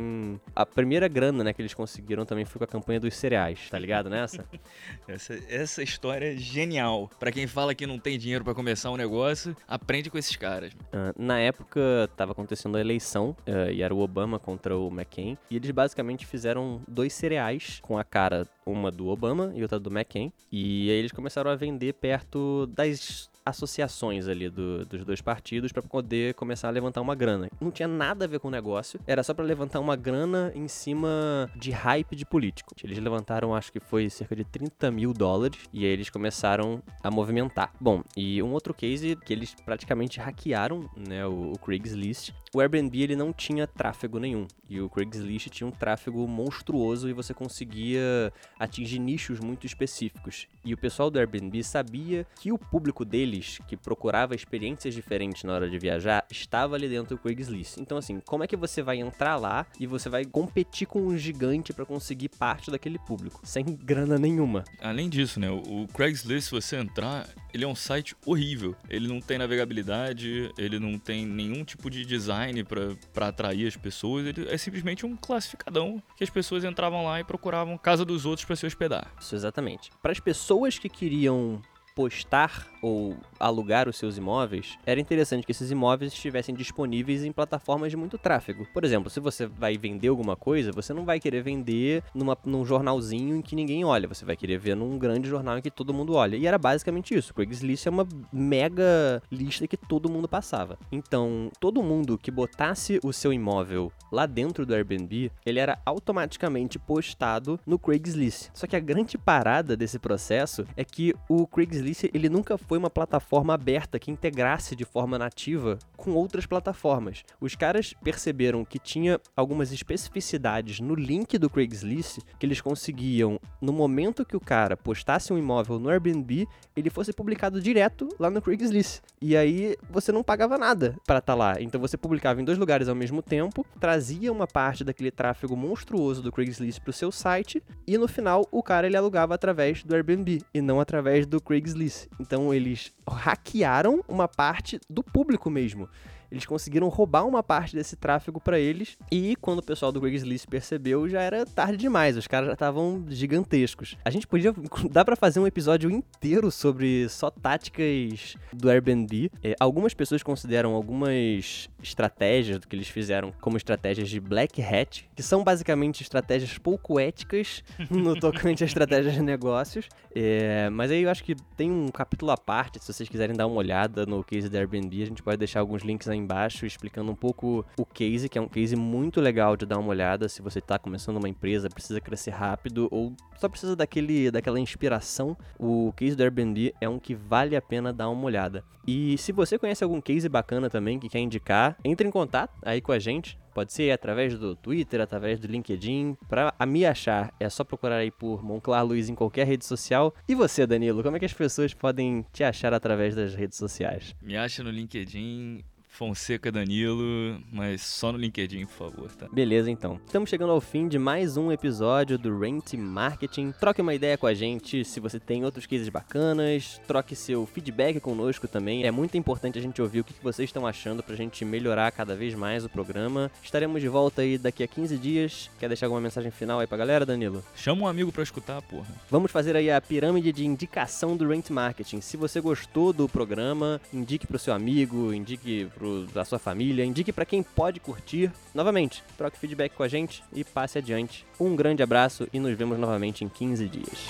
a 0.54 0.66
primeira 0.66 1.08
grana, 1.08 1.44
né, 1.44 1.52
que 1.52 1.62
eles 1.62 1.74
conseguiram 1.74 2.24
também 2.24 2.44
foi 2.44 2.58
com 2.58 2.64
a 2.64 2.68
campanha 2.68 3.00
dos 3.00 3.14
cereais, 3.14 3.68
tá 3.70 3.78
ligado 3.78 4.10
nessa? 4.10 4.44
essa, 5.08 5.38
essa 5.48 5.82
história 5.82 6.34
é 6.34 6.36
genial. 6.36 7.10
Para 7.18 7.32
quem 7.32 7.46
fala 7.46 7.74
que 7.74 7.86
não 7.86 7.98
tem 7.98 8.18
dinheiro 8.18 8.44
para 8.44 8.54
começar 8.54 8.90
um 8.90 8.96
negócio, 8.96 9.56
aprende 9.66 10.10
com 10.10 10.18
esses 10.18 10.36
caras. 10.36 10.72
Uh, 10.72 11.14
na 11.16 11.38
época, 11.38 12.10
tava 12.16 12.32
acontecendo 12.32 12.76
a 12.76 12.80
eleição 12.80 13.36
e 13.72 13.82
era 13.82 13.94
o 13.94 14.00
Obama 14.00 14.38
contra 14.38 14.76
o 14.76 14.88
McCain 14.88 15.36
e 15.50 15.56
eles 15.56 15.70
basicamente 15.70 16.26
fizeram 16.26 16.80
dois 16.86 17.12
cereais 17.12 17.38
reais 17.38 17.80
com 17.82 17.96
a 17.96 18.04
cara, 18.04 18.46
uma 18.66 18.90
do 18.90 19.08
Obama 19.08 19.52
e 19.54 19.62
outra 19.62 19.78
do 19.78 19.90
McCain. 19.90 20.32
E 20.50 20.90
aí 20.90 20.96
eles 20.96 21.12
começaram 21.12 21.50
a 21.50 21.56
vender 21.56 21.94
perto 21.94 22.66
das 22.66 23.30
associações 23.48 24.28
ali 24.28 24.48
do, 24.48 24.84
dos 24.84 25.04
dois 25.04 25.20
partidos 25.20 25.72
para 25.72 25.82
poder 25.82 26.34
começar 26.34 26.68
a 26.68 26.70
levantar 26.70 27.00
uma 27.00 27.14
grana. 27.14 27.48
Não 27.60 27.70
tinha 27.70 27.88
nada 27.88 28.24
a 28.24 28.28
ver 28.28 28.38
com 28.38 28.48
o 28.48 28.50
negócio, 28.50 29.00
era 29.06 29.22
só 29.22 29.34
para 29.34 29.44
levantar 29.44 29.80
uma 29.80 29.96
grana 29.96 30.52
em 30.54 30.68
cima 30.68 31.50
de 31.56 31.70
hype 31.70 32.14
de 32.14 32.24
político. 32.24 32.74
Eles 32.82 32.98
levantaram, 32.98 33.54
acho 33.54 33.72
que 33.72 33.80
foi 33.80 34.08
cerca 34.08 34.34
de 34.34 34.44
30 34.44 34.90
mil 34.90 35.12
dólares 35.12 35.58
e 35.72 35.84
aí 35.84 35.90
eles 35.90 36.10
começaram 36.10 36.82
a 37.02 37.10
movimentar. 37.10 37.72
Bom, 37.80 38.02
e 38.16 38.42
um 38.42 38.52
outro 38.52 38.72
case 38.72 39.16
que 39.16 39.32
eles 39.32 39.54
praticamente 39.64 40.20
hackearam, 40.20 40.88
né, 40.96 41.26
o, 41.26 41.52
o 41.52 41.58
Craigslist. 41.58 42.32
O 42.54 42.60
Airbnb 42.60 43.00
ele 43.00 43.16
não 43.16 43.32
tinha 43.32 43.66
tráfego 43.66 44.18
nenhum 44.18 44.46
e 44.68 44.80
o 44.80 44.88
Craigslist 44.88 45.48
tinha 45.48 45.66
um 45.66 45.70
tráfego 45.70 46.26
monstruoso 46.26 47.08
e 47.08 47.12
você 47.12 47.32
conseguia 47.32 48.32
atingir 48.58 48.98
nichos 48.98 49.40
muito 49.40 49.66
específicos. 49.66 50.46
E 50.64 50.74
o 50.74 50.76
pessoal 50.76 51.10
do 51.10 51.18
Airbnb 51.18 51.62
sabia 51.64 52.26
que 52.38 52.52
o 52.52 52.58
público 52.58 53.04
deles, 53.04 53.58
que 53.66 53.76
procurava 53.76 54.34
experiências 54.34 54.94
diferentes 54.94 55.44
na 55.44 55.54
hora 55.54 55.70
de 55.70 55.78
viajar, 55.78 56.26
estava 56.30 56.74
ali 56.74 56.88
dentro 56.88 57.16
do 57.16 57.18
Craigslist. 57.18 57.78
Então, 57.78 57.96
assim, 57.96 58.20
como 58.20 58.44
é 58.44 58.46
que 58.46 58.56
você 58.56 58.82
vai 58.82 58.98
entrar 58.98 59.36
lá 59.36 59.66
e 59.80 59.86
você 59.86 60.08
vai 60.08 60.24
competir 60.24 60.86
com 60.86 61.00
um 61.00 61.16
gigante 61.16 61.72
para 61.72 61.86
conseguir 61.86 62.28
parte 62.28 62.70
daquele 62.70 62.98
público, 62.98 63.40
sem 63.44 63.64
grana 63.64 64.18
nenhuma? 64.18 64.64
Além 64.80 65.08
disso, 65.08 65.40
né, 65.40 65.50
o 65.50 65.86
Craigslist, 65.94 66.48
se 66.48 66.50
você 66.50 66.76
entrar, 66.76 67.26
ele 67.52 67.64
é 67.64 67.68
um 67.68 67.74
site 67.74 68.14
horrível. 68.24 68.74
Ele 68.88 69.08
não 69.08 69.20
tem 69.20 69.38
navegabilidade, 69.38 70.52
ele 70.58 70.78
não 70.78 70.98
tem 70.98 71.26
nenhum 71.26 71.64
tipo 71.64 71.90
de 71.90 72.04
design 72.04 72.64
para 72.64 73.28
atrair 73.28 73.66
as 73.66 73.76
pessoas. 73.76 74.26
Ele 74.26 74.48
é 74.48 74.56
simplesmente 74.56 75.06
um 75.06 75.16
classificadão 75.16 76.02
que 76.16 76.24
as 76.24 76.30
pessoas 76.30 76.64
entravam 76.64 77.04
lá 77.04 77.20
e 77.20 77.24
procuravam 77.24 77.78
casa 77.78 78.04
dos 78.04 78.26
outros 78.26 78.44
para 78.44 78.56
se 78.56 78.66
hospedar. 78.66 79.12
Isso, 79.20 79.34
exatamente. 79.34 79.90
Para 80.02 80.12
as 80.12 80.20
pessoas 80.20 80.78
que 80.78 80.88
queriam 80.88 81.60
postar 81.94 82.68
ou 82.82 83.16
alugar 83.38 83.88
os 83.88 83.96
seus 83.96 84.16
imóveis, 84.16 84.78
era 84.86 85.00
interessante 85.00 85.44
que 85.44 85.52
esses 85.52 85.70
imóveis 85.70 86.12
estivessem 86.12 86.54
disponíveis 86.54 87.24
em 87.24 87.32
plataformas 87.32 87.90
de 87.90 87.96
muito 87.96 88.18
tráfego. 88.18 88.66
Por 88.72 88.84
exemplo, 88.84 89.10
se 89.10 89.20
você 89.20 89.46
vai 89.46 89.76
vender 89.76 90.08
alguma 90.08 90.36
coisa, 90.36 90.72
você 90.72 90.92
não 90.92 91.04
vai 91.04 91.20
querer 91.20 91.42
vender 91.42 92.02
numa, 92.14 92.36
num 92.44 92.64
jornalzinho 92.64 93.36
em 93.36 93.42
que 93.42 93.56
ninguém 93.56 93.84
olha, 93.84 94.08
você 94.08 94.24
vai 94.24 94.36
querer 94.36 94.58
ver 94.58 94.74
num 94.74 94.98
grande 94.98 95.28
jornal 95.28 95.58
em 95.58 95.62
que 95.62 95.70
todo 95.70 95.94
mundo 95.94 96.14
olha. 96.14 96.36
E 96.36 96.46
era 96.46 96.58
basicamente 96.58 97.14
isso. 97.14 97.34
Craigslist 97.34 97.86
é 97.86 97.90
uma 97.90 98.06
mega 98.32 99.22
lista 99.30 99.66
que 99.66 99.76
todo 99.76 100.10
mundo 100.10 100.28
passava. 100.28 100.78
Então, 100.90 101.50
todo 101.60 101.82
mundo 101.82 102.18
que 102.18 102.30
botasse 102.30 103.00
o 103.02 103.12
seu 103.12 103.32
imóvel 103.32 103.92
lá 104.10 104.26
dentro 104.26 104.64
do 104.64 104.74
Airbnb, 104.74 105.30
ele 105.44 105.58
era 105.58 105.78
automaticamente 105.84 106.78
postado 106.78 107.58
no 107.66 107.78
Craigslist. 107.78 108.50
Só 108.54 108.66
que 108.66 108.76
a 108.76 108.80
grande 108.80 109.18
parada 109.18 109.76
desse 109.76 109.98
processo 109.98 110.66
é 110.76 110.84
que 110.84 111.14
o 111.28 111.46
Craigslist 111.46 112.04
ele 112.12 112.28
nunca 112.28 112.56
foi 112.68 112.76
uma 112.76 112.90
plataforma 112.90 113.54
aberta 113.54 113.98
que 113.98 114.10
integrasse 114.10 114.76
de 114.76 114.84
forma 114.84 115.18
nativa 115.18 115.78
com 115.96 116.12
outras 116.12 116.44
plataformas. 116.44 117.24
Os 117.40 117.56
caras 117.56 117.94
perceberam 118.04 118.62
que 118.64 118.78
tinha 118.78 119.18
algumas 119.34 119.72
especificidades 119.72 120.78
no 120.78 120.94
link 120.94 121.38
do 121.38 121.48
Craigslist 121.48 122.18
que 122.38 122.44
eles 122.44 122.60
conseguiam, 122.60 123.40
no 123.60 123.72
momento 123.72 124.24
que 124.24 124.36
o 124.36 124.40
cara 124.40 124.76
postasse 124.76 125.32
um 125.32 125.38
imóvel 125.38 125.78
no 125.78 125.88
Airbnb, 125.88 126.46
ele 126.76 126.90
fosse 126.90 127.12
publicado 127.12 127.60
direto 127.60 128.08
lá 128.18 128.28
no 128.28 128.42
Craigslist. 128.42 129.00
E 129.20 129.34
aí 129.34 129.74
você 129.90 130.12
não 130.12 130.22
pagava 130.22 130.58
nada 130.58 130.94
para 131.06 131.18
estar 131.18 131.32
tá 131.32 131.34
lá. 131.34 131.60
Então 131.60 131.80
você 131.80 131.96
publicava 131.96 132.40
em 132.40 132.44
dois 132.44 132.58
lugares 132.58 132.88
ao 132.88 132.94
mesmo 132.94 133.22
tempo, 133.22 133.64
trazia 133.80 134.30
uma 134.30 134.46
parte 134.46 134.84
daquele 134.84 135.10
tráfego 135.10 135.56
monstruoso 135.56 136.22
do 136.22 136.30
Craigslist 136.30 136.80
para 136.80 136.90
o 136.90 136.92
seu 136.92 137.10
site 137.10 137.62
e 137.86 137.96
no 137.96 138.06
final 138.06 138.46
o 138.52 138.62
cara 138.62 138.86
ele 138.86 138.96
alugava 138.96 139.34
através 139.34 139.82
do 139.82 139.94
Airbnb 139.94 140.42
e 140.52 140.60
não 140.60 140.80
através 140.80 141.26
do 141.26 141.40
Craigslist. 141.40 142.08
Então 142.20 142.52
eles 142.58 142.92
hackearam 143.08 144.04
uma 144.06 144.28
parte 144.28 144.78
do 144.88 145.02
público 145.02 145.48
mesmo. 145.48 145.88
Eles 146.30 146.46
conseguiram 146.46 146.88
roubar 146.88 147.26
uma 147.26 147.42
parte 147.42 147.74
desse 147.74 147.96
tráfego 147.96 148.40
para 148.40 148.58
eles 148.58 148.96
e 149.10 149.36
quando 149.36 149.60
o 149.60 149.62
pessoal 149.62 149.90
do 149.90 150.00
Craigslist 150.00 150.46
percebeu, 150.46 151.08
já 151.08 151.22
era 151.22 151.46
tarde 151.46 151.76
demais, 151.76 152.16
os 152.16 152.26
caras 152.26 152.48
já 152.48 152.52
estavam 152.52 153.04
gigantescos. 153.08 153.96
A 154.04 154.10
gente 154.10 154.26
podia 154.26 154.52
dá 154.90 155.04
para 155.04 155.16
fazer 155.16 155.40
um 155.40 155.46
episódio 155.46 155.90
inteiro 155.90 156.50
sobre 156.50 157.08
só 157.08 157.30
táticas 157.30 158.36
do 158.52 158.68
Airbnb. 158.68 159.30
É, 159.42 159.54
algumas 159.58 159.94
pessoas 159.94 160.22
consideram 160.22 160.74
algumas 160.74 161.68
estratégias 161.82 162.58
do 162.58 162.68
que 162.68 162.76
eles 162.76 162.88
fizeram 162.88 163.32
como 163.40 163.56
estratégias 163.56 164.08
de 164.08 164.20
black 164.20 164.60
hat, 164.62 165.08
que 165.14 165.22
são 165.22 165.42
basicamente 165.42 166.02
estratégias 166.02 166.58
pouco 166.58 166.98
éticas 166.98 167.62
no 167.90 168.18
tocante 168.18 168.62
a 168.62 168.66
estratégias 168.66 169.14
de 169.14 169.22
negócios. 169.22 169.88
É, 170.14 170.68
mas 170.70 170.90
aí 170.90 171.02
eu 171.02 171.10
acho 171.10 171.24
que 171.24 171.34
tem 171.56 171.70
um 171.70 171.88
capítulo 171.88 172.30
à 172.30 172.36
parte, 172.36 172.78
se 172.82 172.92
vocês 172.92 173.08
quiserem 173.08 173.36
dar 173.36 173.46
uma 173.46 173.56
olhada 173.56 174.04
no 174.04 174.22
case 174.22 174.48
da 174.48 174.58
Airbnb, 174.58 175.02
a 175.02 175.06
gente 175.06 175.22
pode 175.22 175.36
deixar 175.36 175.60
alguns 175.60 175.82
links 175.82 176.08
aí 176.08 176.17
embaixo 176.18 176.66
explicando 176.66 177.10
um 177.10 177.14
pouco 177.14 177.64
o 177.78 177.86
case, 177.86 178.28
que 178.28 178.38
é 178.38 178.40
um 178.40 178.48
case 178.48 178.76
muito 178.76 179.20
legal 179.20 179.56
de 179.56 179.64
dar 179.64 179.78
uma 179.78 179.88
olhada 179.88 180.28
se 180.28 180.42
você 180.42 180.58
está 180.58 180.78
começando 180.78 181.16
uma 181.16 181.28
empresa, 181.28 181.68
precisa 181.68 182.00
crescer 182.00 182.30
rápido 182.30 182.88
ou 182.90 183.14
só 183.36 183.48
precisa 183.48 183.76
daquele, 183.76 184.30
daquela 184.30 184.58
inspiração. 184.58 185.36
O 185.58 185.92
case 185.96 186.16
do 186.16 186.22
Airbnb 186.22 186.74
é 186.80 186.88
um 186.88 186.98
que 186.98 187.14
vale 187.14 187.56
a 187.56 187.62
pena 187.62 187.92
dar 187.92 188.08
uma 188.08 188.24
olhada. 188.24 188.64
E 188.86 189.18
se 189.18 189.32
você 189.32 189.58
conhece 189.58 189.84
algum 189.84 190.00
case 190.00 190.28
bacana 190.28 190.70
também 190.70 190.98
que 190.98 191.08
quer 191.08 191.18
indicar, 191.18 191.76
entre 191.84 192.08
em 192.08 192.10
contato 192.10 192.58
aí 192.62 192.80
com 192.80 192.90
a 192.90 192.98
gente. 192.98 193.38
Pode 193.54 193.72
ser 193.72 193.90
através 193.90 194.38
do 194.38 194.54
Twitter, 194.54 195.00
através 195.00 195.40
do 195.40 195.48
LinkedIn. 195.48 196.16
Para 196.28 196.54
me 196.64 196.86
achar, 196.86 197.34
é 197.40 197.50
só 197.50 197.64
procurar 197.64 197.96
aí 197.96 198.10
por 198.10 198.42
Monclar 198.42 198.86
Luiz 198.86 199.08
em 199.08 199.14
qualquer 199.14 199.46
rede 199.46 199.64
social. 199.64 200.14
E 200.28 200.34
você, 200.34 200.66
Danilo, 200.66 201.02
como 201.02 201.16
é 201.16 201.18
que 201.18 201.24
as 201.24 201.32
pessoas 201.32 201.74
podem 201.74 202.24
te 202.32 202.44
achar 202.44 202.72
através 202.72 203.16
das 203.16 203.34
redes 203.34 203.58
sociais? 203.58 204.14
Me 204.22 204.36
acha 204.36 204.62
no 204.62 204.70
LinkedIn, 204.70 205.64
Fonseca 205.98 206.52
Danilo, 206.52 207.42
mas 207.50 207.82
só 207.82 208.12
no 208.12 208.18
LinkedIn, 208.18 208.66
por 208.66 208.92
favor, 208.92 209.10
tá? 209.10 209.26
Beleza, 209.32 209.68
então. 209.68 210.00
Estamos 210.06 210.30
chegando 210.30 210.52
ao 210.52 210.60
fim 210.60 210.86
de 210.86 210.96
mais 210.96 211.36
um 211.36 211.50
episódio 211.50 212.16
do 212.16 212.38
Rent 212.38 212.74
Marketing. 212.74 213.50
Troque 213.58 213.82
uma 213.82 213.92
ideia 213.92 214.16
com 214.16 214.28
a 214.28 214.32
gente 214.32 214.84
se 214.84 215.00
você 215.00 215.18
tem 215.18 215.44
outros 215.44 215.66
cases 215.66 215.88
bacanas, 215.88 216.80
troque 216.86 217.16
seu 217.16 217.44
feedback 217.46 217.98
conosco 217.98 218.46
também. 218.46 218.84
É 218.84 218.92
muito 218.92 219.16
importante 219.16 219.58
a 219.58 219.60
gente 219.60 219.82
ouvir 219.82 219.98
o 219.98 220.04
que 220.04 220.14
vocês 220.22 220.48
estão 220.48 220.68
achando 220.68 221.02
pra 221.02 221.16
gente 221.16 221.44
melhorar 221.44 221.90
cada 221.90 222.14
vez 222.14 222.32
mais 222.32 222.64
o 222.64 222.68
programa. 222.68 223.28
Estaremos 223.42 223.82
de 223.82 223.88
volta 223.88 224.22
aí 224.22 224.38
daqui 224.38 224.62
a 224.62 224.68
15 224.68 224.96
dias. 224.98 225.50
Quer 225.58 225.66
deixar 225.66 225.86
alguma 225.86 226.00
mensagem 226.00 226.30
final 226.30 226.60
aí 226.60 226.66
pra 226.68 226.78
galera, 226.78 227.04
Danilo? 227.04 227.42
Chama 227.56 227.82
um 227.82 227.88
amigo 227.88 228.12
pra 228.12 228.22
escutar, 228.22 228.62
porra. 228.62 228.86
Vamos 229.10 229.32
fazer 229.32 229.56
aí 229.56 229.68
a 229.68 229.80
pirâmide 229.80 230.30
de 230.32 230.46
indicação 230.46 231.16
do 231.16 231.26
Rent 231.26 231.50
Marketing. 231.50 232.00
Se 232.00 232.16
você 232.16 232.40
gostou 232.40 232.92
do 232.92 233.08
programa, 233.08 233.80
indique 233.92 234.28
pro 234.28 234.38
seu 234.38 234.54
amigo, 234.54 235.12
indique 235.12 235.66
pro 235.74 235.87
da 236.12 236.24
sua 236.24 236.38
família, 236.38 236.84
indique 236.84 237.12
para 237.12 237.24
quem 237.24 237.42
pode 237.42 237.80
curtir. 237.80 238.30
Novamente, 238.54 239.02
troque 239.16 239.38
feedback 239.38 239.72
com 239.74 239.82
a 239.82 239.88
gente 239.88 240.22
e 240.32 240.44
passe 240.44 240.78
adiante. 240.78 241.26
Um 241.38 241.54
grande 241.54 241.82
abraço 241.82 242.28
e 242.32 242.38
nos 242.38 242.56
vemos 242.56 242.78
novamente 242.78 243.24
em 243.24 243.28
15 243.28 243.68
dias. 243.68 244.08